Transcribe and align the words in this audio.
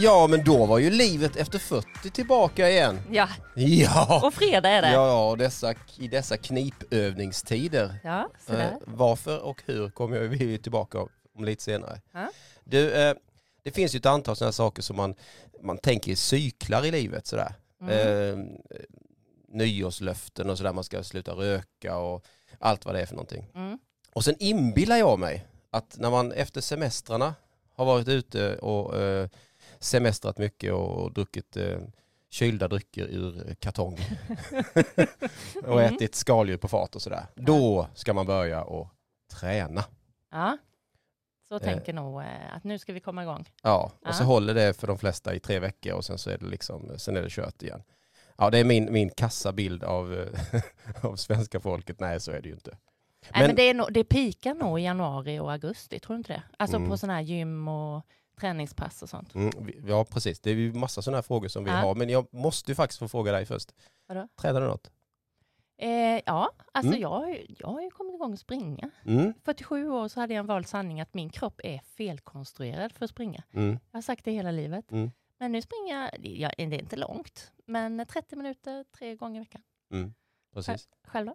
Ja, 0.00 0.26
men 0.26 0.44
då 0.44 0.66
var 0.66 0.78
ju 0.78 0.90
livet 0.90 1.36
efter 1.36 1.58
40 1.58 2.10
tillbaka 2.10 2.70
igen. 2.70 3.00
Ja, 3.10 3.28
Ja, 3.54 4.20
och 4.26 4.34
fredag 4.34 4.68
är 4.68 4.82
det. 4.82 4.92
ja 4.92 5.30
och 5.30 5.38
dessa, 5.38 5.74
i 5.98 6.08
dessa 6.08 6.36
knipövningstider. 6.36 7.98
Ja, 8.04 8.30
så 8.46 8.52
Eh, 8.54 8.70
varför 8.84 9.38
och 9.38 9.62
hur 9.66 9.90
kommer 9.90 10.16
jag 10.16 10.28
vi 10.28 10.58
tillbaka 10.58 10.98
om 11.34 11.44
lite 11.44 11.62
senare. 11.62 12.00
Ja. 12.12 12.30
Du, 12.64 12.92
eh, 12.92 13.14
det 13.62 13.70
finns 13.70 13.94
ju 13.94 13.96
ett 13.96 14.06
antal 14.06 14.36
sådana 14.36 14.52
saker 14.52 14.82
som 14.82 14.96
man, 14.96 15.14
man 15.62 15.78
tänker 15.78 16.12
i 16.12 16.16
cyklar 16.16 16.84
i 16.84 16.90
livet 16.90 17.26
sådär. 17.26 17.54
Mm. 17.80 18.30
Eh, 18.30 18.44
nyårslöften 19.48 20.50
och 20.50 20.58
sådär, 20.58 20.72
man 20.72 20.84
ska 20.84 21.02
sluta 21.02 21.32
röka 21.32 21.96
och 21.98 22.24
allt 22.58 22.84
vad 22.84 22.94
det 22.94 23.00
är 23.00 23.06
för 23.06 23.14
någonting. 23.14 23.46
Mm. 23.54 23.78
Och 24.12 24.24
sen 24.24 24.36
inbillar 24.38 24.96
jag 24.96 25.18
mig 25.18 25.46
att 25.70 25.96
när 25.98 26.10
man 26.10 26.32
efter 26.32 26.60
semestrarna 26.60 27.34
har 27.74 27.84
varit 27.84 28.08
ute 28.08 28.56
och 28.56 28.96
eh, 28.96 29.28
semestrat 29.80 30.38
mycket 30.38 30.72
och 30.72 31.12
druckit 31.12 31.56
eh, 31.56 31.78
kylda 32.30 32.68
drycker 32.68 33.04
ur 33.06 33.54
kartong 33.54 33.98
och 35.64 35.80
Mm. 35.80 35.94
ätit 35.94 36.14
skaldjur 36.14 36.56
på 36.56 36.68
fat 36.68 36.96
och 36.96 37.02
sådär. 37.02 37.26
Då 37.34 37.88
ska 37.94 38.14
man 38.14 38.26
börja 38.26 38.62
och 38.62 38.88
träna. 39.40 39.84
Ja, 40.30 40.58
så 41.48 41.54
Eh. 41.54 41.60
tänker 41.60 41.92
nog 41.92 42.20
eh, 42.20 42.56
att 42.56 42.64
nu 42.64 42.78
ska 42.78 42.92
vi 42.92 43.00
komma 43.00 43.22
igång. 43.22 43.48
Ja, 43.62 43.92
och 44.06 44.14
så 44.14 44.22
Ja. 44.22 44.26
håller 44.26 44.54
det 44.54 44.74
för 44.80 44.86
de 44.86 44.98
flesta 44.98 45.34
i 45.34 45.40
tre 45.40 45.58
veckor 45.58 45.92
och 45.92 46.04
sen 46.04 46.18
så 46.18 46.30
är 46.30 46.38
det 46.38 46.46
liksom, 46.46 46.92
sen 46.98 47.16
är 47.16 47.22
det 47.22 47.30
kört 47.30 47.62
igen. 47.62 47.82
Ja, 48.38 48.50
det 48.50 48.58
är 48.58 48.64
min, 48.64 48.92
min 48.92 49.10
kassa 49.10 49.52
bild 49.52 49.84
av, 49.84 50.28
av 51.02 51.16
svenska 51.16 51.60
folket. 51.60 52.00
Nej, 52.00 52.20
så 52.20 52.30
är 52.32 52.40
det 52.42 52.48
ju 52.48 52.54
inte. 52.54 52.70
Nej, 53.22 53.30
Men- 53.32 53.46
men 53.46 53.56
det, 53.56 53.62
är 53.62 53.74
nog, 53.74 53.92
det 53.92 54.04
pikar 54.04 54.54
nog 54.54 54.80
i 54.80 54.82
januari 54.82 55.38
och 55.38 55.52
augusti, 55.52 55.98
tror 56.00 56.14
du 56.14 56.18
inte 56.18 56.32
det? 56.32 56.42
Alltså 56.56 56.76
Mm. 56.76 56.88
på 56.88 56.96
sådana 56.96 57.14
här 57.14 57.20
gym 57.22 57.68
och 57.68 58.06
träningspass 58.40 59.02
och 59.02 59.08
sånt. 59.08 59.34
Mm, 59.34 59.50
ja, 59.86 60.04
precis. 60.04 60.40
Det 60.40 60.50
är 60.50 60.54
ju 60.54 60.72
massa 60.72 61.02
sådana 61.02 61.16
här 61.16 61.22
frågor 61.22 61.48
som 61.48 61.64
vi 61.64 61.70
Ja. 61.70 61.76
har. 61.76 61.94
Men 61.94 62.08
jag 62.08 62.34
måste 62.34 62.70
ju 62.70 62.74
faktiskt 62.74 62.98
få 62.98 63.08
fråga 63.08 63.32
dig 63.32 63.46
först. 63.46 63.72
Vadå? 64.06 64.28
Tränar 64.40 64.60
du 64.60 64.66
något? 64.66 64.90
Eh, 65.80 66.20
ja, 66.26 66.50
alltså 66.72 66.90
Mm. 66.92 67.00
jag, 67.02 67.08
har 67.08 67.28
ju- 67.28 67.46
jag 67.58 67.68
har 67.68 67.82
ju 67.82 67.90
kommit 67.90 68.14
igång 68.14 68.32
att 68.32 68.40
springa. 68.40 68.90
Mm. 69.06 69.34
47 69.44 69.88
år 69.90 70.08
så 70.08 70.20
hade 70.20 70.34
jag 70.34 70.40
en 70.40 70.46
vald 70.46 70.66
sanning 70.68 71.00
att 71.00 71.14
min 71.14 71.30
kropp 71.30 71.60
är 71.64 71.78
felkonstruerad 71.78 72.92
för 72.92 73.04
att 73.04 73.10
springa. 73.10 73.42
Mm. 73.52 73.78
Jag 73.90 73.96
har 73.96 74.02
sagt 74.02 74.24
det 74.24 74.32
hela 74.32 74.50
livet. 74.50 74.92
Mm. 74.92 75.10
Men 75.38 75.52
nu 75.52 75.62
springer 75.62 75.96
jag, 76.02 76.10
det- 76.22 76.28
jag, 76.28 76.52
det 76.56 76.62
är 76.62 76.72
inte 76.80 76.96
långt, 76.96 77.52
men 77.66 78.06
30 78.06 78.36
minuter 78.36 78.84
tre 78.98 79.14
gånger 79.16 79.40
i 79.40 79.44
veckan. 79.44 79.62
Mm. 79.92 80.14
Precis. 80.54 80.88
Själv 81.04 81.26
då? 81.26 81.34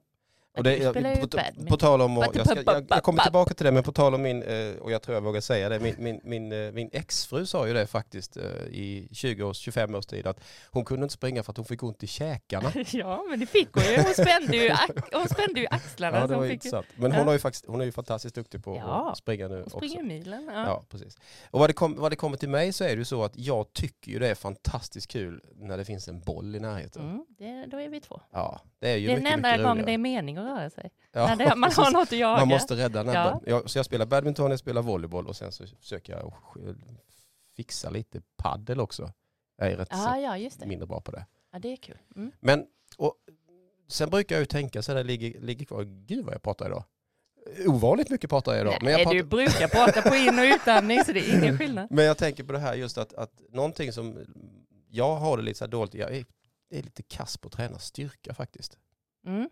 Och 0.57 0.63
det, 0.63 0.77
jag, 0.77 0.93
på, 0.93 1.65
på 1.69 1.77
tal 1.77 2.01
om, 2.01 2.13
jag, 2.33 2.45
ska, 2.47 2.63
jag, 2.65 2.85
jag 2.89 3.03
kommer 3.03 3.17
Ba- 3.17 3.23
tillbaka 3.23 3.53
till 3.53 3.65
det, 3.65 3.71
men 3.71 3.83
på 3.83 3.91
tal 3.91 4.13
om 4.15 4.21
min, 4.21 4.43
eh, 4.43 4.73
och 4.81 4.91
jag 4.91 5.01
tror 5.01 5.15
jag 5.15 5.21
vågar 5.21 5.41
säga 5.41 5.69
det, 5.69 5.79
min, 5.79 5.95
min, 5.97 6.19
min, 6.23 6.51
eh, 6.51 6.71
min 6.71 6.89
exfru 6.93 7.45
sa 7.45 7.67
ju 7.67 7.73
det 7.73 7.87
faktiskt 7.87 8.37
eh, 8.37 8.43
i 8.67 9.07
20 9.11 9.43
års, 9.43 9.57
25 9.57 9.95
års 9.95 10.05
tid, 10.05 10.27
att 10.27 10.39
hon 10.71 10.85
kunde 10.85 11.03
inte 11.03 11.13
springa 11.13 11.43
för 11.43 11.51
att 11.51 11.57
hon 11.57 11.65
fick 11.65 11.83
ont 11.83 12.03
i 12.03 12.07
käkarna. 12.07 12.71
Ja, 12.91 13.23
men 13.29 13.39
det 13.39 13.45
fick 13.45 13.69
hon 13.73 13.83
ju. 13.83 13.95
Hon 13.95 14.13
spände 14.13 14.57
ju, 14.57 14.69
hon 15.13 15.27
spände 15.29 15.59
ju 15.59 15.67
axlarna. 15.69 16.17
Ja, 16.19 16.27
det 16.27 16.35
var 16.35 16.45
intressant. 16.45 16.85
Men 16.95 17.11
hon, 17.11 17.25
har 17.27 17.33
ju 17.33 17.39
faktiskt, 17.39 17.65
hon 17.67 17.81
är 17.81 17.85
ju 17.85 17.91
fantastiskt 17.91 18.35
duktig 18.35 18.63
på 18.63 18.75
Ja. 18.77 19.11
att 19.11 19.17
springa 19.17 19.47
nu 19.47 19.55
Hon 19.55 19.63
också. 19.63 19.77
springer 19.77 20.03
milen. 20.03 20.49
Ja. 20.53 20.65
Ja, 20.65 20.83
precis. 20.89 21.17
Och 21.51 21.59
vad 21.59 21.69
det, 21.69 21.73
kom, 21.73 21.95
vad 21.95 22.11
det 22.11 22.15
kommer 22.15 22.37
till 22.37 22.49
mig 22.49 22.73
så 22.73 22.83
är 22.83 22.87
det 22.89 22.95
ju 22.95 23.05
så 23.05 23.23
att 23.23 23.37
jag 23.37 23.73
tycker 23.73 24.11
ju 24.11 24.19
det 24.19 24.27
är 24.29 24.35
fantastiskt 24.35 25.07
kul 25.07 25.41
när 25.55 25.77
det 25.77 25.85
finns 25.85 26.07
en 26.07 26.19
boll 26.21 26.55
i 26.55 26.59
närheten. 26.59 27.01
Mm, 27.01 27.25
det, 27.37 27.65
då 27.71 27.77
är 27.77 27.89
vi 27.89 28.01
två. 28.01 28.21
Ja, 28.31 28.59
det 28.79 28.89
är 28.91 28.95
ju 28.97 29.07
Det 29.07 29.13
är 29.13 29.15
den 29.15 29.23
mycket, 29.23 29.35
enda 29.37 29.49
mycket 29.51 29.65
gången 29.65 29.85
det 29.85 29.91
är 29.91 29.97
mening 29.97 30.39
röra 30.43 30.69
sig. 30.69 30.91
Ja, 31.11 31.35
det, 31.35 31.55
man 31.55 31.71
har 31.75 31.91
något 31.91 32.01
att 32.01 32.11
jaga. 32.17 32.39
Man 32.39 32.47
måste 32.47 32.75
rädda 32.75 33.03
näbben. 33.03 33.13
Ja. 33.13 33.41
Jag, 33.45 33.69
så 33.69 33.77
jag 33.79 33.85
spelar 33.85 34.05
badminton, 34.05 34.51
jag 34.51 34.59
spelar 34.59 34.81
volleyboll 34.81 35.27
och 35.27 35.35
sen 35.35 35.51
så 35.51 35.67
försöker 35.67 36.13
jag 36.13 36.33
fixa 37.55 37.89
lite 37.89 38.21
paddel 38.37 38.79
också. 38.79 39.11
Jag 39.57 39.71
är 39.71 39.77
rätt 39.77 39.87
Ja, 39.91 39.97
så 39.97 40.21
ja, 40.21 40.37
just 40.37 40.59
det. 40.59 40.65
mindre 40.65 40.87
bra 40.87 41.01
på 41.01 41.11
det. 41.11 41.25
Ja, 41.51 41.59
det 41.59 41.71
är 41.73 41.77
kul. 41.77 41.97
Mm. 42.15 42.31
Men 42.39 42.65
och, 42.97 43.15
sen 43.87 44.09
brukar 44.09 44.35
jag 44.35 44.39
ju 44.41 44.45
tänka 44.45 44.81
så 44.81 44.93
här, 44.93 45.03
ligger, 45.03 45.39
ligger 45.41 45.65
kvar, 45.65 45.83
gud 45.83 46.25
vad 46.25 46.33
jag 46.33 46.41
pratar 46.41 46.65
idag. 46.65 46.83
Ovanligt 47.67 48.09
mycket 48.09 48.29
pratar 48.29 48.51
jag 48.53 48.61
idag. 48.61 48.77
Men 48.81 48.91
jag, 48.91 48.97
Nej, 48.97 49.05
pratar, 49.05 49.17
du 49.17 49.23
brukar 49.23 49.67
prata 49.67 50.01
på 50.01 50.15
in 50.15 50.39
och 50.39 50.45
utandning 50.45 51.03
så 51.03 51.11
det 51.11 51.19
är 51.19 51.37
ingen 51.39 51.57
skillnad. 51.57 51.87
men 51.91 52.05
jag 52.05 52.17
tänker 52.17 52.43
på 52.43 52.53
det 52.53 52.59
här 52.59 52.73
just 52.73 52.97
att, 52.97 53.13
att 53.13 53.41
någonting 53.49 53.93
som 53.93 54.19
jag 54.89 55.15
har 55.15 55.37
det 55.37 55.43
lite 55.43 55.57
så 55.57 55.65
här 55.65 55.71
dåligt, 55.71 55.93
jag 55.93 56.15
är, 56.15 56.25
är 56.69 56.83
lite 56.83 57.03
kass 57.03 57.37
på 57.37 57.47
att 57.47 57.53
träna 57.53 57.79
styrka 57.79 58.33
faktiskt. 58.33 58.77
Mm. 59.25 59.49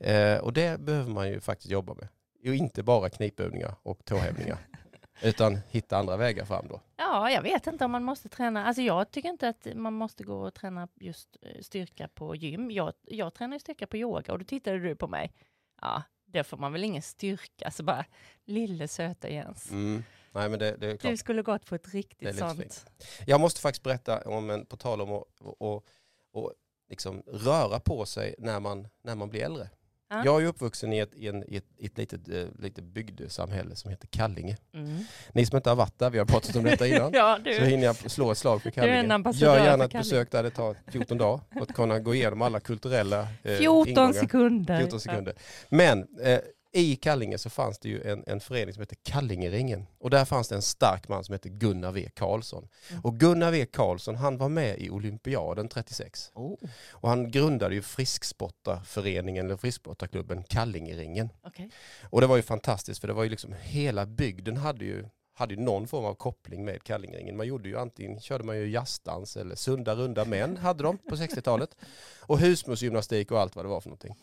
Eh, 0.00 0.38
och 0.38 0.52
det 0.52 0.80
behöver 0.80 1.10
man 1.10 1.28
ju 1.28 1.40
faktiskt 1.40 1.70
jobba 1.70 1.94
med. 1.94 2.08
Och 2.48 2.54
inte 2.54 2.82
bara 2.82 3.10
knipövningar 3.10 3.74
och 3.82 4.04
tåhävningar. 4.04 4.58
utan 5.22 5.58
hitta 5.70 5.96
andra 5.96 6.16
vägar 6.16 6.44
fram 6.44 6.68
då. 6.68 6.80
Ja, 6.96 7.30
jag 7.30 7.42
vet 7.42 7.66
inte 7.66 7.84
om 7.84 7.90
man 7.90 8.04
måste 8.04 8.28
träna. 8.28 8.64
Alltså 8.66 8.82
jag 8.82 9.10
tycker 9.10 9.28
inte 9.28 9.48
att 9.48 9.66
man 9.74 9.92
måste 9.92 10.24
gå 10.24 10.46
och 10.46 10.54
träna 10.54 10.88
just 10.94 11.36
eh, 11.42 11.62
styrka 11.62 12.08
på 12.14 12.34
gym. 12.34 12.70
Jag, 12.70 12.92
jag 13.02 13.34
tränar 13.34 13.56
ju 13.56 13.60
styrka 13.60 13.86
på 13.86 13.96
yoga 13.96 14.32
och 14.32 14.38
då 14.38 14.44
tittade 14.44 14.78
du 14.78 14.96
på 14.96 15.08
mig. 15.08 15.32
Ja, 15.80 16.02
där 16.24 16.42
får 16.42 16.56
man 16.56 16.72
väl 16.72 16.84
ingen 16.84 17.02
styrka, 17.02 17.70
så 17.70 17.82
bara 17.82 18.04
lille 18.44 18.88
söta 18.88 19.28
Jens. 19.28 19.70
Mm. 19.70 20.04
Nej 20.32 20.48
men 20.48 20.58
det, 20.58 20.76
det 20.76 20.86
är 20.86 20.96
klart. 20.96 21.12
Du 21.12 21.16
skulle 21.16 21.42
gått 21.42 21.66
på 21.66 21.74
ett 21.74 21.94
riktigt 21.94 22.38
sånt. 22.38 22.60
fint. 22.60 22.86
Jag 23.26 23.40
måste 23.40 23.60
faktiskt 23.60 23.82
berätta 23.82 24.20
om 24.20 24.50
en, 24.50 24.66
på 24.66 24.76
tal 24.76 25.00
om 25.00 25.12
att 25.12 25.40
och, 25.40 25.62
och, 25.62 25.86
och 26.32 26.52
liksom 26.88 27.22
röra 27.26 27.80
på 27.80 28.06
sig 28.06 28.34
när 28.38 28.60
man, 28.60 28.88
när 29.02 29.14
man 29.14 29.28
blir 29.28 29.44
äldre. 29.44 29.70
Ja. 30.10 30.22
Jag 30.24 30.42
är 30.42 30.46
uppvuxen 30.46 30.92
i 30.92 30.98
ett, 30.98 31.14
i 31.14 31.28
en, 31.28 31.44
i 31.52 31.56
ett, 31.56 31.64
i 31.78 31.86
ett 31.86 31.98
litet, 31.98 32.28
eh, 32.28 32.44
litet 32.58 32.84
bygdesamhälle 32.84 33.76
som 33.76 33.90
heter 33.90 34.06
Kallinge. 34.06 34.56
Mm. 34.74 34.98
Ni 35.32 35.46
som 35.46 35.56
inte 35.56 35.68
har 35.68 35.76
varit 35.76 35.98
där, 35.98 36.10
vi 36.10 36.18
har 36.18 36.26
pratat 36.26 36.56
om 36.56 36.64
detta 36.64 36.86
innan. 36.86 37.12
Ja, 37.18 37.38
Så 37.44 37.64
hinner 37.64 37.84
jag 37.84 37.96
slå 37.96 38.30
ett 38.30 38.38
slag 38.38 38.62
för 38.62 38.70
Kallinge. 38.70 39.32
Gör 39.32 39.64
gärna 39.64 39.84
ett 39.84 39.92
besök 39.92 40.30
där 40.30 40.42
det 40.42 40.50
tar 40.50 40.76
14 40.86 41.18
dagar 41.18 41.40
att 41.50 41.74
kunna 41.74 41.98
gå 41.98 42.14
igenom 42.14 42.42
alla 42.42 42.60
kulturella 42.60 43.20
eh, 43.42 43.56
14 43.56 43.88
ingångar. 43.88 44.12
sekunder. 44.12 44.78
14 44.80 45.00
sekunder. 45.00 45.34
Men 45.68 46.06
eh, 46.22 46.38
i 46.72 46.96
Kallinge 46.96 47.38
så 47.38 47.50
fanns 47.50 47.78
det 47.78 47.88
ju 47.88 48.02
en, 48.02 48.24
en 48.26 48.40
förening 48.40 48.74
som 48.74 48.80
heter 48.80 48.96
Kallingeringen. 49.02 49.86
Och 49.98 50.10
där 50.10 50.24
fanns 50.24 50.48
det 50.48 50.54
en 50.54 50.62
stark 50.62 51.08
man 51.08 51.24
som 51.24 51.32
hette 51.32 51.48
Gunnar 51.48 51.92
V. 51.92 52.10
Karlsson. 52.14 52.68
Mm. 52.90 53.04
Och 53.04 53.20
Gunnar 53.20 53.50
V. 53.50 53.66
Karlsson 53.66 54.16
han 54.16 54.38
var 54.38 54.48
med 54.48 54.78
i 54.78 54.90
olympiaden 54.90 55.68
36. 55.68 56.30
Ja. 56.34 56.40
Oh, 56.40 56.58
Och 56.90 57.08
han 57.08 57.30
grundade 57.30 57.74
ju 57.74 57.82
frisksportarföreningen, 57.82 59.46
eller 59.46 59.56
frisksportarklubben 59.56 60.42
Kallingeringen. 60.42 61.32
okej. 61.42 61.70
Och 62.02 62.20
det 62.20 62.26
var 62.26 62.36
ju 62.36 62.42
fantastiskt 62.42 63.00
för 63.00 63.08
det 63.08 63.14
var 63.14 63.24
ju 63.24 63.30
liksom 63.30 63.54
hela 63.62 64.06
bygden 64.06 64.56
hade 64.56 64.84
ju 64.84 65.04
hade 65.38 65.54
ju 65.54 65.60
någon 65.60 65.88
form 65.88 66.04
av 66.04 66.14
koppling 66.14 66.64
med 66.64 66.82
Kallingeringen. 66.82 67.36
Man 67.36 67.46
gjorde 67.46 67.68
ju 67.68 67.78
antingen, 67.78 68.20
körde 68.20 68.44
man 68.44 68.56
ju 68.56 68.70
jazzdans 68.70 69.36
eller 69.36 69.54
sunda 69.54 69.94
runda 69.94 70.24
män 70.24 70.56
hade 70.56 70.82
de 70.82 70.98
på 70.98 71.16
60-talet. 71.16 71.76
Och 72.20 72.38
husmorsgymnastik 72.38 73.30
och 73.30 73.40
allt 73.40 73.56
vad 73.56 73.64
det 73.64 73.68
var 73.68 73.80
för 73.80 73.88
någonting. 73.88 74.14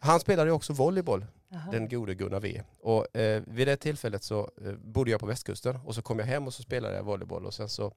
Han 0.00 0.20
spelade 0.20 0.52
också 0.52 0.72
volleyboll, 0.72 1.26
Jaha. 1.48 1.70
den 1.70 1.88
gode 1.88 2.14
Gunnar 2.14 2.40
V. 2.40 2.62
Och 2.80 3.16
eh, 3.16 3.42
vid 3.46 3.68
det 3.68 3.76
tillfället 3.76 4.22
så 4.24 4.50
eh, 4.64 4.72
bodde 4.72 5.10
jag 5.10 5.20
på 5.20 5.26
västkusten 5.26 5.76
och 5.84 5.94
så 5.94 6.02
kom 6.02 6.18
jag 6.18 6.26
hem 6.26 6.46
och 6.46 6.54
så 6.54 6.62
spelade 6.62 6.96
jag 6.96 7.02
volleyboll 7.02 7.46
och 7.46 7.54
sen 7.54 7.68
så 7.68 7.92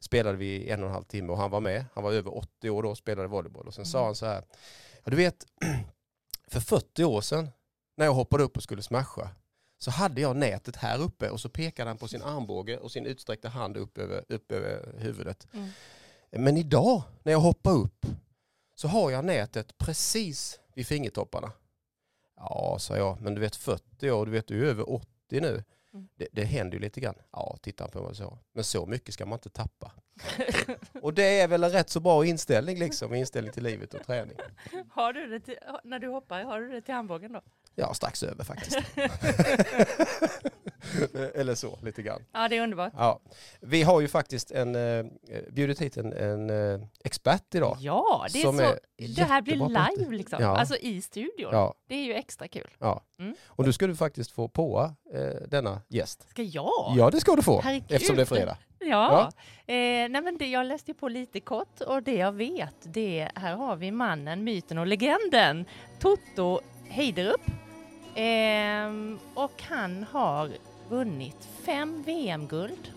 spelade 0.00 0.36
vi 0.38 0.68
en 0.70 0.80
och 0.82 0.86
en 0.88 0.92
halv 0.94 1.04
timme 1.04 1.32
och 1.32 1.38
han 1.38 1.50
var 1.50 1.60
med. 1.60 1.84
Han 1.94 2.04
var 2.04 2.12
över 2.12 2.36
80 2.38 2.70
år 2.70 2.82
då 2.82 2.90
och 2.90 2.98
spelade 2.98 3.28
volleyboll 3.28 3.66
och 3.66 3.74
sen 3.74 3.86
sa 3.86 3.98
Mm. 3.98 4.06
han 4.06 4.14
så 4.14 4.26
här, 4.26 4.42
ja 5.04 5.10
du 5.10 5.16
vet, 5.16 5.46
för 6.50 6.60
40 6.60 7.04
år 7.04 7.20
sedan 7.20 7.50
när 7.96 8.04
jag 8.04 8.12
hoppade 8.12 8.44
upp 8.44 8.56
och 8.56 8.62
skulle 8.62 8.82
smasha 8.82 9.28
så 9.78 9.90
hade 9.90 10.20
jag 10.20 10.36
nätet 10.36 10.76
här 10.76 11.00
uppe 11.00 11.30
och 11.30 11.40
så 11.40 11.48
pekade 11.48 11.90
han 11.90 11.98
på 11.98 12.08
sin 12.08 12.22
armbåge 12.22 12.78
och 12.78 12.92
sin 12.92 13.06
utsträckta 13.06 13.48
hand 13.48 13.76
upp 13.76 13.98
över, 13.98 14.24
upp 14.28 14.52
över 14.52 14.94
huvudet. 14.98 15.46
Mm. 15.52 15.68
Men 16.30 16.56
idag 16.56 17.02
när 17.22 17.32
jag 17.32 17.40
hoppar 17.40 17.72
upp 17.72 18.06
så 18.74 18.88
har 18.88 19.10
jag 19.10 19.24
nätet 19.24 19.78
precis 19.78 20.58
vid 20.74 20.86
fingertopparna. 20.86 21.52
Ja, 22.36 22.76
sa 22.80 22.96
jag, 22.96 23.20
men 23.20 23.34
du 23.34 23.40
vet 23.40 23.56
40 23.56 24.10
år, 24.10 24.26
du 24.26 24.32
vet 24.32 24.46
du 24.46 24.66
är 24.66 24.70
över 24.70 24.90
80 24.92 25.06
nu. 25.30 25.64
Mm. 25.94 26.08
Det, 26.16 26.28
det 26.32 26.44
händer 26.44 26.76
ju 26.76 26.80
lite 26.80 27.00
grann. 27.00 27.14
Ja, 27.32 27.56
titta 27.62 27.88
på 27.88 28.02
mig 28.02 28.14
så. 28.14 28.38
Men 28.52 28.64
så 28.64 28.86
mycket 28.86 29.14
ska 29.14 29.26
man 29.26 29.36
inte 29.36 29.50
tappa. 29.50 29.92
Och 31.02 31.14
det 31.14 31.40
är 31.40 31.48
väl 31.48 31.64
en 31.64 31.70
rätt 31.70 31.90
så 31.90 32.00
bra 32.00 32.26
inställning 32.26 32.78
liksom, 32.78 33.14
inställning 33.14 33.52
till 33.52 33.62
livet 33.62 33.94
och 33.94 34.06
träning. 34.06 34.36
har 34.90 35.12
du 35.12 35.26
det 35.26 35.40
till, 35.40 35.58
när 35.84 35.98
du 35.98 36.08
hoppar, 36.08 36.42
har 36.42 36.60
du 36.60 36.68
det 36.68 36.80
till 36.80 36.94
armbågen 36.94 37.32
då? 37.32 37.40
Ja, 37.74 37.94
strax 37.94 38.22
över 38.22 38.44
faktiskt. 38.44 38.78
Eller 41.34 41.54
så, 41.54 41.78
lite 41.82 42.02
grann. 42.02 42.24
Ja, 42.32 42.48
det 42.48 42.56
är 42.56 42.62
underbart. 42.62 42.92
Ja. 42.96 43.20
Vi 43.60 43.82
har 43.82 44.00
ju 44.00 44.08
faktiskt 44.08 44.50
en, 44.50 44.74
eh, 44.74 45.04
bjudit 45.50 45.80
hit 45.80 45.96
en, 45.96 46.12
en 46.12 46.50
eh, 46.50 46.80
expert 47.04 47.54
idag. 47.54 47.76
Ja, 47.80 48.26
det, 48.32 48.42
är 48.42 48.42
så, 48.42 48.60
är 48.60 48.78
det 49.16 49.22
här 49.22 49.42
blir 49.42 49.58
på 49.58 49.68
live 49.68 50.16
liksom. 50.16 50.42
Ja. 50.42 50.56
Alltså 50.58 50.76
i 50.76 51.02
studion. 51.02 51.48
Ja, 51.52 51.74
Det 51.88 51.94
är 51.94 52.04
ju 52.04 52.14
extra 52.14 52.48
kul. 52.48 52.70
ja. 52.78 53.02
Mm. 53.18 53.34
Och 53.46 53.66
nu 53.66 53.72
ska 53.72 53.86
du 53.86 53.96
faktiskt 53.96 54.30
få 54.30 54.48
påa 54.48 54.94
eh, 55.14 55.20
denna 55.48 55.82
gäst. 55.88 56.26
Ska 56.30 56.42
jag? 56.42 56.92
Ja, 56.96 57.10
det 57.10 57.20
ska 57.20 57.36
du 57.36 57.42
få. 57.42 57.60
Herregud. 57.60 57.92
Eftersom 57.92 58.16
det 58.16 58.22
är 58.22 58.26
fredag. 58.26 58.56
Ja. 58.84 59.30
Eh, 59.66 59.74
nej 60.08 60.22
men 60.22 60.36
det, 60.38 60.46
jag 60.46 60.66
läste 60.66 60.94
på 60.94 61.08
lite 61.08 61.40
kort 61.40 61.80
och 61.80 62.02
det 62.02 62.14
jag 62.14 62.32
vet 62.32 62.74
det 62.82 63.20
är, 63.20 63.30
här 63.34 63.56
har 63.56 63.76
vi 63.76 63.90
mannen, 63.90 64.44
myten 64.44 64.78
och 64.78 64.86
legenden 64.86 65.64
Toto 65.98 66.60
Heiderup. 66.92 67.40
Ehm, 68.14 69.18
och 69.34 69.62
han 69.62 70.02
har 70.04 70.50
vunnit 70.88 71.48
fem 71.62 72.02
VM-guld 72.02 72.92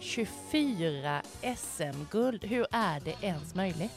24 0.00 1.22
SM-guld. 1.56 2.44
Hur 2.44 2.66
är 2.70 3.00
det 3.00 3.16
ens 3.22 3.54
möjligt? 3.54 3.92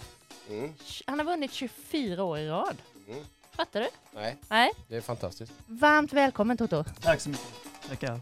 Mm. 0.49 0.73
Han 1.07 1.19
har 1.19 1.25
vunnit 1.25 1.51
24 1.51 2.23
år 2.23 2.37
i 2.37 2.47
rad. 2.49 2.77
Mm. 3.07 3.23
Fattar 3.51 3.79
du? 3.81 3.87
Nej, 4.13 4.37
Nej. 4.49 4.71
det 4.87 4.95
är 4.95 5.01
fantastiskt. 5.01 5.53
Varmt 5.67 6.13
välkommen 6.13 6.57
Toto. 6.57 6.83
Tack 7.01 7.19
så 7.21 7.29
mycket. 7.29 7.47
Tackar. 7.89 8.21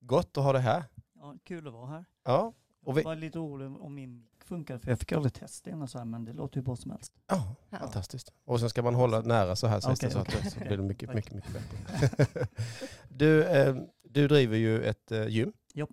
Gott 0.00 0.36
att 0.36 0.44
ha 0.44 0.52
det 0.52 0.58
här. 0.60 0.84
Ja, 1.20 1.34
kul 1.44 1.66
att 1.66 1.72
vara 1.72 1.86
här. 1.86 2.04
Ja, 2.24 2.52
Och 2.84 2.88
Jag 2.90 2.94
vi- 2.94 3.02
var 3.02 3.16
lite 3.16 3.38
orolig 3.38 3.80
om 3.82 3.94
min 3.94 4.26
funkar 4.56 4.78
för 4.78 4.90
jag 4.90 4.98
fick 4.98 5.12
aldrig 5.12 5.34
testa 5.34 5.76
och 5.76 5.90
så 5.90 5.98
här, 5.98 6.04
men 6.04 6.24
det 6.24 6.32
låter 6.32 6.56
ju 6.56 6.62
bra 6.62 6.76
som 6.76 6.90
helst. 6.90 7.12
ja 7.26 7.54
Ja. 7.70 7.78
fantastiskt. 7.78 8.32
Och 8.44 8.60
sen 8.60 8.70
ska 8.70 8.82
man 8.82 8.94
hålla 8.94 9.20
nära 9.20 9.56
så 9.56 9.66
här 9.66 9.80
sägs 9.80 10.00
det, 10.00 10.10
så 10.10 10.18
att 10.18 10.28
okej, 10.28 10.40
det 10.44 10.50
så 10.50 10.58
blir 10.60 10.76
det 10.76 10.82
mycket, 10.82 11.14
mycket, 11.14 11.32
mycket 11.34 11.52
bättre. 11.52 12.46
du, 13.08 13.44
eh, 13.44 13.76
du 14.02 14.28
driver 14.28 14.56
ju 14.56 14.82
ett 14.82 15.12
eh, 15.12 15.26
gym. 15.28 15.52
Jo. 15.74 15.86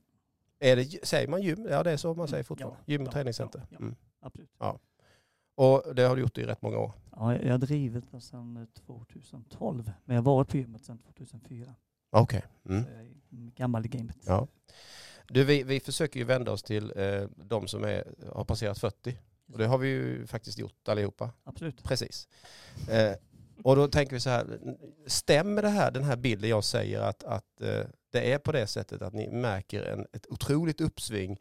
Är 0.60 0.76
det, 0.76 1.06
säger 1.08 1.28
man 1.28 1.42
gym? 1.42 1.68
Ja 1.70 1.84
det 1.84 1.92
är 1.92 1.98
så 1.98 2.14
man 2.14 2.28
säger 2.28 2.38
Mm, 2.40 2.46
fortfarande. 2.46 2.78
ja, 2.86 2.92
gym 2.94 3.02
och 3.02 3.08
ja, 3.08 3.12
träningscenter. 3.12 3.60
ja, 3.60 3.68
ja. 3.72 3.78
Mm. 3.78 3.96
Absolut. 4.22 4.50
Och 5.56 5.96
det 5.96 6.02
har 6.04 6.16
du 6.16 6.22
gjort 6.22 6.38
i 6.38 6.44
rätt 6.46 6.62
många 6.62 6.78
år. 6.78 6.92
Ja, 7.16 7.36
jag 7.36 7.52
har 7.52 7.58
drivit 7.58 8.12
det 8.12 8.22
sedan 8.22 8.58
eh, 8.58 8.66
2012, 8.86 9.92
men 10.06 10.16
jag 10.16 10.24
har 10.24 10.26
varit 10.36 10.48
på 10.50 10.58
gymmet 10.58 10.84
sedan 10.86 10.98
2004. 10.98 11.76
Okej. 12.12 12.44
Mm. 12.70 12.84
Så 12.84 12.90
jag 12.90 13.02
är 13.02 13.12
gammal 13.56 13.86
i 13.86 13.90
gamet. 13.90 14.18
Ja. 14.26 14.48
Du, 15.30 15.44
vi, 15.44 15.64
vi 15.64 15.80
försöker 15.80 16.20
ju 16.20 16.26
vända 16.26 16.52
oss 16.52 16.64
till 16.64 16.94
eh, 16.96 17.24
de 17.36 17.68
som 17.68 17.84
är, 17.84 18.14
har 18.34 18.44
passerat 18.44 18.80
40. 18.80 19.18
Och 19.52 19.58
det 19.58 19.66
har 19.66 19.78
vi 19.78 19.88
ju 19.88 20.28
faktiskt 20.28 20.58
gjort 20.58 20.88
allihopa. 20.88 21.32
Absolut. 21.44 21.84
Precis. 21.84 22.28
Eh, 22.90 23.14
och 23.64 23.76
då 23.76 23.88
tänker 23.88 24.14
vi 24.14 24.20
så 24.20 24.30
här, 24.30 24.60
stämmer 25.08 25.62
det 25.62 25.70
här, 25.70 25.92
den 25.92 26.04
här 26.04 26.16
bilden 26.16 26.50
jag 26.50 26.64
säger 26.64 27.02
att, 27.02 27.24
att 27.24 27.62
eh, 27.62 27.84
det 28.10 28.34
är 28.34 28.38
på 28.38 28.52
det 28.52 28.68
sättet 28.68 29.02
att 29.02 29.14
ni 29.14 29.30
märker 29.30 29.84
en, 29.84 30.08
ett 30.14 30.28
otroligt 30.28 30.82
uppsving 30.82 31.40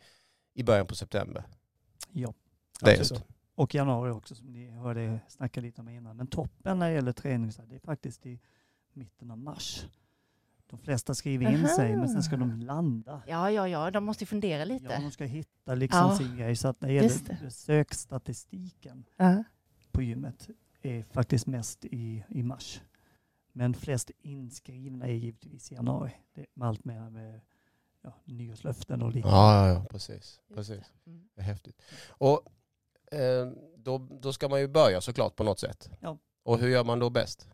i 0.54 0.62
början 0.62 0.86
på 0.86 0.94
september? 0.94 1.44
Ja. 2.12 2.34
Det 2.80 2.92
är 2.92 3.04
så? 3.04 3.16
Och 3.54 3.74
januari 3.74 4.10
också 4.10 4.34
som 4.34 4.52
ni 4.52 4.70
hörde 4.70 5.20
snacka 5.28 5.60
lite 5.60 5.80
om 5.80 5.88
innan. 5.88 6.16
Men 6.16 6.26
toppen 6.26 6.78
när 6.78 6.88
det 6.88 6.94
gäller 6.94 7.12
träning 7.12 7.52
så 7.52 7.62
här, 7.62 7.68
det 7.68 7.74
är 7.74 7.80
faktiskt 7.80 8.26
i 8.26 8.40
mitten 8.92 9.30
av 9.30 9.38
mars. 9.38 9.86
De 10.70 10.78
flesta 10.78 11.14
skriver 11.14 11.50
in 11.50 11.56
Aha. 11.64 11.68
sig 11.76 11.96
men 11.96 12.08
sen 12.08 12.22
ska 12.22 12.36
de 12.36 12.60
landa. 12.60 13.22
Ja, 13.26 13.50
ja, 13.50 13.68
ja, 13.68 13.90
de 13.90 14.04
måste 14.04 14.22
ju 14.24 14.26
fundera 14.26 14.58
Ja, 14.58 14.64
lite. 14.64 15.00
de 15.00 15.10
ska 15.10 15.24
hitta 15.24 15.74
liksom 15.74 15.98
Ja. 16.00 16.16
sin 16.16 16.36
grej. 16.36 16.56
Så 16.56 16.68
att 16.68 16.80
när 16.80 16.88
det 16.88 16.94
gäller 16.94 17.50
sökstatistiken 17.50 19.04
Ja. 19.16 19.44
på 19.92 20.02
gymmet 20.02 20.48
är 20.82 21.02
faktiskt 21.02 21.46
mest 21.46 21.84
i, 21.84 22.24
i 22.28 22.42
mars. 22.42 22.80
Men 23.52 23.74
flest 23.74 24.10
inskrivna 24.18 25.06
är 25.06 25.12
givetvis 25.12 25.72
i 25.72 25.74
januari. 25.74 26.12
Det 26.34 26.40
är 26.40 26.46
med 26.54 26.68
allt 26.68 26.84
mer 26.84 27.10
med 27.10 27.40
ja, 28.02 28.12
nyårslöften 28.24 29.02
och 29.02 29.12
liknande. 29.12 29.38
Ja, 29.38 29.66
ja, 29.68 29.72
ja 29.74 29.84
precis. 29.90 30.40
Precis. 30.54 30.92
Mm. 31.06 31.28
Det 31.34 31.40
är 31.40 31.44
häftigt. 31.44 31.82
Och 32.08 32.42
eh, 33.12 33.48
då, 33.76 33.98
då 33.98 34.32
ska 34.32 34.48
man 34.48 34.60
ju 34.60 34.68
börja 34.68 35.00
såklart 35.00 35.36
på 35.36 35.44
något 35.44 35.58
sätt. 35.60 35.90
Ja. 36.00 36.18
Och 36.42 36.58
hur 36.58 36.68
gör 36.68 36.84
man 36.84 36.98
då 36.98 37.10
bäst? 37.10 37.48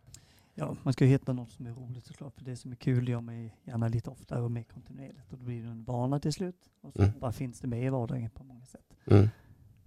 Ja, 0.54 0.76
man 0.82 0.92
ska 0.92 1.04
ju 1.04 1.10
hitta 1.10 1.32
något 1.32 1.50
som 1.50 1.66
är 1.66 1.72
roligt 1.72 2.06
såklart. 2.06 2.34
För 2.34 2.44
det 2.44 2.56
som 2.56 2.72
är 2.72 2.76
kul 2.76 3.08
gör 3.08 3.20
man 3.20 3.42
ju 3.42 3.50
gärna 3.64 3.88
lite 3.88 4.10
oftare 4.10 4.40
och 4.42 4.50
mer 4.50 4.62
kontinuerligt. 4.62 5.32
Och 5.32 5.38
då 5.38 5.44
blir 5.44 5.62
det 5.62 5.68
en 5.68 5.84
vana 5.84 6.20
till 6.20 6.32
slut. 6.32 6.70
Och 6.80 6.92
så 6.92 7.02
Mm. 7.02 7.18
bara 7.20 7.32
finns 7.32 7.60
det 7.60 7.66
med 7.68 7.84
i 7.84 7.88
vardagen 7.88 8.30
på 8.30 8.44
många 8.44 8.64
sätt. 8.66 8.94
Mm. 9.06 9.28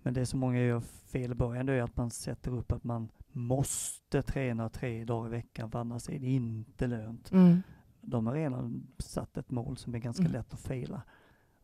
Men 0.01 0.13
det 0.13 0.25
som 0.25 0.39
många 0.39 0.59
gör 0.59 0.79
fel 0.81 1.31
i 1.31 1.35
början 1.35 1.65
det 1.65 1.73
är 1.73 1.81
att 1.83 1.97
man 1.97 2.11
sätter 2.11 2.51
upp 2.51 2.71
att 2.71 2.83
man 2.83 3.09
måste 3.31 4.21
träna 4.21 4.69
tre 4.69 5.05
dagar 5.05 5.27
i 5.27 5.31
veckan 5.31 5.71
för 5.71 5.79
annars 5.79 6.09
är 6.09 6.19
det 6.19 6.27
inte 6.27 6.87
lönt. 6.87 7.31
Mm. 7.31 7.61
De 8.01 8.27
har 8.27 8.33
redan 8.33 8.87
satt 8.99 9.37
ett 9.37 9.51
mål 9.51 9.77
som 9.77 9.95
är 9.95 9.99
ganska 9.99 10.21
Mm. 10.23 10.31
lätt 10.33 10.53
att 10.53 10.59
fejla. 10.59 11.01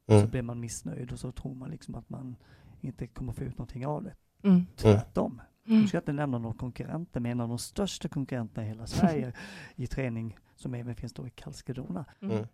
Mm. 0.06 0.22
Så 0.22 0.28
blir 0.28 0.42
man 0.42 0.60
missnöjd 0.60 1.12
och 1.12 1.20
så 1.20 1.32
tror 1.32 1.56
man 1.56 1.70
liksom 1.70 1.96
att 1.96 2.10
man 2.10 2.36
inte 2.82 3.08
kommer 3.08 3.34
få 3.34 3.44
ut 3.44 3.58
någonting 3.58 3.86
av 3.88 4.04
det. 4.04 4.14
Mm. 4.44 4.66
Tvärtom. 4.76 5.42
Mm. 5.66 5.82
Nu 5.82 5.88
ska 5.88 5.98
jag 5.98 6.02
inte 6.02 6.14
nämna 6.14 6.38
några 6.38 6.56
konkurrenter, 6.58 7.20
men 7.20 7.32
en 7.32 7.40
av 7.40 7.50
de 7.50 7.58
största 7.58 8.08
konkurrenterna 8.08 8.66
i 8.66 8.70
hela 8.70 8.88
Sverige 8.88 9.34
i 9.76 9.88
träning, 9.88 10.38
som 10.56 10.74
även 10.74 10.96
finns 10.96 11.14
då 11.14 11.28
i 11.28 11.30
Karlskrona, 11.30 12.06
Mm. 12.22 12.36
Mm. 12.38 12.48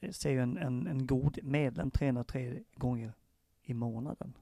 eh, 0.00 0.10
säger 0.10 0.40
en, 0.42 0.56
en, 0.58 0.86
en 0.86 1.06
god 1.06 1.38
medlem 1.42 1.90
tränar 1.90 2.24
tre 2.24 2.58
gånger 2.76 3.12
i 3.62 3.74
månaden. 3.74 4.32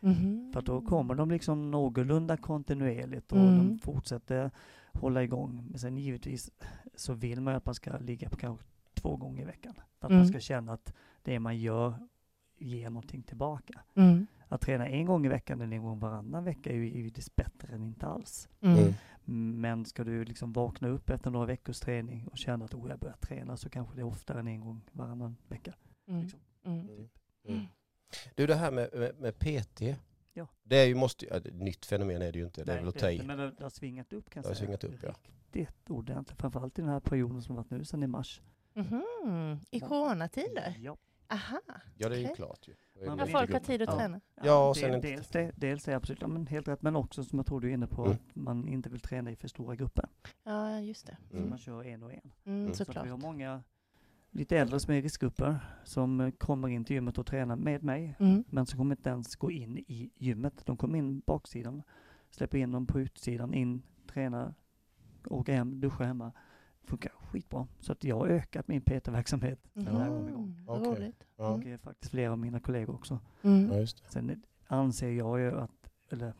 Mhm. 0.00 0.50
För 0.52 0.62
då 0.62 0.80
kommer 0.80 1.14
de 1.14 1.30
liksom 1.30 1.70
någorlunda 1.70 2.36
kontinuerligt 2.36 3.32
och 3.32 3.38
Mm. 3.38 3.56
de 3.58 3.78
fortsätter 3.78 4.50
hålla 4.92 5.22
igång. 5.22 5.66
Men 5.70 5.78
sen 5.78 5.98
givetvis 5.98 6.50
så 6.94 7.14
vill 7.14 7.40
man 7.40 7.54
ju 7.54 7.56
att 7.56 7.66
man 7.66 7.74
ska 7.74 7.98
ligga 7.98 8.28
på 8.28 8.36
kanske 8.36 8.66
två 8.94 9.16
gånger 9.16 9.42
i 9.42 9.44
veckan. 9.46 9.74
För 9.74 10.06
att 10.06 10.10
Mm. 10.10 10.18
man 10.18 10.28
ska 10.28 10.40
känna 10.40 10.72
att 10.72 10.94
det 11.22 11.38
man 11.40 11.56
gör 11.58 11.94
ger 12.58 12.90
någonting 12.90 13.22
tillbaka. 13.22 13.80
Mm. 14.52 14.54
Att 14.54 14.60
träna 14.60 14.88
en 14.88 15.06
gång 15.06 15.26
i 15.26 15.28
veckan 15.28 15.60
eller 15.60 15.76
en 15.76 15.82
gång 15.82 15.98
varannan 15.98 16.44
vecka 16.44 16.70
är 16.70 16.74
ju 16.74 16.88
givetvis 16.88 17.36
bättre 17.36 17.74
än 17.74 17.82
inte 17.82 18.06
alls. 18.06 18.48
Mm. 18.60 18.78
Mm. 18.78 19.60
Men 19.60 19.84
ska 19.84 20.04
du 20.04 20.24
liksom 20.24 20.52
vakna 20.52 20.88
upp 20.88 21.10
efter 21.10 21.30
några 21.30 21.46
veckors 21.46 21.80
träning 21.80 22.26
och 22.28 22.38
känna 22.38 22.64
att 22.64 22.74
oh, 22.74 22.90
jag 22.90 22.98
börjar 22.98 23.16
träna 23.16 23.56
så 23.56 23.70
kanske 23.70 23.94
det 23.96 24.00
är 24.00 24.04
oftare 24.06 24.40
än 24.40 24.48
en 24.48 24.60
gång 24.60 24.80
varannan 24.92 25.36
vecka. 25.48 25.74
Mm. 26.08 26.22
Liksom. 26.22 26.40
Mm. 26.64 27.08
Mm. 27.48 27.66
Du 28.34 28.46
det 28.46 28.54
här 28.54 28.70
med, 28.70 28.88
med, 28.94 29.20
med 29.20 29.38
PT. 29.38 29.80
Ja. 30.32 30.46
Det 30.62 30.76
är 30.76 30.86
ju 30.86 30.94
måste, 30.94 31.26
ja, 31.26 31.40
nytt 31.52 31.86
fenomen 31.86 32.22
är 32.22 32.32
det 32.32 32.38
ju 32.38 32.44
inte. 32.44 32.64
Det 32.64 32.72
är 32.72 32.74
Nej, 32.76 32.84
väl 32.84 32.88
att 32.88 32.98
ta 32.98 33.10
i. 33.10 33.22
Men 33.22 33.38
det, 33.38 33.50
det 33.50 33.62
har 33.62 33.70
svingat 33.70 34.12
upp 34.12 34.30
kan 34.30 34.42
Det 34.42 34.46
jag 34.48 34.50
har 34.50 34.54
säga. 34.54 34.66
svingat 34.66 34.84
upp, 34.84 35.02
ja. 35.02 35.14
Riktigt 35.52 35.90
ordentligt. 35.90 36.40
Framförallt 36.40 36.78
i 36.78 36.82
den 36.82 36.90
här 36.90 37.00
perioden 37.00 37.42
som 37.42 37.56
varit 37.56 37.70
nu 37.70 37.84
sedan 37.84 38.02
i 38.02 38.06
mars. 38.06 38.42
Mhm. 38.74 39.02
I 39.70 39.78
Ja. 39.78 39.88
coronatider? 39.88 40.74
Ja. 40.78 40.96
Aha. 41.32 41.60
Ja 41.96 42.08
det 42.08 42.14
är 42.16 42.18
ju 42.18 42.24
Okej. 42.24 42.36
klart 42.36 42.68
ju. 42.68 42.74
Det 43.00 43.06
Man 43.06 43.16
blir 43.16 43.26
folk 43.26 43.52
har 43.52 43.60
tid 43.60 43.82
att 43.82 43.88
Ja. 43.88 43.96
träna? 43.98 44.20
Ja, 44.42 44.68
och 44.68 44.74
del- 44.74 44.92
sen 44.92 45.00
dels, 45.00 45.28
det, 45.28 45.52
dels 45.56 45.88
är 45.88 45.94
absolut 45.96 46.20
ja, 46.22 46.28
men 46.28 46.46
helt 46.46 46.68
rätt, 46.68 46.82
men 46.82 46.96
också 46.96 47.24
som 47.24 47.38
jag 47.38 47.46
tror 47.46 47.60
du 47.60 47.68
är 47.70 47.74
inne 47.74 47.86
på, 47.86 48.02
Mm. 48.04 48.12
att 48.12 48.36
man 48.36 48.68
inte 48.68 48.88
vill 48.90 49.00
träna 49.00 49.30
i 49.30 49.36
för 49.36 49.48
stora 49.48 49.74
grupper. 49.76 50.08
Ja, 50.44 50.80
just 50.80 51.06
det. 51.06 51.16
Så 51.30 51.36
Mm. 51.36 51.48
man 51.50 51.58
kör 51.58 51.84
en 51.84 52.02
och 52.02 52.12
en. 52.12 52.30
Mm, 52.44 52.60
Mm. 52.62 52.74
Så 52.74 52.84
såklart. 52.84 53.06
vi 53.06 53.10
har 53.10 53.18
många 53.18 53.62
lite 54.30 54.58
äldre 54.58 54.80
som 54.80 54.94
är 54.94 54.98
i 54.98 55.02
riskgrupper 55.02 55.58
som 55.84 56.20
eh, 56.20 56.30
kommer 56.30 56.68
in 56.68 56.84
till 56.84 56.94
gymmet 56.94 57.18
och 57.18 57.26
tränar 57.26 57.56
med 57.56 57.82
mig. 57.82 58.16
Mm. 58.18 58.44
Men 58.48 58.66
som 58.66 58.78
kommer 58.78 58.96
inte 58.96 59.10
ens 59.10 59.36
gå 59.36 59.50
in 59.50 59.78
i 59.78 60.10
gymmet. 60.18 60.66
De 60.66 60.76
kommer 60.76 60.98
in 60.98 61.20
baksidan, 61.20 61.82
släpper 62.30 62.58
in 62.58 62.70
dem 62.72 62.86
på 62.86 63.00
utsidan, 63.00 63.54
in, 63.54 63.82
tränar, 64.12 64.54
åker 65.26 65.54
hem, 65.54 65.80
duschar 65.80 66.04
hemma. 66.04 66.32
Funkar 66.84 67.12
skitbra. 67.30 67.66
Så 67.80 67.92
att 67.92 68.04
jag 68.04 68.16
har 68.18 68.26
ökat 68.28 68.68
min 68.68 68.80
PT-verksamhet. 68.80 69.58
Vad 69.72 70.78
Okej. 70.80 70.90
roligt. 70.92 71.24
Ja. 71.36 71.48
Och 71.48 71.66
eh, 71.66 71.78
faktiskt 71.78 72.10
flera 72.10 72.32
av 72.32 72.38
mina 72.38 72.60
kollegor 72.60 72.94
också. 72.94 73.18
Mm. 73.42 73.70
ja, 73.72 73.78
just 73.78 74.02
det. 74.04 74.10
Sen 74.10 74.42
anser 74.66 75.10
jag 75.10 75.40
ju 75.40 75.58
att, 75.60 75.90
eller 76.10 76.32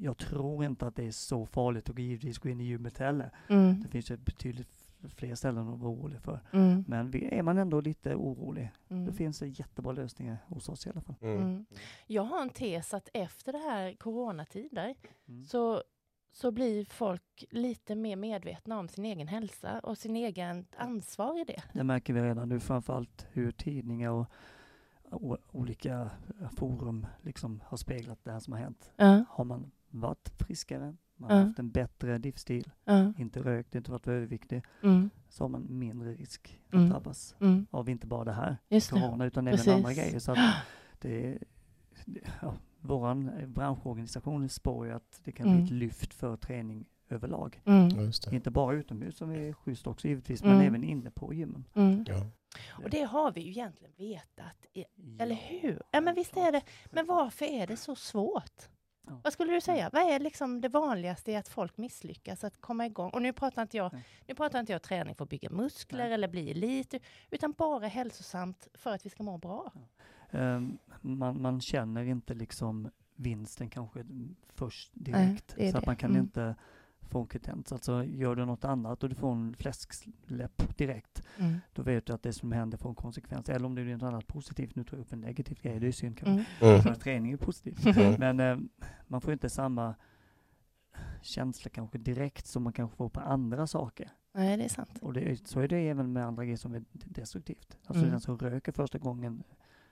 jag 0.00 0.16
tror 0.18 0.64
inte 0.64 0.86
att 0.86 0.96
det 0.96 1.06
är 1.06 1.10
så 1.10 1.46
farligt 1.46 1.90
att 1.90 1.98
givetvis 1.98 2.38
gå 2.38 2.48
in 2.48 2.60
i 2.60 2.64
gymmet 2.64 2.98
heller. 2.98 3.30
Mm. 3.48 3.80
Det 3.82 3.88
finns 3.88 4.10
ju 4.10 4.16
betydligt 4.16 4.68
fler 5.08 5.34
ställen 5.34 5.68
att 5.68 5.78
vara 5.80 5.90
orolig 5.92 6.20
för. 6.20 6.40
Mm. 6.52 6.84
Men 6.88 7.14
är 7.14 7.42
man 7.42 7.58
ändå 7.58 7.80
lite 7.80 8.14
orolig, 8.14 8.70
Mm. 8.88 9.06
då 9.06 9.12
finns 9.12 9.38
det 9.38 9.46
jättebra 9.48 9.92
lösningar 9.92 10.36
hos 10.46 10.68
oss 10.68 10.86
i 10.86 10.90
alla 10.90 11.00
fall. 11.00 11.14
Mm. 11.20 11.42
Mm. 11.42 11.64
Jag 12.06 12.22
har 12.22 12.42
en 12.42 12.50
tes 12.50 12.94
att 12.94 13.08
efter 13.14 13.52
det 13.52 13.58
här 13.58 13.92
coronatider 13.94 14.94
Mm. 15.28 15.44
så, 15.44 15.82
så 16.34 16.50
blir 16.50 16.84
folk 16.84 17.44
lite 17.50 17.94
mer 17.94 18.16
medvetna 18.16 18.78
om 18.78 18.88
sin 18.88 19.04
egen 19.04 19.28
hälsa 19.28 19.78
och 19.80 19.98
sin 19.98 20.16
egen 20.16 20.66
ansvar 20.76 21.40
i 21.40 21.44
det. 21.44 21.62
Det 21.72 21.84
märker 21.84 22.12
vi 22.12 22.20
redan 22.22 22.48
nu 22.48 22.60
framförallt 22.60 23.26
hur 23.32 23.50
tidningar 23.52 24.10
och 24.10 24.26
olika 25.52 26.10
forum 26.56 27.06
liksom 27.22 27.62
har 27.66 27.76
speglat 27.76 28.18
det 28.24 28.32
här 28.32 28.40
som 28.40 28.52
har 28.52 28.60
hänt. 28.60 28.92
Ja, 28.96 29.24
Har 29.28 29.44
man 29.44 29.70
varit 29.90 30.28
friskare, 30.28 30.96
man 31.16 31.30
har 31.30 31.44
haft 31.44 31.58
en 31.58 31.70
bättre 31.70 32.18
livsstil, 32.18 32.70
ja, 32.84 33.12
inte 33.18 33.40
rökt, 33.42 33.74
inte 33.74 33.90
varit 33.90 34.08
överviktig, 34.08 34.62
mm, 34.82 35.10
så 35.28 35.44
har 35.44 35.48
man 35.48 35.66
mindre 35.78 36.14
risk 36.14 36.60
att 36.68 36.74
Mm. 36.74 36.88
drabbas 36.90 37.34
mm, 37.40 37.66
av 37.70 37.88
inte 37.88 38.06
bara 38.06 38.24
det 38.24 38.32
här 38.32 38.56
just 38.68 38.90
det. 38.90 39.00
corona 39.00 39.24
utan 39.24 39.46
även 39.46 39.56
Precis. 39.56 39.72
andra 39.72 39.92
grejer. 39.92 40.18
Så 40.18 40.34
det, 40.98 41.38
det, 42.04 42.20
ja, 42.42 42.54
våran 42.84 43.28
eh, 43.28 43.46
branschorganisation 43.46 44.48
spår 44.48 44.86
ju 44.86 44.92
att 44.92 45.20
det 45.24 45.32
kan 45.32 45.44
bli 45.46 45.52
Mm. 45.52 45.64
ett 45.64 45.70
lyft 45.70 46.14
för 46.14 46.36
träning 46.36 46.84
överlag. 47.08 47.60
Mm, 47.64 47.88
Ja, 47.88 48.02
just 48.02 48.30
det. 48.30 48.36
Inte 48.36 48.50
bara 48.50 48.74
utomhus 48.74 49.16
som 49.16 49.30
är 49.30 49.52
schysst 49.52 49.86
också 49.86 50.08
givetvis, 50.08 50.42
Mm. 50.42 50.56
men 50.56 50.66
även 50.66 50.84
inne 50.84 51.10
på 51.10 51.34
gymmen. 51.34 51.64
mm. 51.74 52.04
Ja. 52.08 52.26
Och 52.84 52.90
det 52.90 53.02
har 53.02 53.32
vi 53.32 53.40
ju 53.40 53.50
egentligen 53.50 53.92
vetat, 53.96 54.66
i, 54.72 54.84
eller 55.18 55.34
Ja, 55.34 55.58
hur? 55.60 55.82
Ja 55.90 56.00
men 56.00 56.14
visst 56.14 56.36
är 56.36 56.52
det, 56.52 56.62
men 56.90 57.06
varför 57.06 57.44
är 57.44 57.66
det 57.66 57.76
så 57.76 57.94
svårt? 57.96 58.68
Ja. 59.06 59.20
Vad 59.24 59.32
skulle 59.32 59.52
du 59.52 59.60
säga? 59.60 59.90
Vad 59.92 60.02
är 60.02 60.20
liksom 60.20 60.60
det 60.60 60.68
vanligaste 60.68 61.32
i 61.32 61.36
att 61.36 61.48
folk 61.48 61.76
misslyckas 61.76 62.44
att 62.44 62.60
komma 62.60 62.86
igång? 62.86 63.10
Och 63.10 63.22
nu 63.22 63.32
pratar 63.32 63.62
inte 63.62 63.76
jag, 63.76 63.92
Nej. 63.92 64.04
nu 64.26 64.34
pratar 64.34 64.60
inte 64.60 64.72
jag 64.72 64.82
träning 64.82 65.14
för 65.14 65.24
att 65.24 65.30
bygga 65.30 65.50
muskler 65.50 66.04
Nej. 66.04 66.12
eller 66.12 66.28
bli 66.28 66.50
elit, 66.50 66.94
utan 67.30 67.52
bara 67.52 67.86
hälsosamt 67.86 68.68
för 68.74 68.90
att 68.94 69.06
vi 69.06 69.10
ska 69.10 69.22
må 69.22 69.38
bra. 69.38 69.72
Ehm, 69.74 69.82
man, 71.00 71.42
man 71.42 71.60
känner 71.60 72.04
inte 72.04 72.34
liksom 72.34 72.88
vinsten 73.16 73.70
kanske 73.70 74.04
först 74.54 74.90
direkt. 74.94 75.54
är 75.58 75.70
så 75.72 75.78
att 75.78 75.86
man 75.86 75.96
kan 75.96 76.10
Mm. 76.10 76.22
inte 76.22 76.54
fonkutens. 77.00 77.72
Alltså 77.72 78.04
gör 78.04 78.36
du 78.36 78.44
något 78.44 78.64
annat 78.64 79.02
och 79.02 79.08
du 79.08 79.14
får 79.14 79.32
en 79.32 79.54
fläskläpp 79.56 80.76
direkt, 80.78 81.22
Mm. 81.38 81.60
då 81.72 81.82
vet 81.82 82.06
du 82.06 82.12
att 82.12 82.22
det 82.22 82.32
som 82.32 82.52
händer 82.52 82.78
får 82.78 82.88
en 82.88 82.94
konsekvens. 82.94 83.48
Eller 83.48 83.66
om 83.66 83.74
det 83.74 83.82
blir 83.84 83.92
något 83.94 84.02
annat 84.02 84.26
positivt, 84.26 84.74
nu 84.76 84.84
tar 84.84 84.96
jag 84.96 85.04
upp 85.04 85.12
en 85.12 85.20
negativ 85.20 85.58
grej, 85.62 85.80
det 85.80 85.86
är 85.86 85.92
synd 85.92 86.18
kanske. 86.18 86.32
Mm. 86.32 86.70
Mm. 86.74 86.82
För 86.82 86.94
träning 86.94 87.32
är 87.32 87.36
positivt. 87.36 87.86
Mm. 87.96 88.14
Men 88.36 88.40
eh, 88.40 88.58
man 89.08 89.20
får 89.20 89.32
inte 89.32 89.50
samma 89.50 89.94
känsla 91.22 91.70
kanske 91.70 91.98
direkt 91.98 92.46
som 92.46 92.62
man 92.62 92.72
kanske 92.72 92.96
får 92.96 93.08
på 93.08 93.20
andra 93.20 93.66
saker. 93.66 94.10
Nej, 94.34 94.56
det 94.56 94.64
är 94.64 94.68
sant. 94.68 94.98
Och 95.02 95.12
det, 95.12 95.20
är- 95.30 95.38
så 95.44 95.60
är 95.60 95.68
det 95.68 95.76
även 95.88 96.12
med 96.12 96.26
andra 96.26 96.44
grejer 96.44 96.56
som 96.56 96.74
är 96.74 96.84
destruktivt. 96.90 97.78
Alltså 97.86 98.00
Mm. 98.02 98.10
den 98.10 98.20
som 98.20 98.38
röker 98.38 98.72
första 98.72 98.98
gången 98.98 99.42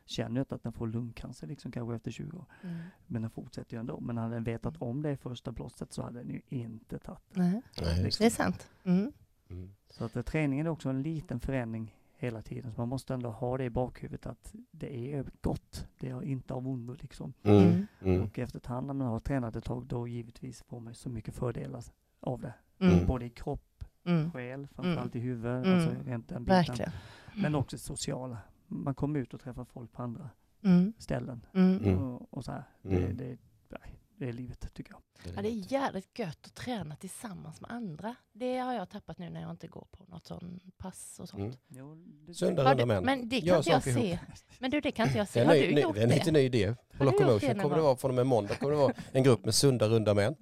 känner 0.05 0.35
ju 0.37 0.41
inte 0.41 0.55
att 0.55 0.63
den 0.63 0.73
får 0.73 0.87
lungcancer 0.87 1.47
liksom 1.47 1.73
kanske 1.73 1.95
efter 1.97 2.11
20 2.11 2.37
år. 2.39 2.45
Mm. 2.63 2.77
Men 3.07 3.23
den 3.23 3.31
fortsätter 3.31 3.77
ju 3.77 3.81
ändå. 3.81 4.01
Men 4.01 4.17
hade 4.19 4.35
den 4.35 4.45
vetat 4.45 4.77
om 4.83 5.03
det 5.03 5.11
i 5.11 5.17
första 5.17 5.53
blåset 5.53 5.93
så 5.93 6.03
hade 6.03 6.19
den 6.19 6.31
ju 6.31 6.41
inte 6.49 6.99
tagit. 6.99 7.23
Nej, 7.33 7.63
Nej, 7.83 8.05
just 8.05 8.19
det 8.19 8.27
är 8.27 8.31
sant. 8.31 8.71
Mm. 8.85 9.13
Mm. 9.51 9.71
Så 9.91 10.05
att 10.05 10.17
eh, 10.17 10.23
träningen 10.23 10.67
är 10.67 10.71
också 10.71 10.89
en 10.89 11.03
liten 11.03 11.41
förändring 11.41 11.97
hela 12.17 12.43
tiden. 12.43 12.73
Så 12.75 12.81
man 12.81 12.89
måste 12.89 13.15
ändå 13.15 13.31
ha 13.31 13.59
det 13.59 13.65
i 13.65 13.71
bakhuvudet 13.71 14.27
att 14.27 14.55
det 14.71 15.15
är 15.15 15.25
gott. 15.41 15.87
Det 15.99 16.09
är 16.11 16.23
inte 16.23 16.55
av 16.55 16.69
ondo 16.69 16.97
liksom. 17.01 17.33
Mm. 17.43 17.63
Mm. 17.63 17.87
Mm. 18.03 18.23
Och 18.23 18.39
efterhand 18.39 18.87
när 18.87 18.95
man 18.95 19.07
har 19.07 19.19
tränat 19.21 19.57
ett 19.57 19.65
tag 19.65 19.87
då 19.87 20.09
givetvis 20.09 20.63
får 20.63 20.81
man 20.81 20.95
så 20.95 21.09
mycket 21.09 21.35
fördelar 21.35 21.85
av 22.21 22.41
det. 22.41 22.55
Mm. 22.79 23.07
Både 23.07 23.25
i 23.25 23.31
kropp, 23.31 23.85
Mm. 24.05 24.33
själ, 24.33 24.67
framförallt 24.75 25.17
i 25.17 25.21
huvudet, 25.21 25.67
Mm. 25.67 25.79
alltså 25.79 25.91
rent 26.11 26.29
den 26.29 26.45
biten. 26.45 26.57
Verkligen. 26.57 26.91
Men 27.35 27.55
också 27.55 27.79
sociala. 27.79 28.39
Man 28.73 28.95
kommer 28.95 29.19
ut 29.21 29.35
och 29.35 29.41
träffar 29.41 29.65
folk 29.65 29.93
på 29.93 30.03
andra 30.03 30.31
Mm. 30.65 30.93
ställen. 30.99 31.47
Mm. 31.55 31.79
Mm. 31.85 31.99
Och, 32.03 32.27
och 32.35 32.45
så 32.45 32.53
här. 32.53 32.65
Det, 32.83 32.97
Mm. 32.97 33.17
det, 33.17 33.39
nej, 33.69 33.99
det 34.17 34.29
är 34.29 34.33
livet 34.33 34.75
tycker 34.75 34.93
jag. 34.93 35.03
Ja, 35.37 35.43
det 35.43 35.49
är 35.49 35.73
jävligt 35.73 36.19
gött 36.19 36.47
att 36.47 36.55
träna 36.55 36.97
tillsammans 36.97 37.61
med 37.61 37.71
andra. 37.71 38.15
Det 38.33 38.59
har 38.59 38.75
jag 38.75 38.91
tappat 38.91 39.19
nu 39.19 39.31
när 39.31 39.41
jag 39.43 39.51
inte 39.51 39.67
går 39.67 39.87
på 39.91 40.05
något 40.09 40.27
sånt 40.27 40.79
pass 40.79 41.19
och 41.21 41.29
sånt. 41.29 41.59
Mm. 41.71 42.25
Det, 42.27 42.35
Sunda 42.35 42.63
Ja, 42.63 42.71
runda 42.71 42.75
det, 42.83 42.87
män. 42.87 43.05
men 43.05 43.29
det 43.29 43.39
kan 43.41 43.47
Gör 43.49 43.57
inte 43.57 43.71
jag 43.71 43.87
ihop. 43.87 44.03
se. 44.03 44.19
Men 44.59 44.71
du, 44.71 44.81
det 44.81 44.91
kan 44.93 45.07
inte 45.07 45.19
jag 45.19 45.27
Det 45.27 45.31
se. 45.31 45.45
Har 45.45 45.55
ny, 45.55 45.67
du 45.67 45.75
ny, 45.75 45.81
gjort 45.81 45.95
det 45.95 46.01
är 46.01 46.03
en 46.05 46.09
det? 46.09 46.15
lite 46.15 46.31
ny 46.33 46.39
idé. 46.41 46.75
På 46.99 47.05
det 47.05 47.05
Locomotion 47.05 47.59
kommer 47.61 47.77
det 47.77 47.83
vara 47.83 47.97
från 47.97 48.11
och 48.11 48.15
med 48.15 48.27
måndag 48.27 48.55
kommer 48.55 48.73
det 48.73 48.79
vara 48.79 48.93
en 49.13 49.23
grupp 49.23 49.45
med 49.45 49.55
sunda 49.55 49.89
runda 49.89 50.15
män. 50.15 50.35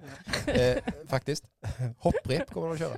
Eh, 0.47 0.77
faktiskt. 1.09 1.45
Hopprep 1.99 2.51
kommer 2.51 2.67
de 2.67 2.73
att 2.73 2.79
köra. 2.79 2.97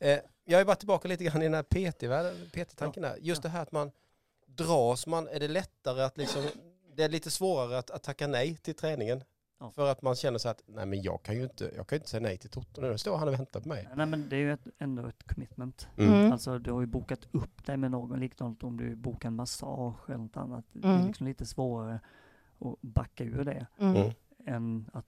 Eh, 0.00 0.18
jag 0.44 0.60
är 0.60 0.64
bara 0.64 0.76
tillbaka 0.76 1.08
lite 1.08 1.24
grann 1.24 1.42
i 1.42 1.44
den 1.44 1.54
här 1.54 1.62
PT-världen, 1.62 2.34
PT-tanken 2.52 3.02
där. 3.02 3.16
Just 3.20 3.42
det 3.42 3.48
här 3.48 3.62
att 3.62 3.72
man 3.72 3.90
dras, 4.56 5.06
man, 5.06 5.28
är 5.28 5.40
det 5.40 5.48
lättare 5.48 6.02
att 6.02 6.18
liksom, 6.18 6.42
det 6.96 7.02
är 7.02 7.08
lite 7.08 7.30
svårare 7.30 7.78
att, 7.78 7.90
att 7.90 8.02
tacka 8.02 8.26
nej 8.26 8.56
till 8.56 8.74
träningen. 8.74 9.22
Ja. 9.60 9.70
För 9.70 9.90
att 9.90 10.02
man 10.02 10.14
känner 10.14 10.38
så 10.38 10.48
att, 10.48 10.62
nej 10.66 10.86
men 10.86 11.02
jag 11.02 11.22
kan 11.22 11.34
ju 11.36 11.42
inte, 11.42 11.70
jag 11.76 11.86
kan 11.86 11.96
inte 11.96 12.08
säga 12.08 12.20
nej 12.20 12.38
till 12.38 12.50
Toto 12.50 12.80
nu, 12.80 12.98
står 12.98 13.16
han 13.16 13.28
och 13.28 13.34
väntar 13.34 13.60
på 13.60 13.68
mig. 13.68 13.88
Nej 13.96 14.06
men 14.06 14.28
det 14.28 14.36
är 14.36 14.40
ju 14.40 14.52
ett, 14.52 14.66
ändå 14.78 15.06
ett 15.06 15.24
commitment. 15.34 15.88
Mm. 15.98 16.12
Mm. 16.14 16.32
Alltså 16.32 16.58
du 16.58 16.72
har 16.72 16.80
ju 16.80 16.86
bokat 16.86 17.20
upp 17.32 17.66
dig 17.66 17.76
med 17.76 17.90
någon, 17.90 18.20
likadant 18.20 18.64
om 18.64 18.76
du 18.76 18.96
bokar 18.96 19.28
en 19.28 19.34
massage 19.36 20.10
eller 20.10 20.18
något 20.18 20.36
annat. 20.36 20.64
Det 20.72 20.88
Mm. 20.88 21.00
är 21.02 21.06
liksom 21.06 21.26
lite 21.26 21.46
svårare 21.46 22.00
att 22.58 22.80
backa 22.82 23.24
ur 23.24 23.44
det 23.44 23.66
Mm. 23.78 23.96
Mm. 23.96 24.12
än 24.46 24.90
att 24.92 25.06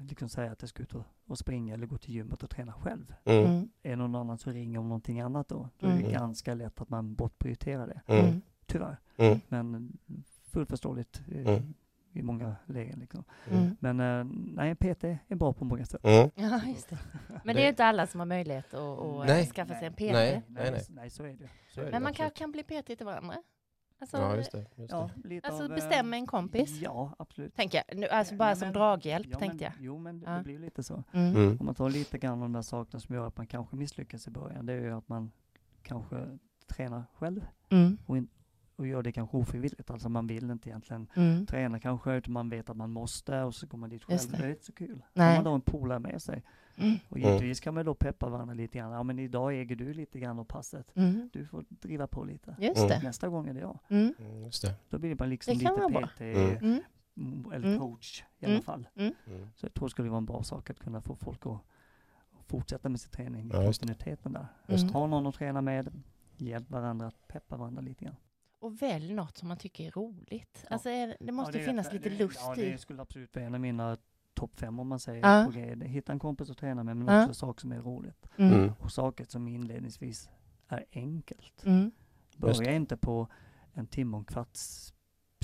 liksom 0.00 0.28
säga 0.28 0.52
att 0.52 0.62
jag 0.62 0.68
ska 0.68 0.82
ut 0.82 0.94
och, 0.94 1.04
och 1.26 1.38
springa 1.38 1.74
eller 1.74 1.86
gå 1.86 1.98
till 1.98 2.14
gymmet 2.14 2.42
och 2.42 2.50
träna 2.50 2.72
själv. 2.72 3.14
Mm. 3.24 3.44
Mm. 3.46 3.68
Är 3.82 3.90
det 3.90 3.96
någon 3.96 4.14
annan 4.14 4.38
som 4.38 4.52
ringer 4.52 4.78
om 4.78 4.88
någonting 4.88 5.20
annat 5.20 5.48
då, 5.48 5.68
då 5.78 5.86
är 5.86 5.92
det 5.92 5.98
Mm. 5.98 6.12
ganska 6.12 6.54
lätt 6.54 6.80
att 6.80 6.88
man 6.88 7.14
bortprioriterar 7.14 7.86
det. 7.86 8.00
Mm. 8.14 8.40
Mm. 8.74 8.96
Tyvärr. 9.16 9.30
Mm. 9.30 9.40
Men 9.48 9.98
fullt 10.50 10.68
förståeligt 10.70 11.22
Mm. 11.28 11.74
i 12.12 12.22
många 12.22 12.56
lägen. 12.66 12.98
Liksom. 12.98 13.24
Mm. 13.50 13.76
Men 13.80 14.00
eh, 14.00 14.24
nej, 14.54 14.74
PT 14.74 15.04
är 15.28 15.34
bra 15.34 15.52
på 15.52 15.64
många 15.64 15.84
sätt. 15.86 16.00
Mm. 16.04 16.30
Ja, 16.34 16.60
just 16.66 16.88
det. 16.88 16.98
Men 17.28 17.40
Det- 17.44 17.52
det 17.52 17.64
är 17.64 17.68
inte 17.68 17.84
alla 17.84 18.06
som 18.06 18.20
har 18.20 18.26
möjlighet 18.26 18.74
att, 18.74 18.80
att 18.98 19.26
Nej. 19.26 19.46
skaffa 19.46 19.74
sig 19.74 19.86
en 19.86 19.92
PT. 19.92 20.00
Nej. 20.00 20.42
nej, 20.48 20.84
nej, 20.90 21.10
så 21.10 21.24
är 21.24 21.32
det. 21.34 21.48
Så 21.74 21.80
är 21.80 21.84
det. 21.84 21.90
Men 21.90 22.02
man 22.02 22.12
kan, 22.14 22.26
absolut. 22.26 22.38
kan 22.38 22.52
bli 22.52 22.62
PT 22.62 22.86
till 22.96 23.06
varandra. 23.06 23.34
Alltså, 23.98 24.16
Ja, 24.16 24.36
just 24.36 24.52
det. 24.52 24.66
Just 24.76 24.92
Ja, 24.92 25.10
det. 25.16 25.40
alltså 25.44 25.64
av, 25.64 25.70
eh, 25.70 25.74
bestämma 25.74 26.16
en 26.16 26.26
kompis. 26.26 26.80
Ja, 26.80 27.14
absolut. 27.18 27.54
Tänker 27.56 27.82
jag. 27.88 27.98
Nu, 27.98 28.06
alltså 28.08 28.34
bara 28.36 28.48
Ja, 28.48 28.54
som 28.56 28.66
men- 28.66 28.72
draghjälp, 28.74 29.26
ja, 29.30 29.38
tänkte 29.38 29.64
jag. 29.64 29.72
Jo, 29.80 29.98
men 29.98 30.20
det, 30.20 30.26
Ja. 30.30 30.36
det 30.36 30.44
blir 30.44 30.58
lite 30.58 30.82
så. 30.82 31.04
Mm. 31.12 31.36
Mm. 31.36 31.56
Om 31.60 31.66
man 31.66 31.74
tar 31.74 31.90
lite 31.90 32.18
grann 32.18 32.32
av 32.32 32.38
de 32.40 32.52
där 32.52 32.62
sakerna 32.62 33.00
som 33.00 33.14
gör 33.14 33.26
att 33.26 33.36
man 33.36 33.46
kanske 33.46 33.76
misslyckas 33.76 34.26
i 34.28 34.30
början, 34.30 34.66
det 34.66 34.72
är 34.72 34.80
ju 34.80 34.90
att 34.92 35.08
man 35.08 35.30
kanske 35.82 36.38
tränar 36.66 37.02
själv 37.14 37.46
Mm. 37.70 37.98
och, 38.06 38.16
in, 38.16 38.28
och 38.82 38.88
gör 38.88 39.02
det 39.02 39.12
kanske 39.12 39.36
ofrivilligt. 39.36 39.90
Alltså 39.90 40.08
man 40.08 40.26
vill 40.26 40.50
inte 40.50 40.68
egentligen 40.68 41.06
Mm. 41.14 41.46
träna 41.46 41.78
kanske, 41.80 42.14
utan 42.14 42.32
man 42.32 42.48
vet 42.48 42.70
att 42.70 42.76
man 42.76 42.90
måste 42.90 43.42
och 43.42 43.54
så 43.54 43.66
går 43.66 43.78
man 43.78 43.90
dit 43.90 44.04
själv. 44.04 44.18
Det. 44.30 44.36
det. 44.36 44.44
är 44.44 44.50
inte 44.50 44.64
så 44.64 44.72
kul. 44.72 45.02
Nej. 45.14 45.28
Om 45.28 45.34
man 45.34 45.44
då 45.44 45.50
har 45.50 45.54
en 45.54 45.60
polare 45.60 45.98
med 45.98 46.22
sig. 46.22 46.42
Mm. 46.76 46.96
Och 47.08 47.18
givetvis 47.18 47.60
kan 47.60 47.74
man 47.74 47.84
då 47.84 47.94
peppa 47.94 48.28
varandra 48.28 48.54
lite 48.54 48.78
grann. 48.78 48.92
Ja 48.92 49.02
men 49.02 49.18
idag 49.18 49.54
äger 49.60 49.76
du 49.76 49.94
lite 49.94 50.18
grann 50.20 50.38
av 50.38 50.44
passet. 50.44 50.96
Mm. 50.96 51.30
Du 51.32 51.46
får 51.46 51.64
driva 51.68 52.06
på 52.06 52.24
lite. 52.24 52.56
Just 52.58 52.76
Mm. 52.78 52.88
det. 52.88 53.00
Nästa 53.02 53.28
gång 53.28 53.48
är 53.48 53.54
det 53.54 53.60
jag. 53.60 53.78
Mm. 53.88 54.14
Mm, 54.18 54.42
just 54.42 54.62
det. 54.62 54.74
Då 54.88 54.98
blir 54.98 55.14
bara 55.14 55.24
liksom 55.28 55.54
lite. 55.54 55.70
PT, 55.70 56.20
Mm. 56.20 56.56
Mm. 56.56 56.82
mm, 57.16 57.52
eller 57.52 57.66
Mm. 57.68 57.80
coach 57.80 58.22
i 58.38 58.44
Mm. 58.44 58.54
alla 58.56 58.62
fall. 58.62 58.88
Mm. 58.94 59.14
Så 59.54 59.66
jag 59.66 59.74
tror 59.74 59.86
det 59.88 59.90
skulle 59.90 60.08
vara 60.08 60.18
en 60.18 60.26
bra 60.26 60.42
sak 60.42 60.70
att 60.70 60.78
kunna 60.78 61.00
få 61.00 61.14
folk 61.16 61.46
att 61.46 61.58
fortsätta 62.46 62.88
med 62.88 63.00
sin 63.00 63.10
träning, 63.10 63.50
Ja, 63.52 63.64
kontinuiteten 63.64 64.32
där. 64.32 64.46
Just 64.68 64.82
Mm. 64.82 64.94
Ha 64.94 65.06
någon 65.06 65.26
att 65.26 65.34
träna 65.34 65.60
med, 65.60 66.02
hjälp 66.36 66.70
varandra, 66.70 67.06
att 67.06 67.28
peppa 67.28 67.56
varandra 67.56 67.80
lite 67.82 68.04
grann. 68.04 68.16
Välj 68.80 69.14
något 69.14 69.36
som 69.36 69.48
man 69.48 69.56
tycker 69.56 69.86
är 69.86 69.90
roligt. 69.90 70.58
Ja. 70.62 70.68
Alltså 70.70 70.88
det 71.20 71.32
måste 71.32 71.58
Ja, 71.58 71.64
finnas 71.64 71.86
det- 71.88 71.92
lite 71.94 72.08
det- 72.08 72.18
lust 72.18 72.40
ja, 72.40 72.56
i. 72.56 72.70
det 72.70 72.78
skulle 72.78 73.02
absolut 73.02 73.34
vara 73.34 73.44
en 73.46 73.54
av 73.54 73.60
mina 73.60 73.96
topp 74.34 74.60
fem 74.60 74.78
om 74.78 74.88
man 74.88 75.00
säger 75.00 75.20
Ja. 75.44 75.50
grejer. 75.54 75.76
Hitta 75.76 76.12
en 76.12 76.18
kompis 76.18 76.50
att 76.50 76.58
träna 76.58 76.84
med, 76.84 76.96
men 76.96 77.14
Ja. 77.14 77.22
också 77.22 77.34
saker 77.34 77.60
som 77.60 77.72
är 77.72 77.80
roligt. 77.80 78.26
Mm. 78.36 78.52
Mm. 78.54 78.72
Och 78.80 78.92
saker 78.92 79.24
som 79.24 79.48
inledningsvis 79.48 80.30
är 80.68 80.84
enkelt. 80.92 81.64
Mm. 81.66 81.90
Börja 82.36 82.72
inte 82.72 82.96
på 82.96 83.28
en 83.72 83.86
timme 83.86 84.16
och 84.16 84.20
en 84.20 84.24
kvarts 84.24 84.94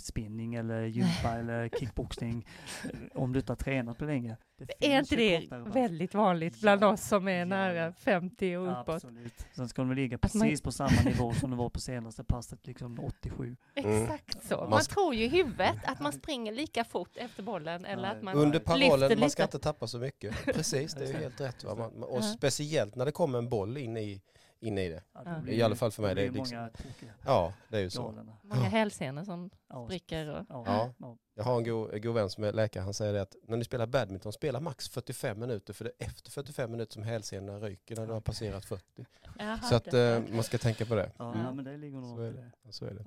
spinning 0.08 0.54
eller 0.54 0.82
gympa 0.82 1.28
eller 1.38 1.68
kickboxning 1.68 2.46
eh, 2.84 2.90
om 3.22 3.32
du 3.32 3.38
inte 3.38 3.52
har 3.52 3.56
tränat 3.56 3.98
på 3.98 4.04
länge. 4.04 4.36
Det 4.58 4.94
Är 4.94 4.98
inte 4.98 5.16
det 5.16 5.48
väldigt 5.66 6.14
vanligt 6.14 6.60
bland 6.60 6.82
Ja. 6.82 6.86
oss 6.92 7.08
som 7.08 7.28
är 7.28 7.32
Ja, 7.38 7.44
nära 7.44 7.74
ja. 7.74 7.92
50 7.92 8.56
och 8.56 8.80
uppåt? 8.80 8.88
Absolut. 8.94 9.46
Sen 9.56 9.68
ska 9.68 9.82
de 9.82 9.92
ligga 9.92 10.18
Att 10.22 10.34
man- 10.34 10.42
precis 10.42 10.62
på 10.62 10.72
samma 10.72 11.02
nivå 11.04 11.32
som 11.32 11.50
det 11.50 11.56
var 11.56 11.68
på 11.70 11.80
senaste 11.80 12.24
passet, 12.24 12.66
liksom 12.66 12.98
87. 13.00 13.56
Mm. 13.74 14.02
Exakt 14.02 14.46
så. 14.48 14.56
Man 14.56 14.70
Man 14.70 14.82
ska- 14.84 14.94
tror 14.94 15.14
ju 15.14 15.24
i 15.24 15.28
huvudet 15.28 15.76
att 15.84 16.00
man 16.00 16.12
springer 16.12 16.52
lika 16.52 16.84
fort 16.84 17.16
efter 17.16 17.42
bollen 17.42 17.84
eller 17.84 18.02
Nej. 18.02 18.10
att 18.16 18.22
man 18.22 18.34
Under 18.36 18.58
parollen, 18.58 19.20
man 19.20 19.30
ska 19.30 19.42
lite. 19.42 19.56
inte 19.56 19.58
tappa 19.58 19.86
så 19.86 19.98
mycket. 19.98 20.44
Precis, 20.44 20.94
det 20.94 21.04
är 21.04 21.08
ju 21.08 21.16
helt 21.18 21.40
rätt. 21.40 21.64
Va? 21.64 21.74
Man, 21.74 22.00
man- 22.00 22.08
och 22.08 22.24
speciellt 22.24 22.94
när 22.96 23.04
det 23.04 23.12
kommer 23.12 23.38
en 23.38 23.48
boll 23.48 23.76
in 23.76 23.96
i, 23.96 24.20
in 24.60 24.78
i 24.78 24.88
det. 24.88 25.02
Ja, 25.12 25.40
blir 25.42 25.54
I 25.54 25.62
alla 25.62 25.76
fall 25.76 25.90
för 25.90 26.02
mig, 26.02 26.10
då 26.14 26.20
det 26.20 26.26
är 26.26 26.30
liksom- 26.30 26.56
många 26.58 26.70
tokiga 26.70 27.12
Ja, 27.24 27.52
det 27.68 27.76
är 27.76 27.80
ju 27.80 27.90
så. 27.90 28.02
galna. 28.02 28.36
Många 28.42 28.68
hälsenor 28.68 29.24
som 29.24 29.50
Ja, 29.68 29.84
spricker. 29.86 30.28
Och... 30.30 30.46
ja, 30.48 30.62
Ja. 30.66 30.92
ja. 30.98 31.16
Jag 31.34 31.44
har 31.44 31.56
en 31.58 31.64
god, 31.64 32.02
god 32.02 32.14
vän 32.14 32.30
som 32.30 32.44
är 32.44 32.52
läkare, 32.52 32.82
han 32.82 32.94
säger 32.94 33.12
det 33.12 33.22
att 33.22 33.36
när 33.42 33.56
ni 33.56 33.64
spelar 33.64 33.86
badminton, 33.86 34.32
spela 34.32 34.60
max 34.60 34.88
45 34.88 35.40
minuter 35.40 35.72
för 35.72 35.84
det 35.84 35.90
är 35.98 36.06
efter 36.06 36.30
45 36.30 36.70
minuter 36.70 36.92
som 36.92 37.02
hälsenorna 37.02 37.66
ryker 37.66 37.96
när 37.96 38.06
du 38.06 38.12
har 38.12 38.20
passerat 38.20 38.64
40. 38.64 39.06
Jaha, 39.38 39.58
Så 39.58 39.74
att 39.74 39.84
det- 39.84 40.16
eh, 40.28 40.34
man 40.34 40.44
ska 40.44 40.58
tänka 40.58 40.86
på 40.86 40.94
det. 40.94 41.12
Ja, 41.18 41.32
Mm. 41.32 41.44
ja, 41.46 41.52
men 41.54 41.64
det 41.64 41.76
ligger 41.76 41.98
nog 41.98 42.16
Så 42.18 42.22
är 42.22 42.32
det. 42.32 42.50
det. 42.62 42.72
Så 42.72 42.84
är 42.84 42.94
det. 42.94 43.04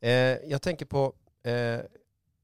Eh, 0.00 0.50
jag 0.50 0.62
tänker 0.62 0.86
på 0.86 1.12
eh, 1.42 1.80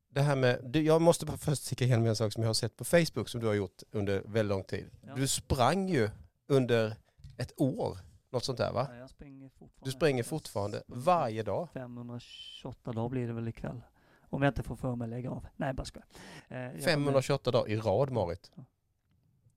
det 0.09 0.21
här 0.21 0.37
med, 0.37 0.61
du, 0.65 0.83
jag 0.83 1.03
måste 1.03 1.27
bara 1.27 1.37
först 1.37 1.63
sticka 1.65 1.85
igenom 1.85 2.07
en 2.07 2.17
sak 2.17 2.33
som 2.33 2.43
jag 2.43 2.49
har 2.49 2.55
sett 2.55 2.77
på 2.77 2.85
Facebook 2.85 3.29
som 3.29 3.41
du 3.41 3.47
har 3.47 3.55
gjort 3.55 3.83
under 3.91 4.23
väldigt 4.27 4.49
lång 4.57 4.65
tid. 4.65 4.91
Ja. 5.07 5.15
Du 5.15 5.29
sprang 5.29 5.89
ju 5.89 6.11
under 6.49 6.97
ett 7.37 7.53
år, 7.61 7.99
något 8.33 8.45
sånt 8.45 8.59
där 8.59 8.73
va? 8.73 8.87
Ja, 8.91 8.97
jag 8.97 9.11
springer 9.11 9.49
fortfarande. 9.49 9.85
Du 9.85 9.91
springer 9.91 10.23
fortfarande 10.23 10.83
varje 10.87 11.43
dag. 11.43 11.69
528 11.73 12.93
dagar 12.93 13.09
blir 13.09 13.27
det 13.27 13.33
väl 13.33 13.49
ikväll. 13.49 13.83
Om 14.31 14.43
jag 14.43 14.51
inte 14.51 14.63
får 14.63 14.77
för 14.77 14.95
mig 14.97 15.07
att 15.07 15.11
lägga 15.11 15.31
av. 15.31 15.47
Nej, 15.57 15.73
bara 15.75 15.85
skojar. 15.85 16.07
Eh, 16.49 16.59
jag 16.59 16.71
kommer- 16.73 16.83
528 16.83 17.51
dagar 17.51 17.69
i 17.71 17.77
rad 17.77 18.11
Marit. 18.11 18.51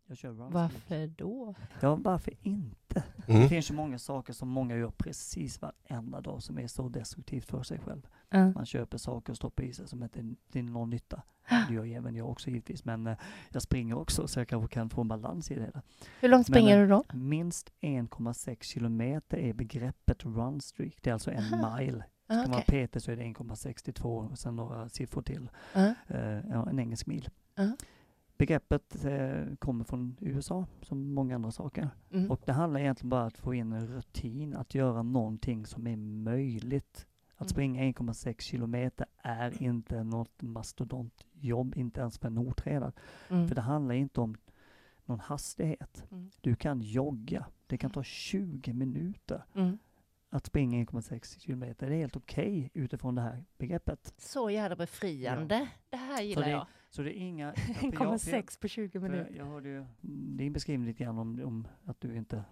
Jag 0.08 0.18
kör 0.18 0.30
runs. 0.30 0.54
Varför 0.54 1.08
då? 1.08 1.56
Ja, 1.82 1.96
varför 1.96 2.34
inte? 2.42 3.04
Det 3.28 3.34
Mm. 3.34 3.50
finns 3.50 3.72
ju 3.72 3.76
många 3.76 4.00
saker 4.00 4.34
som 4.34 4.50
många 4.50 4.78
gör 4.78 4.92
precis 4.98 5.62
varenda 5.62 6.22
dag 6.22 6.44
som 6.44 6.60
är 6.60 6.68
så 6.68 6.90
destruktivt 6.90 7.46
för 7.46 7.64
sig 7.64 7.80
själv. 7.80 8.08
Ja. 8.30 8.52
Man 8.52 8.66
köper 8.66 8.98
saker 8.98 9.34
och 9.34 9.38
stoppar 9.38 9.64
i 9.64 9.74
sig 9.74 9.88
som 9.88 10.04
inte 10.04 10.20
är 10.20 10.36
till 10.52 10.66
någon 10.66 10.90
nytta. 10.90 11.22
Det 11.68 11.74
gör 11.74 11.84
ju 11.84 11.94
även 11.94 12.16
jag 12.16 12.30
också 12.30 12.50
givetvis, 12.50 12.86
men 12.86 13.08
eh, 13.08 13.18
jag 13.50 13.62
springer 13.62 13.98
också 13.98 14.28
så 14.28 14.40
jag 14.40 14.48
kanske 14.48 14.74
kan 14.74 14.90
få 14.90 15.02
en 15.02 15.08
balans 15.08 15.52
i 15.52 15.56
det 15.56 15.62
hela. 15.62 15.82
Hur 16.20 16.30
långt 16.30 16.48
springer 16.48 16.78
Men, 16.80 16.90
du 16.90 16.96
då? 16.96 17.04
Minst 17.14 17.72
1,6 17.82 18.64
kilometer 18.64 19.38
är 19.38 19.54
begreppet 19.54 20.26
run 20.26 20.62
streak. 20.62 20.98
Det 21.02 21.10
är 21.10 21.14
alltså 21.14 21.32
en 21.32 21.54
Aha. 21.54 21.78
mile. 21.80 22.04
Ah, 22.28 22.34
Ska 22.42 22.52
man 22.52 22.60
okej. 22.60 22.80
vara 22.82 22.88
PT 22.88 23.00
så 23.04 23.12
är 23.12 23.16
det 23.16 23.24
1,62 23.24 24.30
och 24.32 24.38
sen 24.40 24.56
några 24.56 24.90
siffror 24.90 25.22
till. 25.22 25.50
Ja. 25.74 25.94
Eh, 26.08 26.20
ja, 26.50 26.70
en 26.70 26.80
engelsk 26.80 27.06
mil. 27.08 27.30
Ja. 27.56 27.72
Begreppet 28.38 29.06
eh, 29.06 29.56
kommer 29.60 29.84
från 29.84 30.18
USA 30.22 30.68
som 30.82 31.14
många 31.14 31.36
andra 31.36 31.52
saker. 31.52 31.90
Mm. 32.12 32.32
Och 32.32 32.42
det 32.46 32.52
handlar 32.54 32.80
egentligen 32.80 33.10
bara 33.10 33.22
om 33.22 33.28
att 33.28 33.38
få 33.38 33.54
in 33.54 33.72
en 33.74 33.88
rutin, 33.88 34.56
att 34.56 34.76
göra 34.76 35.04
någonting 35.04 35.66
som 35.66 35.88
är 35.88 35.98
möjligt. 35.98 37.08
Att 37.36 37.42
Mm. 37.42 37.50
springa 37.50 37.84
1,6 37.84 38.42
kilometer 38.42 39.06
är 39.18 39.64
inte 39.64 40.04
något 40.04 40.42
mastodontjobb, 40.42 41.78
inte 41.78 42.02
ens 42.02 42.18
för 42.18 42.28
en 42.28 42.38
otränad. 42.38 42.94
Mm. 43.30 43.48
För 43.48 43.56
det 43.56 43.62
handlar 43.62 43.96
inte 43.96 44.22
om 44.22 44.36
någon 45.06 45.20
hastighet. 45.20 46.04
Mm. 46.12 46.32
Du 46.42 46.56
kan 46.56 46.82
jogga. 46.82 47.46
Det 47.68 47.78
kan 47.78 47.92
ta 47.92 48.04
20 48.04 48.74
minuter 48.74 49.46
Mm. 49.56 49.78
att 50.30 50.46
springa 50.46 50.78
1,6 50.78 51.40
kilometer. 51.40 51.90
Det 51.90 51.96
är 51.96 52.00
helt 52.00 52.16
okej 52.16 52.72
utifrån 52.74 53.16
det 53.16 53.22
här 53.22 53.46
begreppet. 53.58 54.14
Så 54.18 54.50
jävla 54.50 54.76
befriande. 54.76 55.68
Det 55.90 55.98
här 55.98 56.22
gillar 56.22 56.44
det- 56.44 56.50
jag. 56.50 56.68
Så 56.96 57.02
det 57.02 57.18
är 57.20 57.22
inga... 57.28 57.54
för 57.56 57.84
jag- 57.86 57.94
för 57.98 58.04
jag- 58.04 58.44
1,6 58.44 58.62
på 58.62 58.68
20 58.68 59.00
för 59.00 59.00
minuter. 59.00 59.34
Jag 59.38 59.46
hörde 59.46 59.70
ju 59.70 59.86
din 60.38 60.54
beskrivning 60.54 60.88
lite 60.88 61.04
grann 61.04 61.18
om, 61.18 61.42
om 61.46 61.68
att 61.86 62.02
du 62.02 62.16
inte 62.16 62.44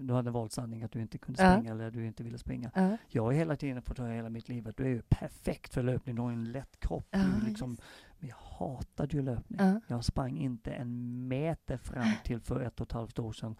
du 0.00 0.12
hade 0.14 0.30
valt 0.30 0.52
sanning 0.52 0.82
att 0.82 0.92
du 0.92 1.00
inte 1.00 1.18
kunde 1.18 1.42
Ja. 1.42 1.52
springa 1.52 1.72
eller 1.72 1.90
du 1.90 2.06
inte 2.06 2.22
ville 2.22 2.38
springa. 2.38 2.70
Ja. 2.74 2.96
Jag 3.08 3.22
har 3.22 3.32
hela 3.32 3.56
tiden 3.56 3.82
fått 3.82 3.98
höra 3.98 4.12
hela 4.12 4.28
mitt 4.28 4.48
liv 4.48 4.68
att 4.68 4.76
du 4.76 4.84
är 4.84 4.88
ju 4.88 5.02
perfekt 5.08 5.74
för 5.74 5.82
löpning. 5.82 6.14
Du 6.16 6.22
har 6.22 6.32
en 6.32 6.52
lätt 6.52 6.80
kropp. 6.80 7.06
Ja, 7.10 7.24
liksom, 7.46 7.76
men 8.18 8.28
jag 8.28 8.36
hatade 8.36 9.16
ju 9.16 9.22
löpning. 9.22 9.58
Ja. 9.62 9.80
Jag 9.86 10.04
sprang 10.04 10.38
inte 10.38 10.72
en 10.72 11.28
meter 11.28 11.76
fram 11.76 12.04
till 12.24 12.40
för 12.40 12.60
ett 12.60 12.80
och 12.80 12.86
ett 12.86 12.92
halvt 12.92 13.18
år 13.18 13.32
sedan 13.32 13.56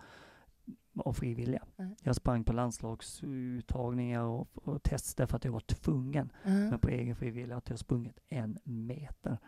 av 0.94 1.12
frivilliga. 1.12 1.62
Nej. 1.76 1.96
Jag 2.02 2.16
sprang 2.16 2.44
på 2.44 2.52
landslagsuttagningar 2.52 4.22
och, 4.22 4.48
och 4.68 4.82
tester 4.82 5.26
för 5.26 5.36
att 5.36 5.44
jag 5.44 5.52
var 5.52 5.60
tvungen. 5.60 6.32
Ja. 6.44 6.50
Men 6.50 6.78
på 6.78 6.88
egen 6.88 7.16
frivillig 7.16 7.54
att 7.54 7.70
jag 7.70 7.78
sprungit 7.78 8.18
en 8.28 8.58
meter. 8.64 9.38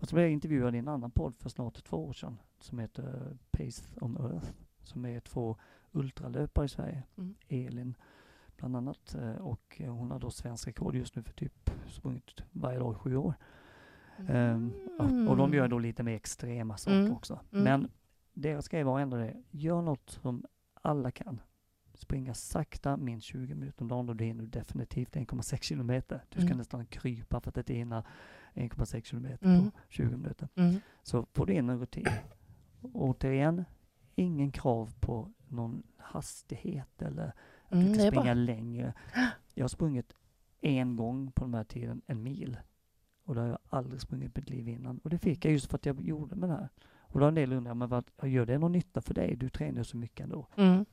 Och 0.00 0.08
så 0.08 0.14
blev 0.16 0.24
jag 0.24 0.32
intervjuad 0.32 0.74
i 0.74 0.78
en 0.78 0.88
annan 0.88 1.10
podd 1.10 1.34
för 1.38 1.48
snart 1.48 1.84
två 1.84 1.96
år 2.06 2.12
sedan 2.12 2.38
som 2.60 2.78
heter 2.78 3.36
Pace 3.50 3.82
on 4.00 4.16
Earth. 4.16 4.46
Som 4.82 5.04
är 5.04 5.20
två 5.20 5.56
ultralöpare 5.92 6.64
i 6.64 6.68
Sverige. 6.68 7.02
Mm. 7.18 7.34
Elin 7.48 7.94
bland 8.56 8.76
annat. 8.76 9.14
eh, 9.14 9.32
Och 9.34 9.76
eh, 9.80 9.92
hon 9.94 10.10
har 10.10 10.18
då 10.18 10.30
svensk 10.30 10.68
rekord 10.68 10.94
just 10.94 11.16
nu 11.16 11.22
för 11.22 11.32
typ 11.32 11.70
sprungit 11.88 12.42
varje 12.52 12.78
dag 12.78 12.92
i 12.92 12.98
sju 12.98 13.16
år. 13.16 13.34
Ehm, 14.28 14.72
ja, 14.98 15.04
och 15.30 15.36
de 15.36 15.54
gör 15.54 15.68
då 15.68 15.78
lite 15.78 16.02
mer 16.02 16.14
extrema 16.16 16.76
saker 16.76 17.00
Mm. 17.00 17.12
också. 17.12 17.40
Mm. 17.52 17.64
Men 17.64 17.90
deras 18.32 18.68
grej 18.68 18.84
var 18.84 19.00
ändå 19.00 19.16
det, 19.16 19.42
gör 19.50 19.82
något 19.82 20.10
som 20.10 20.44
alla 20.82 21.10
kan. 21.10 21.40
Springa 21.98 22.34
sakta, 22.34 22.96
minst 22.96 23.26
20 23.26 23.54
minuter 23.54 23.82
om 23.82 23.88
dagen 23.88 24.08
och 24.08 24.16
det 24.16 24.24
hinner 24.24 24.42
du 24.42 24.48
definitivt 24.48 25.16
1,6 25.16 25.62
kilometer. 25.62 26.24
Du 26.28 26.38
ska 26.40 26.46
Mm. 26.46 26.58
nästan 26.58 26.86
krypa 26.86 27.40
för 27.40 27.48
att 27.50 27.56
inte 27.56 27.74
hinna 27.74 28.04
1,6 28.54 29.04
kilometer 29.06 29.46
Mm. 29.46 29.70
på 29.70 29.78
20 29.88 30.16
minuter. 30.16 30.48
Mm. 30.54 30.80
Så 31.02 31.26
får 31.34 31.46
du 31.46 31.52
in 31.52 31.68
en 31.70 31.78
rutin. 31.80 32.06
Återigen, 32.92 33.64
ingen 34.14 34.52
krav 34.52 34.94
på 35.00 35.32
någon 35.48 35.82
hastighet 35.96 37.02
eller 37.02 37.32
att 37.68 37.72
Mm, 37.72 37.86
du 37.86 37.94
ska 37.94 38.06
springa 38.06 38.22
bra. 38.24 38.34
längre. 38.34 38.92
Jag 39.54 39.64
har 39.64 39.68
sprungit 39.68 40.12
en 40.60 40.96
gång 40.96 41.32
på 41.32 41.44
den 41.44 41.54
här 41.54 41.64
tiden, 41.64 42.02
en 42.06 42.22
mil. 42.22 42.56
Och 43.24 43.34
det 43.34 43.40
har 43.40 43.48
jag 43.48 43.58
aldrig 43.68 44.00
sprungit 44.00 44.36
mitt 44.36 44.50
liv 44.50 44.68
innan. 44.68 44.98
Och 44.98 45.10
det 45.10 45.18
fick 45.18 45.44
jag 45.44 45.52
just 45.52 45.66
för 45.70 45.76
att 45.76 45.86
jag 45.86 46.00
gjorde 46.00 46.36
med 46.36 46.48
det 46.48 46.54
här. 46.54 46.68
Och 47.00 47.18
då 47.20 47.24
har 47.24 47.28
en 47.28 47.34
del 47.34 47.52
undrat, 47.52 47.76
men 47.76 47.88
vad, 47.88 48.04
gör 48.22 48.46
det 48.46 48.58
någon 48.58 48.72
nytta 48.72 49.00
för 49.00 49.14
dig? 49.14 49.36
Du 49.36 49.48
tränar 49.48 49.82
så 49.82 49.96
mycket 49.96 50.24
ändå. 50.24 50.46
Mm. 50.56 50.84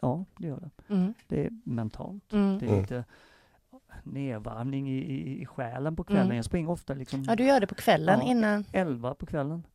Ja, 0.00 0.24
det 0.38 0.46
gör 0.46 0.60
det. 0.60 0.94
Mm. 0.94 1.14
Det 1.28 1.44
är 1.46 1.50
mentalt. 1.64 2.32
Mm. 2.32 2.58
Det 2.58 2.64
är 2.66 2.68
Mm. 2.68 2.80
lite 2.80 3.04
nedvarvning 4.02 4.88
i, 4.90 4.96
i, 4.98 5.42
i 5.42 5.46
själen 5.46 5.96
på 5.96 6.04
kvällen. 6.04 6.24
Mm. 6.24 6.36
Jag 6.36 6.44
springer 6.44 6.70
ofta 6.70 6.94
liksom 6.94 7.22
Ja, 7.24 7.36
du 7.36 7.44
gör 7.44 7.60
det 7.60 7.66
på 7.66 7.74
kvällen 7.74 8.20
Ja. 8.22 8.30
innan. 8.30 8.64
11 8.72 9.14
på 9.14 9.26
kvällen. 9.26 9.66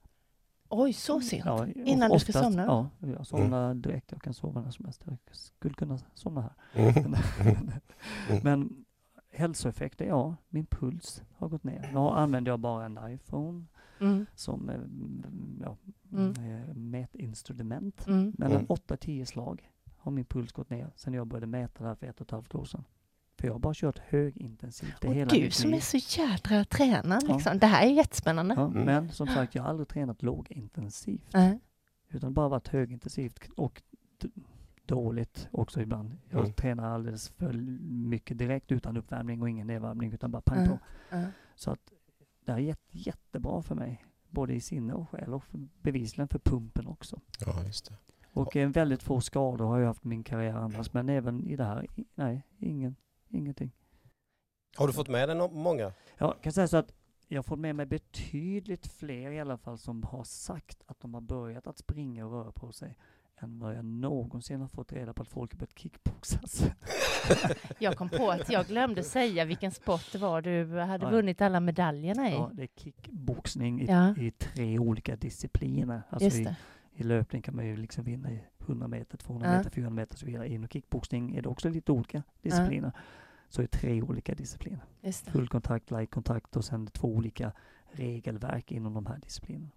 Oj, 0.69 0.93
så 0.93 1.21
sent? 1.21 1.45
Ja, 1.45 1.67
Innan 1.67 2.11
du 2.11 2.19
ska 2.19 2.29
oftast- 2.31 2.43
somna? 2.45 2.65
Ja, 2.65 2.89
jag 3.07 3.27
somnar 3.27 3.73
direkt. 3.73 4.11
Jag 4.11 4.21
kan 4.21 4.33
sova 4.33 4.61
när 4.61 4.71
som 4.71 4.85
helst. 4.85 5.03
Jag 5.05 5.17
skulle 5.31 5.73
kunna 5.73 5.97
somna 6.13 6.41
här. 6.41 6.53
Mm. 6.73 7.15
Men 8.43 8.85
hälsoeffekter, 9.31 10.05
ja, 10.05 10.35
min 10.49 10.65
puls 10.65 11.23
har 11.38 11.47
gått 11.49 11.63
ner. 11.63 11.89
Nu 11.93 11.99
använder 11.99 12.51
jag 12.51 12.59
bara 12.59 12.85
en 12.85 12.99
iPhone 13.10 13.65
Mm. 14.01 14.25
som 14.36 14.69
eh, 14.69 14.75
mm, 14.75 15.62
ja, 15.65 15.77
Mm. 16.12 16.34
eh, 16.69 16.73
mätinstrument. 16.75 18.08
Mm. 18.08 18.34
Men 18.38 18.51
Mm. 18.51 18.60
en 18.62 18.67
8-10 18.67 19.25
slag 19.25 19.69
har 19.99 20.12
min 20.12 20.25
puls 20.25 20.51
gått 20.51 20.69
ner 20.69 20.91
sen 20.95 21.13
jag 21.13 21.27
började 21.27 21.47
mäta 21.47 21.83
det 21.83 21.88
här 21.89 21.95
för 21.95 22.07
ett 22.07 22.21
och 22.21 22.27
ett 22.27 22.31
halvt 22.31 22.55
år 22.55 22.65
sedan. 22.65 22.83
För 23.38 23.47
jag 23.47 23.53
har 23.53 23.59
bara 23.59 23.73
kört 23.73 23.97
högintensivt 23.99 25.01
det 25.01 25.07
Och 25.07 25.13
hela 25.13 25.29
du 25.29 25.51
som 25.51 25.69
liv. 25.69 25.77
är 25.77 25.81
så 25.99 26.19
jädra 26.21 26.65
tränad 26.65 27.23
Ja. 27.27 27.33
liksom. 27.35 27.59
Det 27.59 27.67
här 27.67 27.85
är 27.88 27.91
jättespännande. 27.91 28.55
Ja, 28.55 28.65
Mm. 28.67 28.83
Men 28.83 29.09
som 29.12 29.27
sagt, 29.27 29.55
jag 29.55 29.63
har 29.63 29.69
aldrig 29.69 29.88
tränat 29.88 30.21
lågintensivt. 30.23 31.29
Nej. 31.33 31.59
Utan 32.09 32.33
bara 32.33 32.47
varit 32.49 32.67
högintensivt 32.67 33.39
och 33.57 33.81
dåligt 34.85 35.47
också 35.51 35.81
ibland. 35.81 36.17
Jag 36.29 36.39
Mm. 36.39 36.53
tränar 36.53 36.89
alldeles 36.93 37.29
för 37.29 37.53
mycket 37.83 38.38
direkt 38.38 38.71
utan 38.71 38.97
uppvärmning 38.97 39.41
och 39.41 39.49
ingen 39.49 39.67
nedvärmning 39.67 40.13
utan 40.13 40.31
bara 40.31 40.41
pang 40.41 40.63
Ja. 40.63 40.67
på. 40.69 40.79
Ja. 41.09 41.23
Så 41.55 41.71
att 41.71 41.91
det 42.45 42.51
är 42.51 42.57
jätte, 42.57 42.97
jättebra 42.97 43.62
för 43.62 43.75
mig. 43.75 44.05
Både 44.29 44.53
i 44.53 44.62
sinne 44.62 44.93
och 44.93 45.09
själ 45.09 45.33
och 45.33 45.43
för, 45.43 45.57
bevisligen 45.81 46.27
för 46.27 46.39
pumpen 46.39 46.88
också. 46.88 47.21
Ja, 47.45 47.63
just 47.63 47.85
det. 47.89 47.95
Och 48.39 48.56
eh, 48.56 48.69
väldigt 48.69 49.04
få 49.04 49.21
skador 49.21 49.65
har 49.65 49.80
jag 49.80 49.88
haft 49.88 50.06
i 50.06 50.08
min 50.08 50.23
karriär 50.23 50.54
annars. 50.54 50.93
Men 50.93 51.10
även 51.10 51.47
i 51.47 51.56
det 51.56 51.63
här, 51.63 51.88
nej, 52.15 52.43
ingen, 52.58 52.95
ingenting. 53.30 53.71
Har 54.78 54.88
du 54.88 54.93
fått 54.93 55.08
med 55.08 55.30
dig 55.30 55.49
många? 55.52 55.91
Jag 56.17 56.41
kan 56.41 56.54
säga 56.54 56.67
så 56.67 56.78
att 56.78 56.93
jag 57.28 57.38
har 57.38 57.43
fått 57.43 57.60
med 57.60 57.75
mig 57.75 57.86
betydligt 57.86 58.88
fler 58.88 59.32
i 59.32 59.39
alla 59.39 59.58
fall 59.58 59.78
som 59.78 60.04
har 60.04 60.23
sagt 60.23 60.84
att 60.86 60.99
de 60.99 61.13
har 61.13 61.21
börjat 61.21 61.67
att 61.67 61.78
springa 61.78 62.25
och 62.25 62.32
röra 62.32 62.52
på 62.52 62.71
sig 62.71 62.97
än 63.41 63.60
vad 63.60 63.75
jag 63.75 63.86
någonsin 63.86 64.62
har 64.62 64.67
fått 64.67 64.93
reda 64.93 65.13
på 65.13 65.21
att 65.21 65.28
folk 65.28 65.52
har 65.54 65.58
börjat 65.60 65.80
kickboxas. 65.80 66.63
Jag 67.80 67.97
kom 67.97 68.10
på 68.10 68.30
att 68.32 68.49
jag 68.52 68.65
glömde 68.65 69.04
säga 69.04 69.45
vilken 69.45 69.71
sport 69.71 70.12
det 70.12 70.17
var 70.17 70.41
du 70.41 70.80
hade 70.80 71.06
Ja. 71.06 71.10
vunnit 71.12 71.41
alla 71.41 71.60
medaljerna 71.60 72.30
i. 72.30 72.34
Ja, 72.34 72.52
det 72.54 72.63
är 72.63 72.69
kickboxning 72.75 73.82
i, 73.82 73.86
Ja. 73.86 74.15
i 74.17 74.32
tre 74.32 74.80
olika 74.80 75.15
discipliner. 75.15 76.02
Alltså 76.10 76.25
Just 76.25 76.43
det. 76.43 76.49
I 76.49 76.56
löpning 77.03 77.41
kan 77.41 77.55
man 77.55 77.65
ju 77.65 77.77
liksom 77.77 78.03
vinna 78.03 78.31
i 78.31 78.39
100 78.59 78.88
meter, 78.88 79.17
200 79.17 79.47
Ja. 79.51 79.57
meter, 79.57 79.69
400 79.69 80.01
meter 80.01 80.13
och 80.13 80.19
så 80.19 80.25
vidare. 80.25 80.49
Inom 80.49 80.67
kickboxning 80.69 81.35
är 81.35 81.41
det 81.41 81.49
också 81.49 81.69
lite 81.69 81.91
olika 81.91 82.23
discipliner. 82.41 82.91
Så 83.49 83.62
är 83.62 83.63
det 83.63 83.77
tre 83.77 84.01
olika 84.01 84.35
discipliner. 84.35 84.79
Just 85.01 85.25
det. 85.25 85.31
Full 85.31 85.47
kontakt, 85.47 85.91
light 85.91 86.12
kontakt 86.12 86.55
och 86.55 86.65
sen 86.65 86.88
två 86.88 87.07
olika 87.07 87.51
regelverk 87.91 88.71
inom 88.71 88.93
de 88.93 89.05
här 89.05 89.17
disciplinerna. 89.17 89.69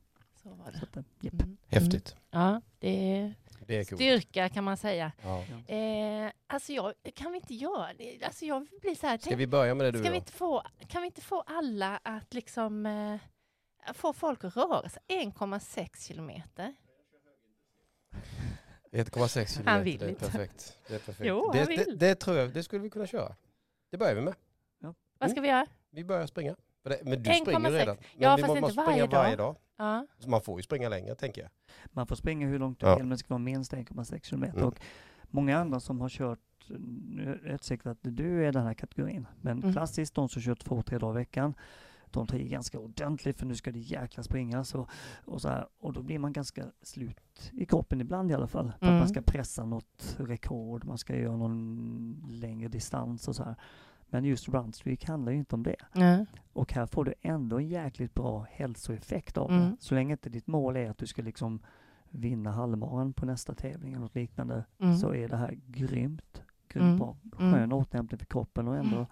Så 0.42 0.48
var 0.54 0.72
det. 0.72 0.78
Så 0.78 0.84
att, 0.84 0.96
eh, 0.96 1.02
japp. 1.20 1.34
Mm. 1.42 1.56
Häftigt. 1.68 2.16
Mm. 2.32 2.44
Ja, 2.46 2.60
det 2.78 2.88
är 3.18 3.34
Det 3.66 3.76
är 3.76 3.84
styrka 3.84 4.48
kan 4.48 4.64
man 4.64 4.76
säga. 4.76 5.12
Ja. 5.22 5.44
Eh, 5.74 6.30
alltså 6.46 6.72
jag, 6.72 6.92
kan 7.14 7.32
vi 7.32 7.38
inte 7.38 7.54
göra 7.54 7.88
det? 7.98 8.24
Alltså 8.24 8.44
jag 8.44 8.66
blir 8.80 8.94
så 8.94 9.06
här, 9.06 9.18
Ska 9.18 9.28
tänk, 9.28 9.40
vi 9.40 9.46
börja 9.46 9.74
med 9.74 9.86
det 9.86 9.90
du 9.90 9.98
ska 9.98 10.08
och 10.08 10.12
vi 10.14 10.18
inte 10.18 10.32
få, 10.32 10.62
kan 10.88 11.02
vi 11.02 11.06
inte 11.06 11.20
få 11.20 11.40
alla 11.46 12.00
att 12.02 12.34
liksom 12.34 12.86
eh, 12.86 13.16
få 13.94 14.12
folk 14.12 14.44
att 14.44 14.56
röra 14.56 14.88
sig 14.88 15.02
1,6 15.08 16.06
kilometer? 16.08 16.74
1,6 18.90 19.46
kilometer, 19.46 19.70
Han 19.70 19.84
vill 19.84 19.98
det 19.98 20.04
är 20.04 20.08
inte. 20.08 20.20
perfekt. 20.24 20.78
Det, 20.88 20.94
är 20.94 20.98
perfekt. 21.06 21.20
Jo, 21.28 21.50
det, 21.52 21.58
han 21.58 21.66
det, 21.68 21.84
vill. 21.84 21.98
det 21.98 22.14
tror 22.14 22.36
jag, 22.36 22.52
det 22.52 22.62
skulle 22.62 22.82
vi 22.82 22.90
kunna 22.90 23.06
köra. 23.06 23.36
Det 23.90 23.96
börjar 23.98 24.14
vi 24.14 24.20
med. 24.20 24.34
Vad 25.18 25.30
ska 25.30 25.40
vi 25.40 25.48
göra? 25.48 25.66
Vi 25.90 26.04
börjar 26.04 26.26
springa. 26.26 26.56
Men 27.02 27.22
du 27.22 27.30
1,6. 27.30 27.40
springer 27.42 27.70
ju 27.70 27.76
redan. 27.76 27.96
Men 27.96 28.04
Ja, 28.22 28.36
vi 28.36 28.42
fast 28.42 28.48
må- 28.48 28.56
inte 28.56 28.60
måste 28.60 28.76
varje 28.76 29.06
springa 29.06 29.22
varje 29.22 29.36
dag. 29.36 29.54
dag. 29.54 29.56
Ja. 29.76 30.06
Så 30.18 30.30
man 30.30 30.40
får 30.42 30.58
ju 30.58 30.62
springa 30.62 30.88
längre, 30.88 31.14
tänker 31.14 31.42
jag. 31.42 31.50
Man 31.86 32.06
får 32.06 32.16
springa 32.16 32.46
hur 32.46 32.58
långt 32.58 32.80
du 32.80 32.86
Ja. 32.86 32.94
vill, 32.96 33.04
men 33.04 33.10
det 33.10 33.18
ska 33.18 33.28
vara 33.28 33.38
minst 33.38 33.72
1,6 33.72 34.26
kilometer. 34.26 34.56
Mm. 34.56 34.68
Och 34.68 34.80
många 35.30 35.58
andra 35.58 35.80
som 35.80 36.00
har 36.00 36.08
kört, 36.08 36.38
nu 36.68 37.22
är 37.22 37.26
det 37.48 37.52
rätt 37.54 37.64
säkert 37.64 37.86
att 37.86 37.98
du 38.00 38.44
är 38.46 38.52
den 38.52 38.62
här 38.66 38.74
kategorin, 38.74 39.26
men 39.40 39.58
Mm. 39.58 39.72
klassiskt 39.72 40.14
de 40.14 40.28
som 40.28 40.42
kör 40.42 40.54
två, 40.54 40.82
tre 40.82 40.98
dagar 40.98 41.14
i 41.20 41.22
veckan, 41.22 41.54
de 42.12 42.26
tar 42.26 42.36
i 42.36 42.48
ganska 42.48 42.78
ordentligt 42.78 43.38
för 43.38 43.46
nu 43.46 43.54
ska 43.54 43.72
det 43.72 43.78
jäkla 43.78 44.22
springas 44.22 44.74
och, 44.74 44.88
och 45.24 45.40
så 45.42 45.48
här. 45.48 45.66
Och 45.80 45.92
då 45.92 46.02
blir 46.02 46.18
man 46.18 46.32
ganska 46.32 46.64
slut 46.82 47.52
i 47.52 47.66
kroppen 47.66 48.00
ibland 48.00 48.30
i 48.30 48.34
alla 48.34 48.46
fall. 48.46 48.64
För 48.64 48.74
att 48.76 48.82
Mm. 48.82 48.98
man 48.98 49.08
ska 49.08 49.22
pressa 49.22 49.64
något 49.64 50.16
rekord, 50.18 50.84
man 50.84 50.98
ska 50.98 51.16
göra 51.16 51.36
någon 51.36 52.26
längre 52.30 52.68
distans 52.68 53.28
och 53.28 53.36
så 53.36 53.44
här. 53.44 53.54
Men 54.10 54.24
just 54.24 54.48
runstreak 54.48 55.04
handlar 55.04 55.32
ju 55.32 55.38
inte 55.38 55.54
om 55.54 55.62
det. 55.62 55.76
Ja. 55.92 56.26
Och 56.52 56.72
här 56.72 56.86
får 56.86 57.04
du 57.04 57.14
ändå 57.22 57.58
en 57.58 57.68
jäkligt 57.68 58.14
bra 58.14 58.46
hälsoeffekt 58.50 59.36
av 59.38 59.48
det. 59.50 59.56
Mm. 59.56 59.76
Så 59.80 59.94
länge 59.94 60.12
inte 60.12 60.28
ditt 60.30 60.46
mål 60.46 60.76
är 60.76 60.90
att 60.90 60.98
du 60.98 61.06
ska 61.06 61.22
liksom 61.22 61.60
vinna 62.10 62.50
halvmaran 62.50 63.12
på 63.12 63.26
nästa 63.26 63.54
tävling 63.54 63.92
eller 63.92 64.02
något 64.02 64.14
liknande 64.14 64.64
Mm. 64.78 64.96
så 64.96 65.14
är 65.14 65.28
det 65.28 65.36
här 65.36 65.58
grymt. 65.66 66.42
Grymt 66.68 66.84
Mm. 66.86 66.98
bra. 66.98 67.16
Mm. 67.38 67.52
Skön 67.52 67.72
återhämtning 67.72 68.18
för 68.18 68.26
kroppen 68.26 68.68
och 68.68 68.76
ändå 68.76 69.06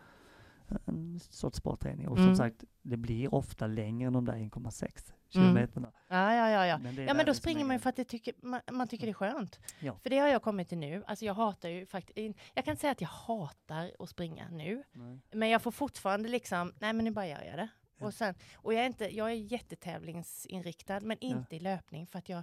en 0.86 1.20
sorts 1.20 1.58
sportträning. 1.58 2.08
Och 2.08 2.16
som 2.16 2.24
Mm. 2.24 2.36
sagt, 2.36 2.64
det 2.82 2.96
blir 2.96 3.34
ofta 3.34 3.66
längre 3.66 4.06
än 4.06 4.12
de 4.12 4.24
där 4.24 4.32
1,6 4.36 5.12
Mm. 5.34 5.46
kilometerna. 5.46 5.92
Ja, 6.08 6.34
ja, 6.34 6.50
ja, 6.50 6.66
ja. 6.66 6.78
Men 6.78 6.94
Ja, 7.06 7.14
men 7.14 7.26
då 7.26 7.34
springer 7.34 7.64
man 7.64 7.76
ju 7.76 7.80
för 7.80 7.90
att 7.90 7.96
det 7.96 8.04
tycker, 8.04 8.34
man, 8.42 8.60
man 8.72 8.88
tycker 8.88 9.06
det 9.06 9.10
är 9.12 9.14
skönt. 9.14 9.60
Ja. 9.80 9.96
För 10.02 10.10
det 10.10 10.18
har 10.18 10.28
jag 10.28 10.42
kommit 10.42 10.68
till 10.68 10.78
nu. 10.78 11.04
Alltså 11.06 11.24
jag 11.24 11.34
hatar 11.34 11.68
ju 11.68 11.86
faktiskt, 11.86 12.36
jag 12.54 12.64
kan 12.64 12.72
inte 12.72 12.80
säga 12.80 12.90
att 12.92 13.00
jag 13.00 13.08
hatar 13.08 13.90
att 13.98 14.08
springa 14.08 14.48
nu. 14.50 14.82
Nej. 14.92 15.20
Men 15.32 15.48
jag 15.48 15.62
får 15.62 15.70
fortfarande 15.70 16.28
liksom, 16.28 16.72
nej 16.80 16.92
men 16.92 17.04
nu 17.04 17.10
bara 17.10 17.26
gör 17.26 17.42
jag 17.42 17.58
det. 17.58 17.68
Ja. 17.98 18.06
Och, 18.06 18.14
sen, 18.14 18.34
och 18.54 18.74
jag 18.74 18.82
är, 18.82 18.86
inte, 18.86 19.16
jag 19.16 19.30
är 19.30 19.34
jättetävlingsinriktad, 19.34 21.00
men 21.00 21.16
Ja. 21.20 21.28
inte 21.28 21.56
i 21.56 21.60
löpning 21.60 22.06
för 22.06 22.18
att 22.18 22.28
jag, 22.28 22.42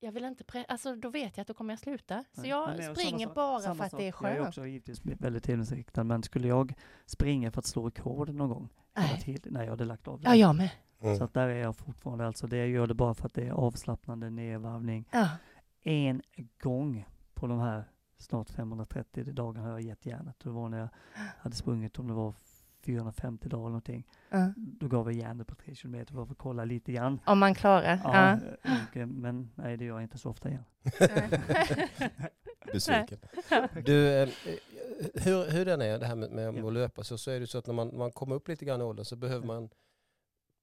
jag 0.00 0.12
vill 0.12 0.24
inte, 0.24 0.44
pre- 0.44 0.64
alltså 0.68 0.96
då 0.96 1.10
vet 1.10 1.36
jag 1.36 1.42
att 1.42 1.48
då 1.48 1.54
kommer 1.54 1.72
jag 1.72 1.78
sluta. 1.80 2.24
Så 2.32 2.40
Nej. 2.40 2.50
jag 2.50 2.96
springer 2.96 3.18
samma 3.18 3.24
sak- 3.28 3.34
bara 3.34 3.60
samma 3.60 3.74
för 3.74 3.84
att 3.84 3.90
sak. 3.90 4.00
det 4.00 4.04
är 4.08 4.14
Jag 4.22 4.30
är 4.32 4.36
skönt. 4.36 4.48
också 4.48 4.66
givetvis 4.66 5.00
väldigt 5.04 5.44
tävlingsinriktad, 5.44 6.04
men 6.04 6.22
skulle 6.22 6.48
jag 6.48 6.74
springa 7.06 7.50
för 7.50 7.58
att 7.58 7.66
slå 7.66 7.86
rekord 7.86 8.28
någon 8.34 8.48
gång? 8.48 8.68
Nej. 8.96 9.20
tiden- 9.20 9.52
Nej, 9.52 9.62
jag 9.64 9.70
hade 9.70 9.84
lagt 9.84 10.08
av. 10.08 10.20
Ja, 10.24 10.34
jag 10.34 10.56
med. 10.56 10.70
Mm. 11.00 11.16
Så 11.16 11.24
att 11.24 11.34
där 11.34 11.48
är 11.48 11.60
jag 11.60 11.76
fortfarande, 11.76 12.26
alltså 12.26 12.46
det 12.46 12.56
jag 12.56 12.68
gör 12.68 12.86
det 12.86 12.94
bara 12.94 13.14
för 13.14 13.26
att 13.26 13.34
det 13.34 13.46
är 13.46 13.52
avslappnande 13.52 14.30
nedvarvning. 14.30 15.08
Ja. 15.10 15.28
En 15.82 16.22
gång 16.62 17.06
på 17.34 17.46
de 17.46 17.58
här 17.60 17.84
snart 18.18 18.50
530 18.50 19.32
dagarna 19.32 19.66
har 19.66 19.70
jag 19.72 19.80
gett 19.80 20.06
järnet. 20.06 20.36
Det 20.42 20.50
var 20.50 20.68
när 20.68 20.78
jag 20.78 20.88
hade 21.38 21.56
sprungit 21.56 21.98
om 21.98 22.06
det 22.08 22.14
var 22.14 22.34
450 22.84 23.48
dagar 23.48 23.60
eller 23.62 23.68
någonting. 23.68 24.06
Ja. 24.30 24.52
Då 24.56 24.88
gav 24.88 25.12
jag 25.12 25.20
järnet 25.20 25.46
på 25.46 25.54
3 25.54 25.74
kilometer 25.74 26.12
för 26.14 26.22
att 26.22 26.38
kolla 26.38 26.64
lite 26.64 26.92
grann. 26.92 27.20
Om 27.26 27.38
man 27.38 27.54
klarar. 27.54 28.00
Ja, 28.04 28.38
Ja. 28.62 28.76
och, 28.90 28.96
eh, 28.96 29.06
men 29.06 29.50
nej, 29.54 29.76
det 29.76 29.84
gör 29.84 29.94
jag 29.94 30.02
inte 30.02 30.18
så 30.18 30.30
ofta 30.30 30.48
igen. 30.48 30.64
Besviken. 32.72 33.18
Du, 33.84 34.08
eh, 34.22 34.28
hur, 35.14 35.50
hur 35.50 35.64
den 35.64 35.80
är 35.82 35.98
det 35.98 36.06
här 36.06 36.14
med, 36.16 36.30
med 36.30 36.54
Ja. 36.54 36.66
att 36.66 36.72
löpa 36.72 37.04
så, 37.04 37.18
så 37.18 37.30
är 37.30 37.40
det 37.40 37.46
så 37.46 37.58
att 37.58 37.66
när 37.66 37.74
man, 37.74 37.96
man 37.98 38.12
kommer 38.12 38.34
upp 38.34 38.48
lite 38.48 38.64
grann 38.64 38.80
i 38.80 38.84
åldern 38.84 39.04
så 39.04 39.16
behöver 39.16 39.46
man 39.46 39.68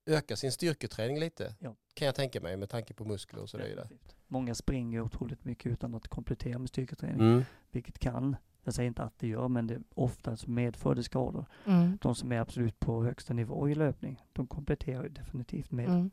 öka 0.06 0.36
sin 0.36 0.52
styrketräning 0.52 1.20
lite. 1.20 1.56
Ja. 1.60 1.76
Kan 1.94 2.06
jag 2.06 2.16
tänka 2.16 2.42
mig 2.42 2.58
med 2.58 2.70
tanke 2.70 2.94
på 2.94 3.06
muskler 3.06 3.42
och 3.42 3.50
så 3.50 3.58
vidare. 3.58 3.90
Många 4.28 4.56
springer 4.56 5.02
otroligt 5.02 5.46
mycket 5.46 5.72
utan 5.72 5.96
att 5.96 6.08
komplettera 6.08 6.60
med 6.60 6.70
styrketräning, 6.70 7.20
Mm. 7.20 7.44
vilket 7.72 8.00
kan, 8.00 8.36
jag 8.68 8.74
säger 8.74 8.88
inte 8.88 9.04
att 9.04 9.20
det 9.20 9.28
gör, 9.28 9.48
men 9.48 9.68
det 9.68 9.80
oftast 9.96 10.48
medför 10.48 10.96
det 10.96 11.04
skador. 11.04 11.46
Mm. 11.66 11.98
De 12.02 12.16
som 12.16 12.32
är 12.32 12.40
absolut 12.40 12.80
på 12.80 13.04
högsta 13.04 13.34
nivå 13.34 13.70
i 13.70 13.76
löpning, 13.76 14.22
de 14.34 14.48
kompletterar 14.48 15.04
ju 15.04 15.10
definitivt 15.10 15.72
med 15.72 15.90
Mm. 15.90 16.12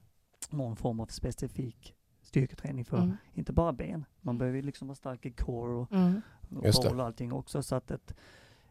någon 0.50 0.76
form 0.76 1.00
av 1.00 1.06
specifik 1.06 1.94
styrketräning 2.22 2.84
för 2.84 2.96
Mm. 2.98 3.16
inte 3.32 3.52
bara 3.52 3.72
ben. 3.72 4.04
Man 4.20 4.38
behöver 4.38 4.56
ju 4.56 4.62
liksom 4.62 4.88
vara 4.88 4.94
stark 4.96 5.26
i 5.26 5.30
core 5.30 5.72
och, 5.74 5.92
Mm. 5.92 6.20
och 6.50 6.66
och 6.94 7.04
allting 7.04 7.32
också. 7.32 7.62
Så 7.62 7.74
att 7.74 7.90
ett, 7.90 8.14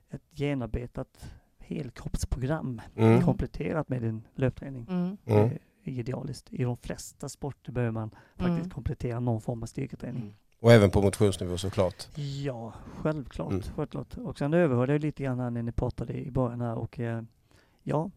ett 0.09 0.23
genombetat 0.31 1.33
helkroppsprogram 1.59 2.81
Mm. 2.95 3.21
kompletterat 3.21 3.89
med 3.89 4.01
din 4.01 4.27
löpträning 4.35 4.87
Mm. 4.89 5.17
Mm. 5.25 5.49
är 5.49 5.59
idealiskt. 5.83 6.53
I 6.53 6.63
de 6.63 6.77
flesta 6.77 7.29
sporter 7.29 7.71
behöver 7.71 7.91
man 7.91 8.09
faktiskt 8.35 8.57
Mm. 8.59 8.69
komplettera 8.69 9.19
någon 9.19 9.41
form 9.41 9.63
av 9.63 9.67
styrketräning. 9.67 10.35
Och 10.63 10.71
även 10.71 10.91
på 10.91 11.01
motionsnivå 11.01 11.57
såklart. 11.57 12.07
Ja, 12.43 12.73
självklart. 13.01 13.51
Mm. 13.51 13.63
självklart. 13.75 14.17
Och 14.17 14.37
sen 14.37 14.53
överhörde 14.53 14.91
jag 14.93 15.01
lite 15.01 15.23
grann 15.23 15.39
här 15.39 15.49
när 15.49 15.63
ni 15.63 15.71
pratade 15.71 16.13
i 16.13 16.31
början 16.31 16.61
här 16.61 16.75
och 16.75 16.99
eh, 16.99 17.23
ja, 17.83 18.11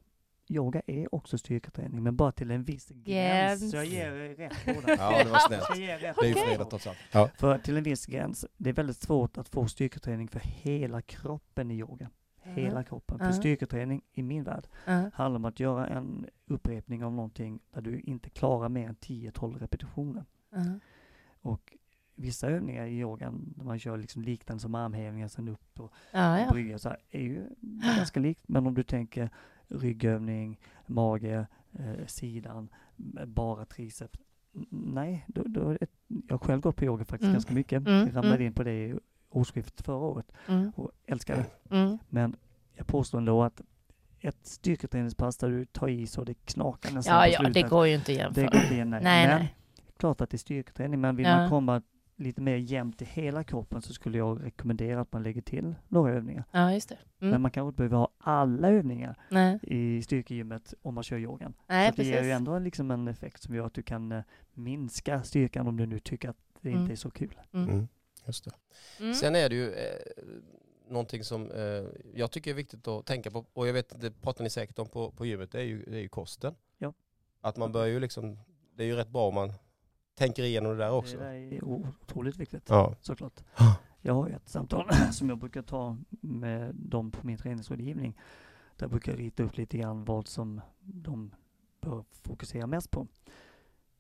yoga 0.48 0.82
är 0.87 1.14
också 1.14 1.38
styrketräning 1.38 2.02
men 2.02 2.16
bara 2.16 2.32
till 2.32 2.50
en 2.50 2.64
viss 2.64 2.88
gräns. 2.88 3.70
Så 3.70 3.76
jag 3.76 3.85
ger 3.87 4.12
er 4.12 4.35
rätt 4.35 4.52
det. 4.64 4.96
Ja, 4.98 5.24
det 5.24 5.30
var 5.30 5.38
snällt. 5.38 5.64
Det 5.74 6.26
är 6.26 6.28
ju 6.28 6.35
fredag 6.35 6.64
trots 6.64 6.87
allt. 6.87 6.98
Ja. 7.12 7.30
För 7.38 7.59
till 7.59 7.76
en 7.76 7.82
viss 7.82 8.06
gräns, 8.06 8.46
det 8.56 8.70
är 8.70 8.74
väldigt 8.74 8.96
svårt 8.96 9.38
att 9.38 9.48
få 9.48 9.66
styrketräning 9.68 10.28
för 10.28 10.40
hela 10.44 11.02
kroppen 11.02 11.70
i 11.70 11.74
yoga. 11.78 12.11
Hela 12.42 12.85
kroppen. 12.85 13.18
För 13.18 13.26
Ja. 13.26 13.32
styrketräning 13.32 14.02
i 14.12 14.22
min 14.22 14.44
värld 14.44 14.66
Ja. 14.85 15.11
handlar 15.14 15.37
om 15.38 15.44
att 15.44 15.61
göra 15.61 15.87
en 15.87 16.26
upprepning 16.46 17.04
av 17.04 17.12
någonting 17.12 17.61
där 17.70 17.80
du 17.80 18.00
inte 18.00 18.30
klarar 18.30 18.68
mer 18.68 18.88
än 18.88 18.96
10-12 18.96 19.59
repetitioner. 19.59 20.24
Ja. 20.50 20.59
Och 21.40 21.76
vissa 22.16 22.48
övningar 22.48 22.87
i 22.87 22.98
yogan, 22.98 23.52
där 23.57 23.64
man 23.64 23.79
kör 23.79 23.96
liksom 23.96 24.22
liknande 24.22 24.61
som 24.61 24.74
armhävningar, 24.74 25.29
sen 25.29 25.48
upp 25.48 25.81
och 25.81 25.92
Ja, 26.12 26.40
ja. 26.40 26.50
brygga 26.50 26.79
så 26.79 26.88
här, 26.88 26.98
är 27.11 27.20
ju 27.20 27.46
ganska 27.96 28.20
likt. 28.20 28.42
Men 28.48 28.66
om 28.66 28.74
du 28.74 28.83
tänker 28.83 29.31
ryggövning, 29.68 30.59
mage, 30.87 31.46
eh, 31.79 32.07
sidan, 32.07 32.68
bara 33.26 33.64
triceps. 33.64 34.18
Nej, 34.70 35.24
då, 35.29 35.42
då, 35.46 35.70
är 35.70 35.79
det- 35.81 35.87
jag 36.29 36.35
har 36.35 36.38
själv 36.46 36.61
gått 36.61 36.76
på 36.76 36.85
yoga 36.85 37.05
faktiskt 37.05 37.22
Mm. 37.24 37.33
ganska 37.33 37.55
mycket. 37.55 37.87
Mm, 37.87 38.07
Jag 38.07 38.16
ramlade 38.16 38.35
mm. 38.37 38.46
in 38.46 38.52
på 38.52 38.62
det 38.62 38.87
i 38.87 38.98
årsskiftet 39.31 39.87
förra 39.87 39.96
året 39.96 40.33
Mm. 40.48 40.70
och 40.76 40.90
älskar 41.07 41.37
det. 41.37 41.76
Mm. 41.76 41.98
Men 42.09 42.37
jag 42.74 42.87
påstår 42.87 43.18
ändå 43.18 43.42
att 43.42 43.61
ett 44.20 44.46
styrketräningspass 44.46 45.37
där 45.37 45.48
du 45.50 45.64
tar 45.64 45.88
i 45.88 46.07
så 46.07 46.24
det 46.24 46.35
knakar 46.35 46.94
nästan 46.94 47.14
Ja, 47.31 47.38
på 47.38 47.44
ja, 47.44 47.48
det 47.50 47.62
går 47.62 47.87
ju 47.87 47.94
inte 47.94 48.02
att 48.26 48.35
det 48.35 48.40
jämföra. 48.40 48.46
går 48.46 48.62
inte 48.62 48.74
igen. 48.74 48.90
Nej. 48.90 49.00
Nej, 49.02 49.29
Men 49.29 49.38
nej. 49.38 49.57
klart 49.96 50.20
att 50.20 50.31
det 50.31 50.37
är 50.37 50.38
styrketräning, 50.38 51.00
men 51.00 51.16
vill 51.16 51.26
Ja. 51.26 51.37
man 51.37 51.50
komma 51.50 51.83
lite 52.16 52.40
mer 52.40 52.57
jämnt 52.57 53.02
i 53.02 53.05
hela 53.05 53.44
kroppen 53.44 53.83
så 53.83 53.92
skulle 53.92 54.18
jag 54.18 54.44
rekommendera 54.44 55.00
att 55.00 55.12
man 55.12 55.22
lägger 55.22 55.40
till 55.42 55.74
några 55.88 56.12
övningar. 56.12 56.44
Ja, 56.50 56.72
just 56.72 56.88
det. 56.88 56.98
Men 57.18 57.29
Mm. 57.29 57.42
man 57.42 57.50
kanske 57.50 57.68
inte 57.68 57.76
behöver 57.76 57.96
ha 57.96 58.09
alla 58.18 58.68
övningar 58.70 59.16
Nej, 59.31 59.59
i 59.62 60.02
styrkegymmet 60.02 60.74
om 60.83 60.94
man 60.94 61.05
kör 61.05 61.18
yogan. 61.18 61.55
nej 61.66 61.90
så 61.90 61.96
det 61.96 62.05
ger 62.09 62.22
ju 62.22 62.31
ändå 62.31 62.52
en- 62.52 62.64
liksom 62.64 62.90
en 62.90 63.09
effekt 63.09 63.42
som 63.42 63.55
gör 63.55 63.66
att 63.66 63.74
du 63.74 63.83
kan 63.83 64.12
eh, 64.12 64.22
minska 64.55 65.22
styrkan 65.22 65.66
om 65.68 65.76
du 65.76 65.87
nu 65.87 65.98
tycker 65.98 66.29
att 66.29 66.37
det 66.61 66.68
Mm. 66.68 66.81
inte 66.83 66.94
är 66.94 66.96
så 66.96 67.11
kul. 67.11 67.40
Mm. 67.52 67.68
Mm. 67.70 67.88
Just 68.26 68.44
det. 68.44 68.50
Mm. 69.00 69.14
Sen 69.14 69.35
är 69.35 69.48
det 69.48 69.55
ju 69.55 69.72
eh, 69.72 70.00
någonting 70.88 71.24
som 71.24 71.50
eh, 71.50 71.85
jag 72.14 72.31
tycker 72.31 72.50
är 72.50 72.55
viktigt 72.55 72.88
att 72.88 73.07
tänka 73.07 73.31
på, 73.31 73.44
och 73.52 73.68
jag 73.68 73.72
vet 73.72 74.00
det 74.00 74.11
pratar 74.22 74.44
ni 74.44 74.50
säkert 74.50 74.79
om 74.79 74.88
på, 74.88 75.11
på 75.11 75.26
gymmet, 75.26 75.52
det 75.52 75.59
är 75.61 75.64
ju, 75.64 75.85
det 75.85 75.96
är 75.96 76.00
ju 76.00 76.09
kosten. 76.09 76.55
Ja. 76.79 76.92
Att 77.40 77.57
man 77.57 77.72
bör 77.72 77.87
ju 77.87 78.00
liksom, 78.00 78.38
det 78.76 78.83
är 78.83 78.87
ju 78.87 78.94
rätt 78.96 79.09
bra 79.09 79.29
om 79.29 79.35
man 79.35 79.52
tänker 80.16 80.42
igenom 80.42 80.72
det 80.72 80.79
där 80.79 80.90
också. 80.92 81.16
Det 81.18 81.24
är 81.57 81.64
otroligt 81.64 82.37
viktigt, 82.37 82.66
Ja. 82.68 82.94
såklart. 83.00 83.40
Jag 84.00 84.14
har 84.14 84.29
ett 84.29 84.48
samtal 84.48 84.88
som 85.12 85.29
jag 85.29 85.38
brukar 85.38 85.62
ta 85.62 85.96
med 86.20 86.74
dem 86.74 87.11
på 87.11 87.26
min 87.26 87.38
träningsrådgivning. 87.38 88.18
Där 88.76 88.88
brukar 88.88 89.12
jag 89.12 89.20
rita 89.20 89.42
upp 89.42 89.57
lite 89.57 89.79
grann 89.79 90.05
vad 90.05 90.29
som 90.29 90.61
de 90.81 91.35
bör 91.81 92.05
fokusera 92.12 92.66
mest 92.66 92.90
på. 92.90 93.07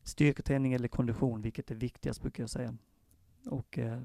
Styrketräning 0.02 0.72
eller 0.72 0.88
kondition, 0.88 1.42
vilket 1.42 1.70
är 1.70 1.74
viktigast 1.74 2.22
brukar 2.22 2.42
jag 2.42 2.50
säga. 2.50 2.76
Och 3.46 3.78
eh, 3.78 4.00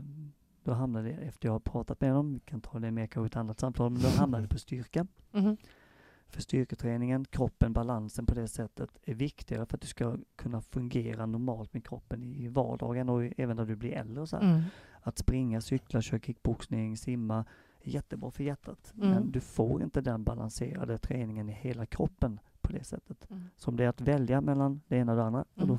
då 0.64 0.72
hamnar 0.74 1.04
det, 1.04 1.10
efter 1.12 1.48
jag 1.48 1.54
har 1.54 1.60
pratat 1.60 2.02
med 2.02 2.14
dem, 2.14 2.34
vi 2.34 2.40
kan 2.40 2.62
ta 2.62 2.80
det 2.80 2.92
med 2.92 3.12
kanske 3.12 3.26
i 3.26 3.32
ett 3.32 3.36
annat 3.36 3.60
samtal, 3.60 3.92
men 3.92 4.02
då 4.02 4.08
hamnar 4.08 4.42
det 4.42 4.48
på 4.48 4.60
styrka. 4.60 5.08
Mhm. 5.32 5.58
För 6.32 6.42
styrketräningen, 6.42 7.26
kroppen, 7.26 7.74
balansen 7.74 8.26
på 8.26 8.36
det 8.36 8.48
sättet 8.48 8.90
är 9.04 9.14
viktigare 9.14 9.66
för 9.66 9.78
att 9.78 9.82
du 9.82 9.88
ska 9.88 10.18
kunna 10.36 10.62
fungera 10.62 11.26
normalt 11.26 11.74
med 11.74 11.86
kroppen 11.86 12.24
i 12.24 12.48
vardagen 12.48 13.10
och 13.10 13.24
även 13.38 13.56
när 13.58 13.66
du 13.66 13.76
blir 13.76 13.92
äldre. 13.92 14.28
Så 14.28 14.38
här. 14.38 14.44
Mm. 14.52 14.62
Att 15.02 15.18
springa, 15.18 15.62
cykla, 15.62 16.02
köra 16.02 16.20
kickboxning, 16.20 16.98
simma 16.98 17.46
är 17.82 17.90
jättebra 17.92 18.32
för 18.32 18.44
hjärtat. 18.44 18.94
Mm. 18.98 19.10
Men 19.10 19.32
du 19.32 19.40
får 19.40 19.84
inte 19.84 20.02
den 20.02 20.24
balanserade 20.24 20.98
träningen 20.98 21.50
i 21.50 21.54
hela 21.54 21.86
kroppen 21.86 22.40
på 22.62 22.72
det 22.72 22.84
sättet. 22.84 23.30
Mm. 23.30 23.44
Så 23.58 23.72
om 23.72 23.78
det 23.78 23.84
är 23.84 23.90
att 23.90 24.02
välja 24.02 24.42
mellan 24.42 24.82
det 24.88 24.98
ena 24.98 25.12
och 25.12 25.18
det 25.18 25.24
andra, 25.24 25.46
och 25.56 25.68
då 25.68 25.78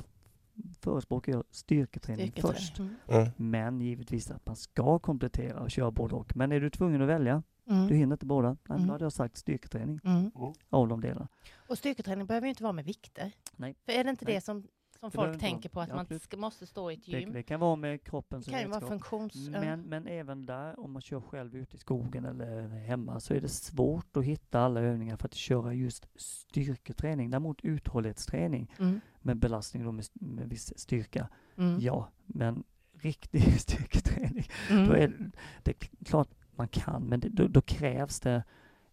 Mm. 0.55 0.73
förespråkar 0.79 1.31
jag 1.31 1.43
styrketräning, 1.51 2.31
Styrketräning. 2.31 2.55
först. 2.57 2.79
Mm. 3.07 3.29
Men 3.37 3.81
givetvis 3.81 4.31
att 4.31 4.45
man 4.45 4.55
ska 4.55 4.99
komplettera 4.99 5.59
och 5.59 5.71
köra 5.71 5.91
både 5.91 6.15
och. 6.15 6.35
Men 6.35 6.51
är 6.51 6.59
du 6.59 6.69
tvungen 6.69 7.01
att 7.01 7.07
välja, 7.07 7.43
du 7.65 7.73
Mm. 7.73 7.87
hinner 7.97 8.13
inte 8.15 8.25
båda, 8.25 8.47
nej, 8.49 8.57
men 8.63 8.77
Mm. 8.77 8.87
då 8.87 8.93
hade 8.93 9.05
jag 9.05 9.13
sagt 9.13 9.37
styrketräning 9.37 9.99
Mm. 10.03 10.31
av 10.69 10.87
de 10.87 11.01
delarna. 11.01 11.27
Och 11.67 11.77
styrketräning 11.77 12.25
behöver 12.27 12.47
ju 12.47 12.49
inte 12.49 12.63
vara 12.63 12.73
med 12.73 12.85
vikter. 12.85 13.31
Nej. 13.55 13.75
För 13.85 13.91
är 13.91 14.03
det 14.03 14.09
inte 14.09 14.25
Nej. 14.25 14.35
det 14.35 14.41
som, 14.41 14.67
som 14.99 15.09
Det 15.09 15.15
folk 15.15 15.39
tänker 15.39 15.69
vara. 15.69 15.73
på, 15.73 15.79
att 15.93 15.97
Ja, 15.99 16.05
man 16.11 16.19
ska, 16.19 16.37
måste 16.37 16.65
stå 16.67 16.91
i 16.91 16.93
ett 16.93 17.05
Det, 17.05 17.19
gym? 17.19 17.33
det 17.33 17.43
kan 17.43 17.59
vara 17.59 17.75
med 17.75 18.03
kroppen 18.03 18.39
Det 18.39 18.43
som 18.45 18.53
kan 18.53 18.69
vara 18.71 18.81
funktions... 18.81 19.49
Men, 19.49 19.81
men 19.81 20.07
även 20.07 20.45
där, 20.45 20.79
om 20.79 20.91
man 20.91 21.01
kör 21.01 21.21
själv 21.21 21.55
ute 21.55 21.75
i 21.75 21.79
skogen 21.79 22.25
eller 22.25 22.67
hemma, 22.67 23.19
så 23.19 23.33
är 23.33 23.41
det 23.41 23.49
svårt 23.49 24.17
att 24.17 24.23
hitta 24.25 24.59
alla 24.59 24.79
övningar 24.81 25.17
för 25.17 25.25
att 25.27 25.33
köra 25.33 25.73
just 25.73 26.07
styrketräning. 26.15 27.29
Däremot 27.29 27.61
uthållighetsträning 27.61 28.71
Mm. 28.79 29.01
med 29.21 29.37
belastning 29.37 29.83
då 29.85 29.91
med, 29.91 30.05
med 30.13 30.49
viss 30.49 30.73
styrka, 30.79 31.29
Mm. 31.57 31.79
ja, 31.79 32.09
men 32.25 32.63
riktig 32.93 33.41
styrketräning, 33.61 34.45
Mm. 34.69 34.87
då 34.87 34.93
är 34.93 35.07
det, 35.07 35.31
det 35.63 35.71
är 35.71 36.05
klart 36.05 36.29
man 36.55 36.67
kan, 36.67 37.03
men 37.03 37.19
det, 37.19 37.29
då, 37.29 37.47
då 37.47 37.61
krävs 37.61 38.19
det 38.19 38.43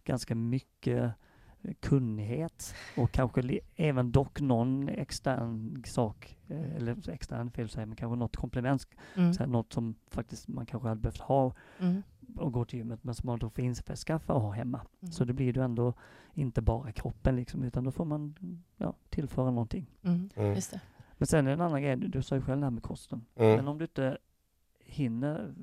ganska 0.03 0.35
mycket 0.35 1.13
kunnighet 1.79 2.75
och 2.97 3.11
kanske 3.11 3.59
även 3.75 4.11
dock 4.11 4.41
någon 4.41 4.89
extern 4.89 5.83
sak, 5.85 6.37
eh, 6.47 6.75
eller 6.75 7.09
extern 7.09 7.51
fel 7.51 7.69
säga, 7.69 7.85
men 7.85 7.95
kanske 7.95 8.15
något 8.19 8.35
komplement 8.37 8.87
Mm. 9.15 9.33
så 9.33 9.39
här, 9.43 9.47
något 9.47 9.73
som 9.73 9.95
faktiskt 10.07 10.47
man 10.47 10.65
kanske 10.65 10.87
hade 10.89 11.01
behövt 11.01 11.19
ha 11.21 11.53
Mm. 11.79 12.03
och 12.37 12.51
gå 12.53 12.65
till 12.65 12.79
gymmet 12.79 13.03
men 13.03 13.15
som 13.15 13.27
man 13.27 13.39
då 13.39 13.49
får 13.49 13.63
införskaffa 13.63 14.33
och 14.33 14.41
ha 14.41 14.51
hemma. 14.51 14.81
Mm. 15.01 15.11
Så 15.11 15.25
det 15.25 15.33
blir 15.33 15.57
ju 15.57 15.63
ändå 15.63 15.93
inte 16.33 16.61
bara 16.61 16.91
kroppen 16.91 17.35
liksom 17.35 17.63
utan 17.63 17.83
då 17.83 17.91
får 17.91 18.05
man 18.05 18.35
ja, 18.77 18.93
tillföra 19.09 19.51
någonting. 19.51 19.87
Mm. 20.03 20.29
Mm. 20.35 20.55
Just 20.55 20.71
det. 20.71 20.81
Men 21.17 21.27
sen 21.27 21.39
är 21.45 21.49
det 21.49 21.53
en 21.53 21.61
annan 21.61 21.81
grej, 21.81 21.95
du, 21.97 22.07
du 22.07 22.21
sa 22.21 22.35
ju 22.35 22.41
själv 22.41 22.59
det 22.59 22.65
här 22.65 22.71
med 22.71 22.83
kosten. 22.83 23.25
Mm. 23.35 23.55
Men 23.55 23.67
om 23.67 23.77
du 23.77 23.85
inte 23.85 24.17
hinner 24.79 25.53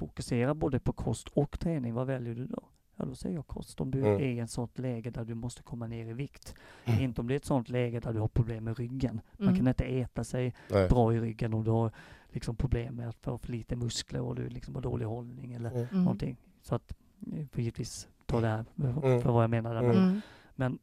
fokusera 0.00 0.54
både 0.54 0.78
på 0.80 0.92
kost 0.92 1.28
och 1.28 1.60
träning, 1.60 1.94
vad 1.94 2.06
väljer 2.06 2.34
du 2.34 2.46
då? 2.46 2.62
Ja, 2.96 3.04
då 3.04 3.14
säger 3.14 3.36
jag 3.36 3.46
kost. 3.46 3.80
Om 3.80 3.90
du 3.90 3.98
Mm. 3.98 4.14
är 4.14 4.20
i 4.20 4.38
ett 4.38 4.50
sånt 4.50 4.78
läge 4.78 5.10
där 5.10 5.24
du 5.24 5.34
måste 5.34 5.62
komma 5.62 5.86
ner 5.86 6.06
i 6.06 6.12
vikt. 6.12 6.54
Mm. 6.84 7.00
Inte 7.00 7.20
om 7.20 7.28
det 7.28 7.34
är 7.34 7.36
ett 7.36 7.44
sånt 7.44 7.68
läge 7.68 8.00
där 8.00 8.12
du 8.12 8.18
har 8.20 8.28
problem 8.28 8.64
med 8.64 8.78
ryggen. 8.78 9.20
Man 9.38 9.48
Mm. 9.48 9.56
kan 9.58 9.68
inte 9.68 9.84
äta 9.84 10.24
sig 10.24 10.54
Nej. 10.70 10.88
bra 10.88 11.14
i 11.14 11.20
ryggen 11.20 11.54
om 11.54 11.64
du 11.64 11.70
har 11.70 11.90
liksom 12.28 12.56
problem 12.56 12.94
med 12.94 13.08
att 13.08 13.16
få 13.16 13.38
för 13.38 13.48
lite 13.52 13.76
muskler 13.76 14.20
och 14.20 14.34
du 14.34 14.48
liksom 14.48 14.74
har 14.74 14.82
dålig 14.82 15.06
hållning 15.06 15.52
eller 15.52 15.70
Mm. 15.70 15.86
Mm. 15.92 16.04
någonting. 16.04 16.36
Så 16.62 16.74
att 16.74 16.92
eh, 17.36 17.46
får 17.46 17.60
givetvis 17.60 18.08
ta 18.26 18.40
det 18.40 18.48
här 18.48 18.64
för, 18.76 19.06
Mm. 19.06 19.22
för 19.22 19.32
vad 19.32 19.42
jag 19.42 19.50
menar 19.50 19.74
där. 19.74 19.82
Men, 19.82 19.96
Mm. 19.96 20.20
men 20.54 20.78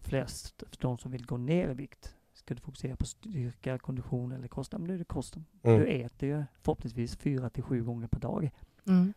flest, 0.00 0.62
de 0.78 0.98
som 0.98 1.10
vill 1.10 1.26
gå 1.26 1.36
ner 1.36 1.68
i 1.70 1.74
vikt, 1.74 2.14
ska 2.44 2.54
du 2.54 2.60
fokusera 2.60 2.96
på 2.96 3.06
styrka, 3.06 3.78
kondition 3.78 4.32
eller 4.32 4.48
kost, 4.48 4.72
men 4.72 4.86
då 4.86 4.94
är 4.94 4.98
det 4.98 5.04
kosten. 5.04 5.44
Mm. 5.62 5.80
Du 5.80 5.86
äter 5.86 6.28
ju 6.28 6.44
förhoppningsvis 6.62 7.16
fyra 7.16 7.50
till 7.50 7.62
sju 7.62 7.82
gånger 7.84 8.06
per 8.08 8.20
dag. 8.20 8.50
Mm. 8.86 9.12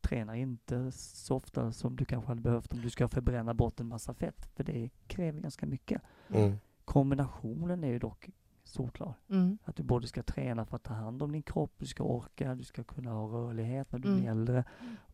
tränar 0.00 0.34
inte 0.34 0.92
så 0.92 1.36
ofta 1.36 1.72
som 1.72 1.96
du 1.96 2.04
kanske 2.04 2.28
hade 2.28 2.40
behövt 2.40 2.72
om 2.72 2.80
du 2.80 2.90
ska 2.90 3.08
förbränna 3.08 3.54
bort 3.54 3.80
en 3.80 3.86
massa 3.86 4.14
fett. 4.14 4.46
För 4.56 4.64
det 4.64 4.90
kräver 5.06 5.40
ganska 5.40 5.66
mycket. 5.66 6.02
Mm. 6.34 6.56
Kombinationen 6.84 7.84
är 7.84 7.88
ju 7.88 7.98
dock 7.98 8.28
solklar. 8.64 9.14
Mm. 9.30 9.58
Att 9.64 9.76
du 9.76 9.82
både 9.82 10.06
ska 10.06 10.22
träna 10.22 10.64
för 10.66 10.76
att 10.76 10.82
ta 10.82 10.94
hand 10.94 11.22
om 11.22 11.32
din 11.32 11.42
kropp, 11.42 11.72
du 11.78 11.86
ska 11.86 12.04
orka, 12.04 12.54
du 12.54 12.64
ska 12.64 12.84
kunna 12.84 13.10
ha 13.10 13.26
rörlighet 13.26 13.92
när 13.92 13.98
du 13.98 14.08
Mm. 14.08 14.20
blir 14.20 14.30
äldre 14.30 14.64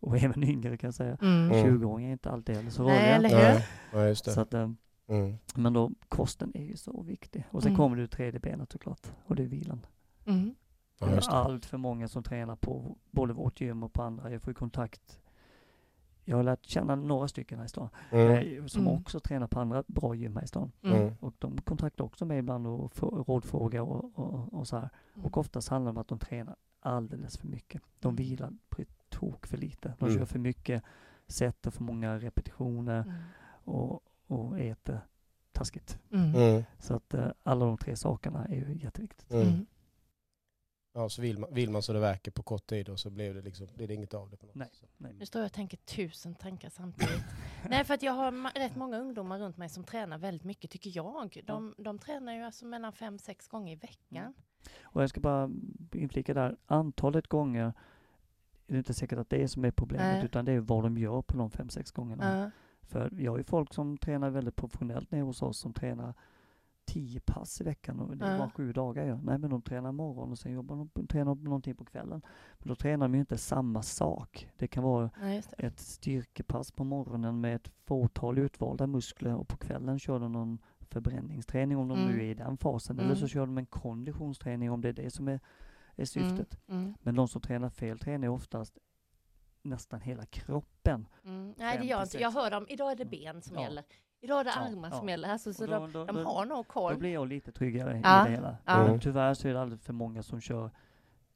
och 0.01 0.17
även 0.17 0.45
yngre 0.49 0.77
kan 0.77 0.89
jag 0.89 0.95
säga. 0.95 1.17
Mm. 1.23 1.51
Mm. 1.51 1.67
20-åringar 1.67 2.09
är 2.09 2.13
inte 2.13 2.31
alltid 2.31 2.57
heller 2.57 2.71
så 2.71 2.83
Nej, 2.83 3.13
rörliga. 3.15 3.39
eller 3.39 3.53
hur? 3.53 3.59
Nej, 3.59 3.67
ja, 3.93 4.09
just 4.09 4.33
Så 4.33 4.41
att, 4.41 4.55
eh, 4.55 4.71
Mm. 5.09 5.37
men 5.55 5.73
då, 5.73 5.91
kosten 6.09 6.53
är 6.55 6.65
ju 6.65 6.77
så 6.77 7.03
viktig. 7.03 7.45
Och 7.51 7.63
sen 7.63 7.71
Mm. 7.73 7.77
kommer 7.77 7.97
du 7.97 8.07
tredje 8.07 8.41
benet 8.41 8.73
såklart, 8.73 9.13
och 9.27 9.37
det 9.37 9.43
är 9.43 9.47
vilan. 9.47 9.87
Mm. 10.27 10.55
Ja, 10.99 11.07
det. 11.07 11.21
Allt 11.29 11.65
för 11.67 11.79
många 11.79 12.09
som 12.09 12.23
tränar 12.23 12.57
på 12.57 12.97
både 13.11 13.33
vårt 13.33 13.61
gym 13.61 13.83
och 13.83 13.93
på 13.93 14.03
andra. 14.03 14.31
Jag 14.31 14.43
får 14.43 14.51
ju 14.51 14.55
kontakt. 14.55 15.21
Jag 16.25 16.37
har 16.37 16.43
lärt 16.45 16.65
känna 16.67 16.95
några 16.97 17.29
stycken 17.29 17.59
här 17.59 17.67
i 17.67 17.69
stan 17.69 17.89
Mm. 18.11 18.69
som 18.69 18.83
Mm. 18.83 18.93
också 19.01 19.21
tränar 19.21 19.47
på 19.47 19.61
andra 19.61 19.85
bra 19.87 20.15
gym 20.15 20.37
här 20.37 20.45
i 20.45 20.47
stan. 20.47 20.73
Mm. 20.83 21.15
Och 21.21 21.35
de 21.39 21.57
kontaktar 21.61 22.05
också 22.05 22.25
mig 22.25 22.39
ibland 22.39 22.67
och 22.67 22.93
rådfrågar 23.29 23.81
och, 23.81 24.19
och, 24.19 24.55
och 24.55 24.69
så 24.69 24.77
här. 24.77 24.89
Mm. 25.15 25.27
Och 25.27 25.39
oftast 25.39 25.69
handlar 25.69 25.93
det 25.93 25.97
om 25.97 26.01
att 26.01 26.09
de 26.09 26.19
tränar 26.19 26.57
alldeles 26.81 27.37
för 27.39 27.47
mycket. 27.49 27.83
De 28.01 28.17
vilar 28.17 28.53
på 28.69 28.83
ett 28.83 28.97
tok 29.09 29.47
för 29.47 29.57
lite. 29.57 29.95
De 29.99 30.05
Mm. 30.05 30.19
kör 30.19 30.27
för 30.27 30.39
mycket, 30.39 30.83
sätter 31.27 31.71
för 31.71 31.83
många 31.83 32.19
repetitioner 32.19 33.03
Mm. 33.03 33.15
och, 33.65 34.01
och 34.27 34.61
äter 34.61 35.01
taskigt. 35.53 35.99
Mm. 36.13 36.35
Mm. 36.35 36.65
Så 36.79 36.95
att 36.95 37.15
eh, 37.15 37.29
alla 37.43 37.67
de 37.67 37.79
tre 37.79 37.97
sakerna 37.97 38.45
är 38.45 38.55
ju 38.55 38.79
jätteviktigt. 38.83 39.31
Mm. 39.33 39.49
Mm. 39.49 39.67
Ja, 40.93 41.09
så 41.09 41.23
vill 41.23 41.39
man, 41.39 41.55
vill 41.55 41.71
man 41.71 41.83
så 41.83 41.93
det 41.93 42.01
verkar 42.01 42.33
på 42.33 42.43
kort 42.43 42.67
tid 42.67 42.89
och 42.89 43.01
så 43.01 43.11
blev 43.11 43.35
det 43.35 43.43
liksom, 43.43 43.67
blir 43.75 43.89
det 43.89 43.95
inget 43.95 44.15
av 44.15 44.31
det. 44.31 44.37
På 44.37 44.47
något 44.47 44.55
Nej. 44.55 44.69
sätt. 44.73 44.91
Nej. 44.97 45.15
Nu 45.19 45.27
står 45.27 45.41
jag 45.43 45.47
och 45.47 45.53
tänker 45.53 45.77
tusen 45.77 46.35
tankar 46.35 46.69
samtidigt. 46.69 47.25
Nej, 47.69 47.85
för 47.85 47.95
att 47.95 48.03
jag 48.03 48.13
har 48.13 48.33
ma- 48.33 48.59
rätt 48.59 48.77
många 48.77 48.99
ungdomar 48.99 49.39
runt 49.39 49.57
mig 49.57 49.69
som 49.69 49.85
tränar 49.85 50.19
väldigt 50.19 50.45
mycket, 50.45 50.71
tycker 50.71 50.91
jag. 50.95 51.43
De, 51.47 51.75
de 51.79 51.99
tränar 51.99 52.35
ju 52.35 52.43
alltså 52.43 52.67
mellan 52.67 52.93
fem, 52.93 53.19
sex 53.19 53.49
gånger 53.49 53.73
i 53.73 53.77
veckan. 53.77 54.35
Och 54.83 55.03
jag 55.03 55.11
ska 55.11 55.21
bara 55.21 55.51
inflika 55.93 56.35
där, 56.35 56.57
antalet 56.67 57.27
gånger 57.27 57.73
är 58.67 58.73
det 58.73 58.79
inte 58.79 58.95
säkert 58.95 59.19
att 59.19 59.31
det 59.31 59.43
är 59.43 59.47
som 59.47 59.65
är 59.65 59.71
problemet 59.71 60.17
Nej. 60.17 60.25
utan 60.25 60.45
det 60.45 60.53
är 60.53 60.61
vad 60.61 60.83
de 60.85 60.99
gör 60.99 61.23
på 61.23 61.37
de 61.37 61.51
fem, 61.51 61.69
sex 61.69 61.91
gångerna. 61.91 62.39
Ja. 62.39 62.51
För 62.87 63.11
jag 63.21 63.33
har 63.33 63.39
ju 63.39 63.45
folk 63.45 63.75
som 63.75 63.99
tränar 63.99 64.31
väldigt 64.31 64.57
professionellt 64.57 65.11
nere 65.11 65.23
hos 65.23 65.43
oss 65.43 65.59
som 65.59 65.73
tränar 65.73 66.15
tio 66.85 67.21
pass 67.21 67.61
i 67.61 67.65
veckan 67.65 68.01
och 68.01 68.17
det 68.17 68.27
är 68.27 68.39
bara 68.39 68.51
sju 68.51 68.73
dagar. 68.73 69.07
Ja. 69.07 69.21
Nej 69.23 69.39
men 69.39 69.51
de 69.51 69.63
tränar 69.63 69.93
morgon 69.93 70.31
och 70.31 70.39
sen 70.39 70.53
jobbar 70.53 70.89
de, 70.95 71.07
tränar 71.07 71.35
de 71.35 71.45
någonting 71.45 71.75
på 71.75 71.85
kvällen. 71.85 72.23
Men 72.59 72.69
då 72.69 72.75
tränar 72.75 73.09
de 73.09 73.15
ju 73.15 73.21
inte 73.21 73.39
samma 73.39 73.83
sak. 73.83 74.49
Det 74.57 74.69
kan 74.69 74.83
vara 74.85 75.11
Nej, 75.21 75.43
det. 75.59 75.67
ett 75.67 75.81
styrkepass 75.81 76.73
på 76.73 76.85
morgonen 76.85 77.41
med 77.41 77.57
ett 77.57 77.69
fåtal 77.87 78.39
utvalda 78.39 78.87
muskler 78.87 79.35
och 79.35 79.49
på 79.49 79.57
kvällen 79.57 79.99
kör 79.99 80.19
de 80.21 80.33
någon 80.33 80.59
förbränningsträning 80.81 81.79
om 81.79 81.89
de 81.89 81.99
Mm. 81.99 82.11
nu 82.13 82.21
är 82.21 82.25
i 82.25 82.35
den 82.35 82.57
fasen. 82.57 82.97
Eller 82.99 83.07
Mm. 83.09 83.17
så 83.19 83.29
kör 83.29 83.47
de 83.47 83.59
en 83.59 83.67
konditionsträning 83.67 84.71
om 84.71 84.81
det 84.81 84.89
är 84.89 84.93
det 84.93 85.11
som 85.11 85.29
är, 85.29 85.41
är 85.97 86.05
syftet. 86.05 86.59
Mm. 86.69 86.95
Men 87.03 87.15
de 87.15 87.29
som 87.29 87.41
tränar 87.41 87.69
fel 87.71 87.99
tränar 87.99 88.29
oftast 88.29 88.79
nästan 89.67 90.01
hela 90.01 90.27
kroppen. 90.27 91.09
Mm. 91.25 91.55
Nej, 91.57 91.79
det 91.79 91.85
gör 91.87 91.97
till 92.05 92.07
inte. 92.07 92.19
Jag 92.23 92.31
hör 92.31 92.51
dem. 92.51 92.67
Idag 92.69 92.93
är 92.93 92.97
det 92.97 93.05
ben 93.05 93.43
som 93.43 93.57
Ja. 93.57 93.63
gäller. 93.63 93.85
Idag 94.21 94.41
är 94.41 94.45
det 94.45 94.51
Ja, 94.57 94.61
armar 94.61 94.89
ja. 94.93 94.99
som 94.99 95.09
gäller. 95.09 95.29
Alltså, 95.29 95.55
så 95.55 95.65
Och 95.65 95.71
de, 95.71 95.93
då, 95.93 95.99
då, 95.99 96.05
de 96.05 96.17
då, 96.17 96.23
har 96.25 96.47
nog 96.47 96.59
då 96.59 96.63
koll. 96.65 96.97
blir 96.97 97.13
jag 97.13 97.29
lite 97.29 97.53
tryggare 97.53 98.01
Ja, 98.05 98.27
i 98.27 98.31
det 98.31 98.37
hela. 98.37 98.57
ja. 98.65 98.87
Men 98.87 99.01
tyvärr 99.01 99.35
så 99.35 99.49
är 99.49 99.55
det 99.55 99.61
alldeles 99.61 99.83
för 99.85 99.93
många 99.93 100.23
som 100.23 100.41
kör 100.41 100.71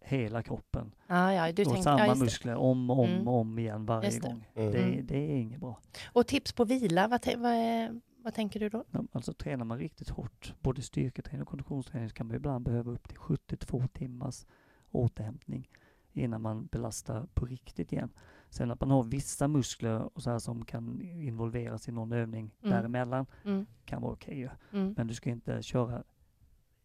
hela 0.00 0.42
kroppen. 0.42 0.94
Ja, 1.06 1.32
ja, 1.34 1.52
du 1.52 1.62
och 1.64 1.72
tänk, 1.72 1.84
samma 1.84 2.06
ja, 2.06 2.14
muskler 2.14 2.54
om 2.56 2.90
och 2.90 2.98
om, 2.98 3.10
Mm. 3.10 3.28
och 3.28 3.34
om 3.40 3.58
igen 3.58 3.86
varje 3.86 4.10
det. 4.10 4.18
gång. 4.18 4.48
Mm. 4.54 4.72
Det, 4.72 4.82
Mm. 4.82 5.06
det 5.06 5.16
är 5.16 5.36
inget 5.36 5.60
bra. 5.60 5.78
Och 6.12 6.26
tips 6.26 6.52
på 6.52 6.64
vila, 6.64 7.08
vad, 7.08 7.26
vad, 7.36 8.00
vad 8.16 8.34
tänker 8.34 8.60
du 8.60 8.68
då? 8.68 8.84
Alltså 9.12 9.32
tränar 9.32 9.64
man 9.64 9.78
riktigt 9.78 10.08
hårt, 10.10 10.54
både 10.60 10.82
styrketräning 10.82 11.42
och 11.42 11.48
konditionsträning, 11.48 12.08
så 12.08 12.14
kan 12.14 12.26
man 12.26 12.36
ibland 12.36 12.64
behöva 12.64 12.90
upp 12.90 13.08
till 13.08 13.18
72 13.18 13.82
timmars 13.92 14.46
återhämtning 14.90 15.68
innan 16.12 16.42
man 16.42 16.66
belastar 16.66 17.26
på 17.34 17.46
riktigt 17.46 17.92
igen. 17.92 18.10
Sen 18.50 18.70
att 18.70 18.80
man 18.80 18.90
har 18.90 19.02
vissa 19.04 19.48
muskler 19.48 20.16
och 20.16 20.22
så 20.22 20.30
här 20.30 20.38
som 20.38 20.64
kan 20.64 21.00
involveras 21.00 21.88
i 21.88 21.92
någon 21.92 22.12
övning 22.12 22.54
Mm. 22.62 22.70
däremellan 22.76 23.26
Mm. 23.44 23.66
kan 23.84 24.02
vara 24.02 24.12
okej 24.12 24.38
ju. 24.38 24.48
Mm. 24.72 24.94
Men 24.96 25.06
du 25.06 25.14
ska 25.14 25.30
inte 25.30 25.62
köra 25.62 26.02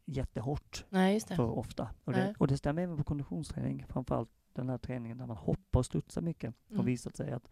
jättehårt 0.05 0.85
Nej, 0.89 1.19
för 1.19 1.49
ofta. 1.49 1.89
Och 2.03 2.13
det, 2.13 2.35
och 2.37 2.47
det 2.47 2.57
stämmer 2.57 2.81
även 2.81 2.97
på 2.97 3.03
konditionsträning, 3.03 3.85
framförallt 3.89 4.29
den 4.53 4.69
här 4.69 4.77
träningen 4.77 5.17
där 5.17 5.25
man 5.25 5.37
hoppar 5.37 5.79
och 5.79 5.85
studsar 5.85 6.21
mycket. 6.21 6.53
Det 6.67 6.73
Mm. 6.73 6.79
har 6.79 6.85
visat 6.85 7.15
sig 7.15 7.31
att 7.31 7.49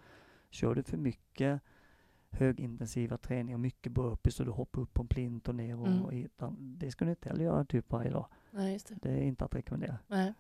kör 0.50 0.76
du 0.76 0.84
för 0.84 0.98
mycket 0.98 1.62
högintensiva 2.30 3.18
träningar, 3.18 3.58
mycket 3.58 3.92
burpees 3.92 4.40
och 4.40 4.46
du 4.46 4.52
hoppar 4.52 4.82
upp 4.82 4.94
på 4.94 5.02
en 5.02 5.08
plint 5.08 5.48
och 5.48 5.56
ner 5.56 5.80
och, 5.80 5.88
Mm. 5.88 6.02
och 6.38 6.54
det 6.60 6.92
ska 6.92 7.06
du 7.06 7.12
inte 7.12 7.30
heller 7.30 7.46
göra 7.46 7.66
typ 7.66 7.92
varje 7.92 8.10
dag. 8.12 8.26
Nej, 8.52 8.80
det. 8.88 8.96
Det 9.02 9.12
är 9.12 9.22
inte 9.24 9.46
att 9.46 9.56
rekommendera. 9.56 9.98
Nej. 10.08 10.34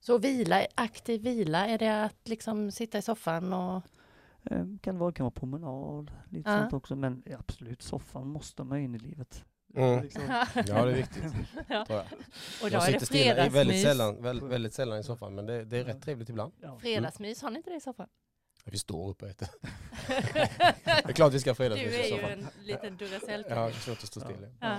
Så 0.00 0.18
vila, 0.18 0.66
aktiv 0.74 1.22
vila, 1.22 1.66
är 1.66 1.78
det 1.78 2.04
att 2.04 2.28
liksom 2.28 2.70
sitta 2.72 2.98
i 2.98 3.02
soffan 3.02 3.52
och... 3.52 3.82
Eh, 4.50 4.64
kan 4.82 4.98
vara, 4.98 5.12
kan 5.12 5.24
vara 5.24 5.30
promenad, 5.30 6.10
lite 6.30 6.50
Ja. 6.50 6.58
sånt 6.60 6.72
också, 6.72 6.96
men 6.96 7.22
absolut 7.38 7.82
soffan 7.82 8.26
måste 8.28 8.64
man 8.64 8.78
in 8.78 8.94
i 8.94 8.98
livet. 8.98 9.44
Mm. 9.76 10.02
Liksom, 10.02 10.22
Ja, 10.54 10.62
det 10.84 10.90
är 10.92 10.94
viktigt. 10.96 11.22
Ja. 11.68 11.84
Tror 11.86 11.98
jag. 11.98 12.06
Och 12.62 12.70
då 12.70 12.76
Jag 12.76 12.88
är 12.88 12.92
det 12.92 13.00
sitter 13.00 13.06
stilla 13.06 13.46
i 13.46 13.48
väldigt 13.48 13.82
sällan, 13.82 14.22
väldigt, 14.22 14.48
väldigt 14.50 14.74
sällan 14.74 14.98
i 14.98 15.04
soffan, 15.04 15.34
men 15.34 15.46
det, 15.46 15.64
det 15.64 15.78
är 15.78 15.84
rätt 15.84 16.02
trevligt 16.02 16.28
ibland. 16.28 16.52
ja. 16.60 16.78
Fredagsmys, 16.78 17.42
har 17.42 17.50
ni 17.50 17.56
inte 17.56 17.70
det 17.70 17.76
i 17.76 17.80
soffan? 17.80 18.08
Vi 18.64 18.78
står 18.78 19.08
upp 19.10 19.22
och 19.22 19.28
äter. 19.28 19.48
Det 20.86 21.08
är 21.08 21.12
klart 21.12 21.32
vi 21.32 21.40
ska 21.40 21.50
ha 21.50 21.52
du 21.54 21.56
fredagsmys 21.56 21.94
är 21.94 22.00
i 22.04 22.08
ju 22.08 22.10
soffan. 22.20 22.30
en 22.30 22.46
liten 22.66 22.96
duracell 22.96 23.44
Ja, 23.48 23.54
det 23.54 23.70
är 23.70 23.72
svårt 23.72 23.98
att 23.98 24.06
stå 24.06 24.20
still. 24.20 24.46
Ja. 24.60 24.78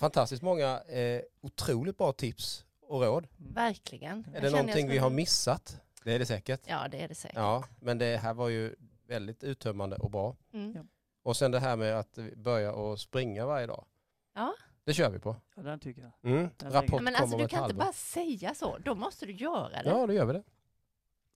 Fantastiskt 0.00 0.42
många 0.42 0.80
eh, 0.80 1.20
otroligt 1.40 1.98
bra 1.98 2.12
tips 2.12 2.64
och 2.86 3.02
råd. 3.02 3.26
Verkligen. 3.36 4.24
Jag 4.26 4.36
Är 4.36 4.40
det 4.40 4.46
jag 4.46 4.52
någonting 4.52 4.88
vi 4.88 4.98
har 4.98 5.10
missat? 5.10 5.80
Det 6.04 6.12
är 6.14 6.18
det 6.18 6.26
säkert. 6.26 6.60
Ja, 6.66 6.88
det 6.90 7.02
är 7.02 7.08
det 7.08 7.14
säkert. 7.14 7.36
Ja, 7.36 7.64
men 7.80 7.98
det 7.98 8.16
här 8.16 8.34
var 8.34 8.48
ju 8.48 8.74
väldigt 9.06 9.44
uttömmande 9.44 9.96
och 9.96 10.10
bra. 10.10 10.36
Mm. 10.52 10.72
Ja. 10.74 10.82
Och 11.22 11.36
sen 11.36 11.50
det 11.50 11.60
här 11.60 11.76
med 11.76 11.98
att 11.98 12.18
börja 12.36 12.72
och 12.72 13.00
springa 13.00 13.46
varje 13.46 13.66
dag. 13.66 13.84
Ja. 14.34 14.54
Det 14.84 14.94
kör 14.94 15.10
vi 15.10 15.18
på. 15.18 15.36
Ja, 15.56 15.62
den 15.62 15.78
tycker 15.80 16.02
jag. 16.02 16.30
Mm. 16.32 16.40
Jag 16.62 16.74
Rapport 16.74 16.80
tänker- 16.90 17.00
Men 17.04 17.14
kommer 17.14 17.20
alltså 17.22 17.36
du 17.38 17.48
kan 17.48 17.62
inte 17.62 17.74
bara 17.74 17.92
säga 17.92 18.54
så, 18.54 18.78
då 18.78 18.94
måste 18.94 19.26
du 19.26 19.32
göra 19.32 19.82
det. 19.82 19.88
Ja, 19.90 20.06
då 20.06 20.12
gör 20.12 20.24
vi 20.26 20.32
det. 20.32 20.42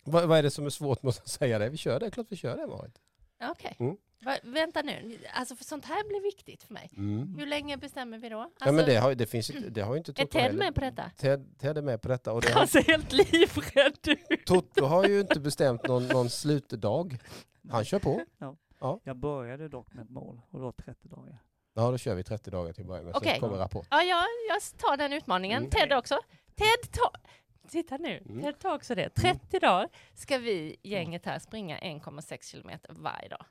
Vad, 0.05 0.29
vad 0.29 0.39
är 0.39 0.43
det 0.43 0.51
som 0.51 0.67
är 0.67 0.71
svårt 0.71 1.03
med 1.03 1.09
att 1.11 1.29
säga 1.29 1.59
det? 1.59 1.69
Vi 1.69 1.77
kör 1.77 2.01
det, 2.01 2.11
klart 2.11 2.27
vi 2.31 2.37
kör 2.37 2.57
det 2.57 2.67
Marit. 2.67 3.01
Ja, 3.39 3.51
Okej. 3.51 3.77
Mm. 3.79 3.97
Va, 4.21 4.37
vänta 4.43 4.83
nu, 4.83 5.19
alltså 5.33 5.57
för 5.57 5.65
sånt 5.65 5.85
här 5.85 6.09
blir 6.09 6.23
viktigt 6.23 6.63
för 6.63 6.75
mig. 6.75 6.91
Hur 7.39 7.47
länge 7.47 7.77
bestämmer 7.77 8.19
vi 8.19 8.29
då? 8.29 8.41
Alltså, 8.41 8.65
ja, 8.65 8.73
men 8.73 8.85
det 8.87 8.97
har, 8.97 9.15
det 9.15 9.27
finns 9.27 9.51
det 9.71 9.81
har 9.81 9.95
ju 9.95 9.99
inte 9.99 10.11
är 10.11 10.15
Toto 10.15 10.33
Ted 10.33 10.43
heller. 10.43 10.59
med 10.59 10.75
på 10.75 10.81
detta? 10.81 11.11
Ted, 11.17 11.59
Ted 11.59 11.79
är 11.79 11.83
med 11.83 12.03
på 12.03 12.09
detta 12.09 12.33
och 12.33 12.43
det 12.43 12.53
har, 12.53 12.59
Han 12.59 12.69
ser 12.69 12.83
helt 12.83 13.13
livrädd 13.13 14.19
ut. 14.29 14.47
Toto 14.47 14.85
har 14.85 15.09
ju 15.09 15.21
inte 15.21 15.41
bestämt 15.41 15.87
någon, 15.87 16.07
någon 16.07 16.31
slutdag. 16.31 17.19
Han 17.71 17.85
kör 17.85 17.99
på. 17.99 18.21
Jag 19.05 19.17
började 19.17 19.69
dock 19.69 19.95
med 19.95 20.05
ett 20.05 20.11
mål 20.11 20.41
och 20.51 20.61
var 20.61 20.73
30 20.73 21.09
dagar. 21.09 21.39
Ja, 21.75 21.91
då 21.91 21.99
kör 21.99 22.15
vi 22.15 22.23
30 22.23 22.51
dagar 22.51 22.73
till 22.73 22.83
att 22.83 22.89
börja 22.89 23.03
med. 23.03 23.17
Okej. 23.17 23.31
Sen 23.33 23.41
kommer 23.41 23.57
rapport. 23.57 23.87
Ja, 23.91 24.03
jag, 24.03 24.25
jag 24.49 24.63
tar 24.79 24.97
den 24.97 25.13
utmaningen. 25.13 25.59
Mm. 25.59 25.71
Ted 25.71 25.93
också. 25.93 26.19
Ted, 26.55 26.93
ta... 26.93 27.11
Titta 27.69 27.97
nu. 27.97 28.23
Mm. 28.29 28.43
Ted 28.43 28.59
tar 28.59 28.75
också 28.75 28.95
det. 28.95 29.11
30 29.11 29.59
dagar 29.59 29.89
ska 30.15 30.39
vi, 30.39 30.77
gänget 30.83 31.27
här, 31.27 31.39
springa 31.39 31.79
1,6 31.79 32.51
kilometer 32.51 32.93
varje 32.93 33.29
dag. 33.29 33.45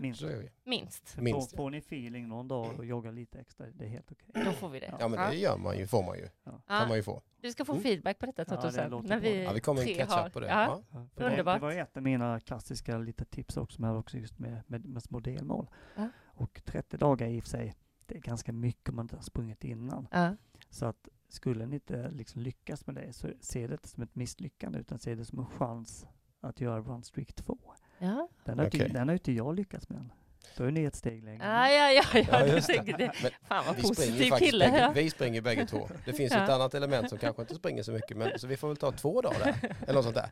Minst. 0.00 0.20
Så 0.20 0.26
gör 0.26 0.38
vi. 0.38 0.50
Minst. 0.64 1.16
Minst. 1.18 1.50
Får, 1.50 1.56
får 1.56 1.70
ni 1.70 1.78
feeling 1.78 2.28
någon 2.28 2.48
dag 2.48 2.74
och 2.78 2.84
jogga 2.84 3.10
lite 3.10 3.38
extra, 3.40 3.66
det 3.66 3.84
är 3.84 3.88
helt 3.88 4.12
okej. 4.12 4.44
Då 4.44 4.52
får 4.52 4.68
vi 4.68 4.80
det. 4.80 4.94
Ja, 5.00 5.08
men 5.08 5.30
det 5.30 5.36
gör 5.36 5.56
man 5.58 5.78
ju, 5.78 5.86
får 5.86 6.02
man 6.02 6.16
ju. 6.18 6.28
Kan 6.66 6.88
man 6.88 6.96
ju 6.96 7.02
få. 7.02 7.22
du 7.40 7.52
ska 7.52 7.64
få 7.64 7.72
Mm. 7.72 7.82
feedback 7.82 8.18
på 8.18 8.26
detta 8.26 8.42
Ja, 8.42 8.44
Toto 8.56 8.66
det 8.66 8.72
sen. 8.72 8.90
låter 8.90 9.08
När 9.08 9.20
bra. 9.20 9.30
vi 9.30 9.44
Ja, 9.44 9.52
vi 9.52 9.60
kommer 9.60 9.82
tre 9.82 9.94
catch 9.94 10.10
har- 10.12 10.26
up 10.26 10.32
på 10.32 10.40
det. 10.40 10.46
Ja. 10.48 10.64
Ja. 10.64 10.82
Ja, 10.90 11.06
för 11.14 11.24
det, 11.24 11.30
Underbart. 11.30 11.56
det 11.56 11.60
var 11.66 11.72
ett 11.72 11.96
av 11.96 12.02
mina 12.02 12.40
klassiska 12.40 12.98
lite 12.98 13.24
tips 13.24 13.56
också, 13.56 13.80
men 13.80 13.96
också 13.96 14.18
just 14.18 14.38
med, 14.38 14.62
med, 14.66 14.84
med 14.84 15.02
små 15.02 15.20
delmål. 15.20 15.66
Ja. 15.96 16.08
Och 16.24 16.60
30 16.64 16.96
dagar 16.96 17.26
i 17.28 17.38
och 17.40 17.42
för 17.44 17.50
sig, 17.50 17.74
det 18.06 18.14
är 18.16 18.20
ganska 18.20 18.52
mycket 18.52 18.88
om 18.88 18.96
man 18.96 19.04
inte 19.04 19.16
har 19.16 19.22
sprungit 19.22 19.64
innan. 19.64 20.08
Ja. 20.10 20.36
Så 20.70 20.86
att 20.86 21.08
skulle 21.28 21.66
ni 21.66 21.74
inte 21.74 22.10
liksom 22.10 22.42
lyckas 22.42 22.86
med 22.86 22.94
det, 22.96 23.12
så 23.12 23.28
se 23.40 23.66
det 23.66 23.72
inte 23.74 23.88
som 23.88 24.02
ett 24.02 24.14
misslyckande, 24.14 24.78
utan 24.78 24.98
se 24.98 25.14
det 25.14 25.24
som 25.24 25.38
en 25.38 25.46
chans 25.46 26.06
att 26.40 26.60
göra 26.60 26.80
Run 26.80 27.02
Streak 27.02 27.32
2. 27.32 27.58
Ja. 27.98 28.28
Den 28.44 28.58
har, 28.58 28.66
Okej. 28.66 28.80
inte, 28.82 28.92
den 28.98 29.08
har 29.08 29.12
inte 29.12 29.32
jag 29.32 29.54
lyckats 29.54 29.88
med 29.88 29.98
än. 29.98 30.12
Då 30.56 30.64
är 30.64 30.70
ni 30.70 30.84
ett 30.84 30.94
steg 30.94 31.24
längre. 31.24 31.44
Ja, 31.44 31.68
ja, 31.70 31.90
ja, 31.90 32.04
ja, 32.30 32.46
Ja, 32.46 32.54
du 32.54 32.60
tänker 32.60 32.98
det. 32.98 33.12
Men 33.22 33.30
Fan 33.48 33.64
vad 33.66 33.76
vi 33.76 33.82
springer 33.82 34.12
ju 34.24 34.30
positiv 34.30 34.46
kille. 34.46 34.64
bägge, 34.64 34.78
Ja. 34.78 34.92
vi 34.94 35.10
springer 35.10 35.40
bägge 35.40 35.66
två. 35.66 35.88
Det 36.04 36.12
finns 36.12 36.32
Ja. 36.32 36.44
ett 36.44 36.50
annat 36.50 36.74
element 36.74 37.08
som 37.08 37.18
kanske 37.18 37.42
inte 37.42 37.54
springer 37.54 37.82
så 37.82 37.92
mycket, 37.92 38.16
men, 38.16 38.38
så 38.38 38.46
vi 38.46 38.56
får 38.56 38.68
väl 38.68 38.76
ta 38.76 38.92
två 38.92 39.20
dagar 39.20 39.38
där. 39.38 39.76
Eller 39.82 39.94
något 39.94 40.04
sånt 40.04 40.14
där. 40.16 40.30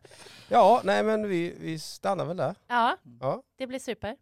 Ja, 0.48 0.81
nej 0.85 1.03
men 1.03 1.29
vi, 1.29 1.55
vi 1.61 1.79
stannar 1.79 2.25
väl 2.25 2.37
där. 2.37 2.55
ja, 2.66 2.96
Ja. 3.20 3.42
det 3.57 3.66
blir 3.66 3.79
super. 3.79 4.16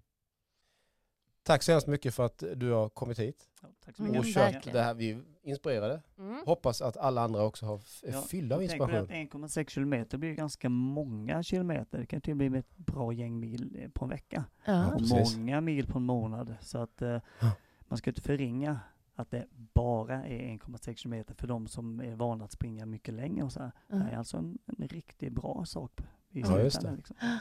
Tack 1.43 1.63
så 1.63 1.73
hemskt 1.73 1.87
mycket 1.87 2.15
för 2.15 2.27
att 2.27 2.43
du 2.57 2.71
har 2.71 2.89
kommit 2.89 3.19
hit 3.19 3.45
Ja, 3.63 3.69
tack 3.85 3.97
så 3.97 4.03
Mm, 4.03 4.17
och 4.19 4.25
mycket. 4.25 4.35
kört 4.43 4.55
verkligen. 4.55 4.77
det 4.79 4.83
här. 4.83 4.95
Vi 4.95 5.19
inspirerade. 5.43 6.03
Mm. 6.19 6.43
Hoppas 6.47 6.83
att 6.83 6.97
alla 6.97 7.21
andra 7.23 7.43
också 7.45 7.67
har 7.67 7.75
är 8.03 8.13
Ja, 8.13 8.21
fyllda 8.23 8.57
av 8.57 8.63
inspiration. 8.63 8.97
att 9.05 9.11
1,6 9.11 9.69
kilometer 9.71 10.19
blir 10.19 10.35
ganska 10.35 10.69
många 10.69 11.43
kilometer. 11.43 11.99
Det 11.99 12.07
kan 12.07 12.21
till 12.21 12.35
bli 12.35 12.59
ett 12.59 12.77
bra 12.77 13.13
gäng 13.13 13.41
mil 13.41 13.77
eh, 13.83 13.89
på 13.91 14.05
en 14.05 14.09
vecka. 14.11 14.45
Ja. 14.65 14.95
Och 14.95 15.03
många 15.37 15.61
mil 15.61 15.87
på 15.87 15.99
en 15.99 16.05
månad. 16.05 16.55
Så 16.61 16.79
att 16.79 17.03
eh, 17.03 17.09
Ja. 17.41 17.51
man 17.81 17.99
ska 17.99 18.11
inte 18.11 18.21
förringa 18.23 18.81
att 19.15 19.31
det 19.31 19.47
bara 19.75 20.27
är 20.27 20.39
1,6 20.59 20.95
kilometer 20.95 21.35
för 21.35 21.47
de 21.47 21.67
som 21.69 22.01
är 22.01 22.15
vana 22.17 22.45
att 22.45 22.53
springa 22.53 22.87
mycket 22.87 23.15
längre. 23.15 23.45
Och 23.45 23.53
så 23.53 23.61
här. 23.61 23.73
Det 23.89 23.97
är 24.13 24.17
alltså 24.19 24.37
en, 24.37 24.59
en 24.79 24.89
riktigt 24.89 25.33
bra 25.33 25.65
sak 25.67 26.01
i 26.31 26.41
Ja, 26.41 26.61
just 26.61 26.81
det. 26.83 26.97
Liksom. 26.97 27.17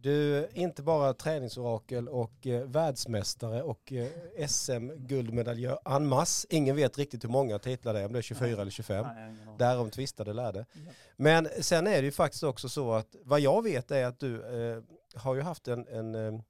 Du 0.00 0.36
är 0.36 0.58
inte 0.58 0.82
bara 0.82 1.14
träningsorakel 1.14 2.08
och 2.08 2.46
eh, 2.46 2.64
världsmästare 2.64 3.62
och 3.62 3.92
eh, 3.92 4.46
SM-guldmedaljör 4.48 5.78
en 5.84 6.06
masse. 6.06 6.46
Ingen 6.50 6.76
vet 6.76 6.98
riktigt 6.98 7.24
hur 7.24 7.28
många 7.28 7.58
titlar 7.58 7.94
det 7.94 8.00
är, 8.00 8.06
om 8.06 8.12
det 8.12 8.18
är 8.18 8.22
24 8.22 8.48
Nej. 8.48 8.60
eller 8.60 8.70
25. 8.70 9.06
Nej. 9.14 9.36
Därom 9.58 9.90
tvistade 9.90 10.32
lärde. 10.32 10.66
Ja. 10.72 10.92
Men 11.16 11.48
sen 11.60 11.86
är 11.86 12.00
det 12.02 12.04
ju 12.04 12.12
faktiskt 12.12 12.42
också 12.42 12.68
så 12.68 12.92
att 12.92 13.16
vad 13.22 13.40
jag 13.40 13.62
vet 13.62 13.90
är 13.90 14.06
att 14.06 14.18
du 14.18 14.42
eh, 14.42 14.82
har 15.14 15.34
ju 15.34 15.40
haft 15.40 15.68
en, 15.68 15.88
en, 15.88 16.14
eh, 16.14 16.40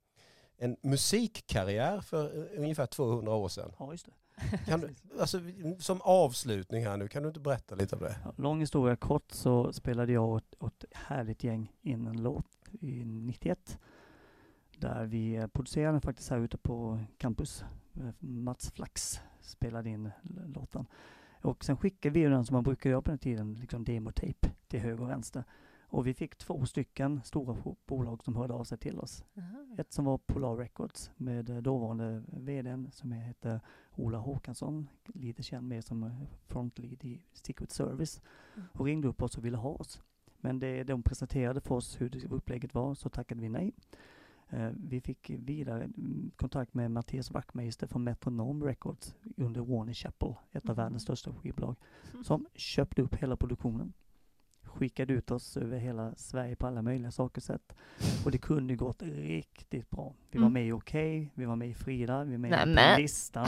en 0.58 0.76
musikkarriär 0.82 2.00
för 2.00 2.24
eh, 2.24 2.60
ungefär 2.62 2.86
200 2.86 3.34
år 3.34 3.48
sedan. 3.48 3.72
Ja, 3.78 3.92
just 3.92 4.06
det. 4.06 4.12
Kan 4.66 4.80
du, 4.80 4.94
alltså, 5.20 5.40
som 5.78 6.00
avslutning 6.00 6.86
här 6.86 6.96
nu, 6.96 7.08
kan 7.08 7.22
du 7.22 7.28
inte 7.28 7.40
berätta 7.40 7.74
lite 7.74 7.96
om 7.96 8.02
det? 8.02 8.16
Lång 8.36 8.60
historia 8.60 8.96
kort 8.96 9.32
så 9.32 9.72
spelade 9.72 10.12
jag 10.12 10.28
åt 10.58 10.82
ett 10.82 10.84
härligt 10.92 11.44
gäng 11.44 11.72
in 11.82 12.06
en 12.06 12.22
låt 12.22 12.46
i 12.80 13.04
91. 13.04 13.78
Där 14.78 15.06
vi 15.06 15.46
producerade 15.52 16.00
faktiskt 16.00 16.30
här 16.30 16.38
ute 16.38 16.58
på 16.58 17.00
campus. 17.18 17.64
Eh, 17.94 18.10
Mats 18.18 18.70
Flax 18.70 19.20
spelade 19.40 19.90
in 19.90 20.10
låten. 20.46 20.86
Och 21.42 21.64
sen 21.64 21.76
skickade 21.76 22.12
vi 22.12 22.24
den 22.24 22.44
som 22.44 22.54
man 22.54 22.62
brukar 22.64 22.90
göra 22.90 23.02
på 23.02 23.10
den 23.10 23.18
tiden, 23.18 23.54
liksom 23.54 23.84
demotape 23.84 24.50
till 24.68 24.80
höger 24.80 25.02
och 25.02 25.08
vänster. 25.10 25.44
Och 25.90 26.06
vi 26.06 26.14
fick 26.14 26.36
två 26.36 26.66
stycken 26.66 27.20
stora 27.24 27.54
bo- 27.54 27.76
bolag 27.86 28.24
som 28.24 28.36
hörde 28.36 28.54
av 28.54 28.64
sig 28.64 28.78
till 28.78 28.98
oss. 28.98 29.24
Ett 29.78 29.92
som 29.92 30.04
var 30.04 30.18
Polar 30.18 30.56
Records 30.56 31.10
med 31.16 31.50
eh, 31.50 31.56
dåvarande 31.56 32.22
vdn 32.26 32.90
som 32.92 33.12
heter 33.12 33.60
Ola 33.96 34.18
Håkansson, 34.18 34.88
lite 35.06 35.42
känd 35.42 35.68
mer 35.68 35.80
som 35.80 36.02
eh, 36.02 36.22
frontlead 36.46 37.04
i 37.04 37.22
Secret 37.32 37.70
Service 37.70 38.20
Mm. 38.56 38.68
och 38.72 38.84
ringde 38.86 39.08
upp 39.08 39.22
oss 39.22 39.38
och 39.38 39.44
ville 39.44 39.56
ha 39.56 39.70
oss. 39.70 40.02
Men 40.40 40.58
det 40.58 40.84
de 40.84 41.02
presenterade 41.02 41.60
för 41.60 41.74
oss 41.74 42.00
hur 42.00 42.10
det 42.10 42.24
upplägget 42.24 42.74
var 42.74 42.94
så 42.94 43.08
tackade 43.08 43.40
vi 43.40 43.48
nej. 43.48 43.72
Eh, 44.50 44.70
Vi 44.74 45.00
fick 45.00 45.30
vidare 45.30 45.82
mm, 45.84 46.30
kontakt 46.36 46.74
med 46.74 46.90
Mattias 46.90 47.30
Wachtmeister 47.30 47.86
från 47.86 48.04
Metronome 48.04 48.66
Records 48.66 49.14
under 49.36 49.60
Warner 49.60 49.92
Chappell, 49.94 50.34
ett 50.52 50.64
av 50.68 50.76
Mhm. 50.76 50.76
världens 50.84 51.02
största 51.02 51.32
skivbolag, 51.34 51.76
som 52.24 52.46
köpte 52.54 53.02
upp 53.02 53.14
hela 53.14 53.36
produktionen. 53.36 53.92
Skickade 54.62 55.12
ut 55.12 55.30
oss 55.30 55.56
över 55.56 55.78
hela 55.78 56.14
Sverige 56.16 56.56
på 56.56 56.66
alla 56.66 56.82
möjliga 56.82 57.10
saker 57.10 57.38
och 57.38 57.42
sätt. 57.42 57.74
Och 58.24 58.30
det 58.30 58.38
kunde 58.38 58.76
gått 58.76 59.02
riktigt 59.02 59.90
bra. 59.90 60.14
Vi 60.30 60.38
var 60.38 60.46
Mm. 60.46 60.52
med 60.52 60.66
i 60.66 60.72
Okej, 60.72 61.30
vi 61.34 61.44
var 61.44 61.56
med 61.56 61.68
i 61.68 61.74
Frida, 61.74 62.24
vi 62.24 62.30
var 62.30 62.38
med 62.38 62.50
Nämen. 62.50 62.94
på 62.96 63.00
listan 63.00 63.46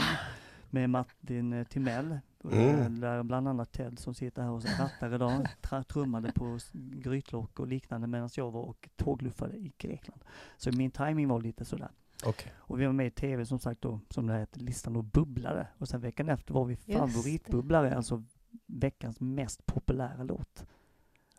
med 0.69 0.89
Martin 0.89 1.65
Timell. 1.69 2.19
Mm. 2.43 2.99
Där 2.99 3.23
bland 3.23 3.47
annat 3.47 3.71
Ted 3.71 3.99
som 3.99 4.13
sitter 4.13 4.41
här 4.41 4.49
och 4.51 4.65
rattar 4.65 5.15
idag, 5.15 5.47
tra- 5.61 5.83
trummade 5.83 6.31
på 6.31 6.59
grytlock 6.73 7.59
och 7.59 7.67
liknande 7.67 8.07
medan 8.07 8.29
jag 8.35 8.51
var 8.51 8.61
och 8.61 8.89
tågluffade 8.95 9.57
i 9.57 9.73
Grekland. 9.77 10.21
Så 10.57 10.71
min 10.71 10.91
timing 10.91 11.27
var 11.27 11.41
lite 11.41 11.65
sådär. 11.65 11.89
Okej. 12.25 12.53
Och 12.57 12.81
vi 12.81 12.85
var 12.85 12.93
med 12.93 13.07
i 13.07 13.11
tv 13.11 13.45
som 13.45 13.59
sagt 13.59 13.81
då, 13.81 13.99
som 14.09 14.27
det 14.27 14.33
hette, 14.33 14.59
listan 14.59 14.95
och 14.95 15.03
bubblade. 15.03 15.67
Och 15.77 15.87
sen 15.87 16.01
veckan 16.01 16.29
efter 16.29 16.53
var 16.53 16.65
vi 16.65 16.75
favoritbubblare, 16.75 17.95
alltså 17.95 18.23
veckans 18.65 19.19
mest 19.19 19.65
populära 19.65 20.23
låt. 20.23 20.65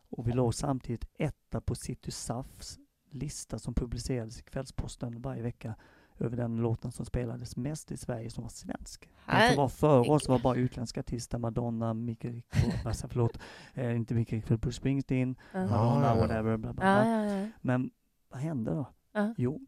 Och 0.09 0.29
vi 0.29 0.33
låg 0.33 0.55
samtidigt 0.55 1.05
etta 1.19 1.61
på 1.61 1.75
City 1.75 2.11
Safs 2.11 2.79
lista 3.11 3.59
som 3.59 3.75
publicerades 3.75 4.39
i 4.39 4.43
Kvällsposten 4.43 5.23
varje 5.23 5.43
vecka 5.43 5.75
över 6.23 6.37
den 6.37 6.57
låten 6.57 6.93
som 6.93 7.07
spelades 7.07 7.57
mest 7.57 7.93
i 7.93 7.97
Sverige 7.97 8.31
som 8.31 8.43
var 8.43 8.49
svensk. 8.51 9.09
De 9.27 9.49
som 9.49 9.57
var 9.57 9.69
före 9.69 10.11
oss 10.11 10.29
var 10.29 10.39
bara 10.39 10.55
utländska 10.57 11.01
artister, 11.01 11.39
Madonna, 11.39 11.95
Micke 11.95 12.25
Rickford, 12.25 12.73
alltså 12.87 13.09
förlåt, 13.09 13.39
eh, 13.75 13.97
inte 13.97 14.15
Micke 14.15 14.33
Rickford, 14.33 14.61
Bruce 14.61 14.77
Springsteen, 14.77 15.37
Ja. 15.53 15.61
Madonna, 15.67 16.07
ja, 16.07 16.15
ja. 16.15 16.21
whatever, 16.21 16.57
bla 16.57 16.73
bla 16.73 16.85
Ja, 16.99 17.03
bla. 17.05 17.25
ja, 17.35 17.41
ja. 17.41 17.49
Men 17.61 17.91
vad 18.29 18.41
hände 18.41 18.71
då? 18.71 18.87
Ja. 19.13 19.35
Jo, 19.37 19.61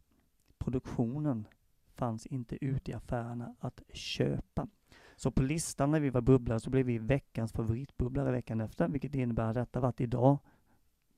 produktionen 0.58 1.46
fanns 1.96 2.26
inte 2.26 2.64
ute 2.64 2.90
i 2.90 2.94
affärerna 2.94 3.54
att 3.60 3.80
köpa. 3.92 4.66
Så 5.16 5.30
på 5.30 5.42
listan 5.42 5.90
när 5.90 6.00
vi 6.00 6.10
var 6.10 6.20
bubblare 6.20 6.60
så 6.60 6.70
blev 6.70 6.86
vi 6.86 6.98
veckans 6.98 7.52
favoritbubblare 7.52 8.32
veckan 8.32 8.60
efter, 8.60 8.88
vilket 8.88 9.14
innebär 9.14 9.44
att 9.44 9.54
detta 9.54 9.80
varit 9.80 10.00
idag. 10.00 10.38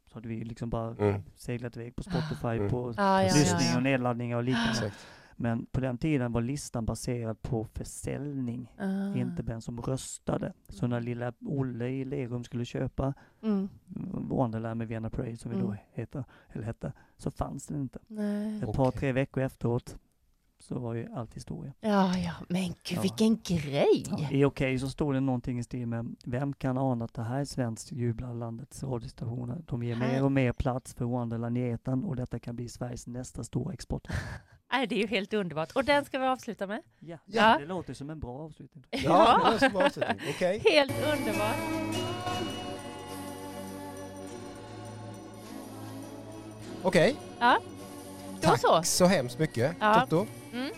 Så 0.06 0.14
hade 0.14 0.28
vi 0.28 0.44
liksom 0.44 0.70
bara 0.70 0.94
Mm. 0.96 1.22
seglat 1.36 1.76
iväg 1.76 1.96
på 1.96 2.02
Spotify, 2.02 2.46
Mm. 2.48 2.70
på 2.70 2.94
Ja, 2.96 3.22
ja, 3.22 3.34
lyssning 3.34 3.68
ja, 3.70 3.76
och 3.76 3.82
nedladdningar 3.82 4.36
och 4.36 4.44
liknande. 4.44 4.70
Exakt. 4.70 5.06
Men 5.36 5.66
på 5.66 5.80
den 5.80 5.98
tiden 5.98 6.32
var 6.32 6.40
listan 6.42 6.84
baserad 6.86 7.42
på 7.42 7.64
försäljning, 7.64 8.72
ja. 8.78 9.16
inte 9.16 9.42
vem 9.42 9.60
som 9.60 9.80
röstade. 9.80 10.52
Så 10.68 10.86
när 10.86 11.00
lilla 11.00 11.32
Olle 11.40 11.88
i 11.88 12.04
Lerum 12.04 12.44
skulle 12.44 12.64
köpa 12.64 13.14
Mm. 13.42 13.68
Wonderland 14.28 14.78
med 14.78 14.88
Vienna 14.88 15.10
Parade 15.10 15.36
som 15.36 15.50
vi 15.50 15.56
då 15.60 15.66
Mm. 15.66 15.78
heter, 15.92 16.24
eller 16.52 16.64
hette, 16.64 16.92
så 17.16 17.30
fanns 17.30 17.66
den 17.66 17.80
inte. 17.80 17.98
Nej. 18.06 18.56
Ett 18.56 18.62
Okej. 18.64 18.74
par, 18.74 18.90
tre 18.90 19.12
veckor 19.12 19.42
efteråt 19.42 19.96
så 20.58 20.78
var 20.78 20.94
ju 20.94 21.12
allt 21.12 21.34
historia. 21.34 21.72
Ja, 21.80 22.16
ja, 22.18 22.32
men 22.48 22.62
gud 22.68 22.74
Ja. 22.98 23.00
vilken 23.02 23.36
grej! 23.42 24.04
Ja, 24.18 24.30
I 24.30 24.44
Okej 24.44 24.78
så 24.78 24.88
står 24.88 25.14
det 25.14 25.20
någonting 25.20 25.58
i 25.58 25.62
stil 25.64 25.86
med 25.86 26.16
Vem 26.24 26.52
kan 26.52 26.78
ana 26.78 27.04
att 27.04 27.14
det 27.14 27.22
här 27.22 27.40
är 27.40 27.44
svenskt 27.44 27.92
jublar 27.92 28.34
landets 28.34 28.82
radiostationer. 28.82 29.62
De 29.66 29.82
ger 29.82 29.94
Här- 29.94 30.12
mer 30.12 30.24
och 30.24 30.32
mer 30.32 30.52
plats 30.52 30.94
för 30.94 31.04
Wonderland 31.04 31.58
i 31.58 31.62
etern 31.70 32.04
och 32.04 32.16
detta 32.16 32.38
kan 32.38 32.56
bli 32.56 32.68
Sveriges 32.68 33.06
nästa 33.06 33.44
stora 33.44 33.72
export. 33.72 34.06
Nej, 34.72 34.86
det 34.86 34.94
är 34.94 34.98
ju 34.98 35.06
helt 35.06 35.34
underbart. 35.34 35.72
Och 35.72 35.84
den 35.84 36.04
ska 36.04 36.18
vi 36.18 36.26
avsluta 36.26 36.66
med. 36.66 36.82
Ja, 37.00 37.18
Ja. 37.26 37.56
det 37.60 37.66
låter 37.66 37.94
som 37.94 38.10
en 38.10 38.20
bra 38.20 38.38
avslutning. 38.38 38.84
Ja, 38.90 39.40
det 39.44 39.50
var 39.50 39.58
som 39.58 39.76
avslutning. 39.76 40.20
Okej. 40.36 40.62
Helt 40.64 40.92
underbart. 41.12 41.56
Okej. 46.82 47.16
Ja, 47.38 47.58
då 48.40 48.48
Tack 48.48 48.60
så. 48.60 48.82
så 48.82 49.04
hemskt 49.06 49.38
mycket, 49.38 49.76
Ja. 49.80 50.06
Toto. 50.10 50.26
Mm. 50.52 50.70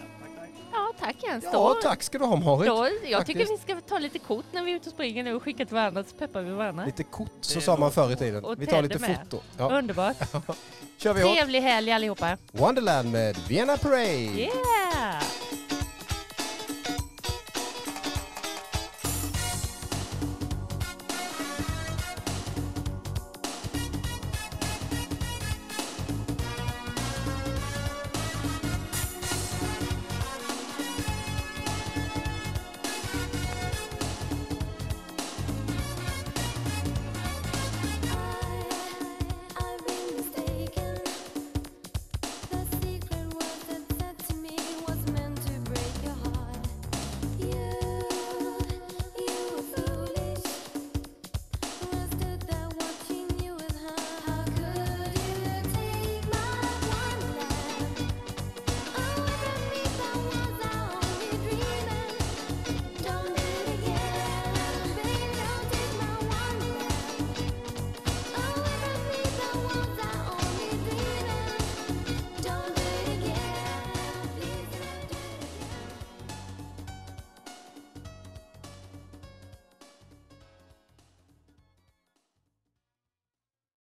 Ja, 1.01 1.07
tack 1.07 1.17
Jens. 1.23 1.45
Ja, 1.45 1.53
Då, 1.53 1.75
tack 1.83 2.03
ska 2.03 2.19
du 2.19 2.25
ha 2.25 2.37
Marit. 2.37 2.67
då, 2.69 2.89
jag 3.09 3.27
tycker 3.27 3.41
faktiskt. 3.41 3.69
vi 3.69 3.73
ska 3.73 3.81
ta 3.81 3.99
lite 3.99 4.19
kort 4.19 4.45
när 4.53 4.63
vi 4.65 4.73
är 4.73 4.77
ute 4.77 4.89
och 4.89 4.93
springer 4.95 5.23
nu 5.25 5.35
och 5.35 5.43
skicka 5.43 5.65
till 5.67 5.75
varandra 5.75 6.05
så 6.05 6.17
peppar 6.17 6.43
vi 6.43 6.51
varandra. 6.51 6.85
Lite 6.85 7.03
kort, 7.03 7.33
så 7.41 7.61
sa 7.61 7.77
man 7.77 7.93
förr 7.93 8.13
i 8.13 8.17
tiden. 8.17 8.45
Och 8.45 8.63
Vi 8.63 8.67
tar 8.67 8.83
lite 8.83 8.99
med. 8.99 9.19
foto. 9.31 9.43
Ja. 9.59 9.79
Underbart. 9.79 10.17
Kör 10.99 11.15
vi. 11.15 11.21
Trevlig 11.23 11.61
helg 11.61 11.93
allihopa. 11.93 12.37
Wonderland 12.53 13.13
med 13.13 13.37
Vienna 13.49 13.77
Parade. 13.77 14.07
Yeah! 14.13 15.08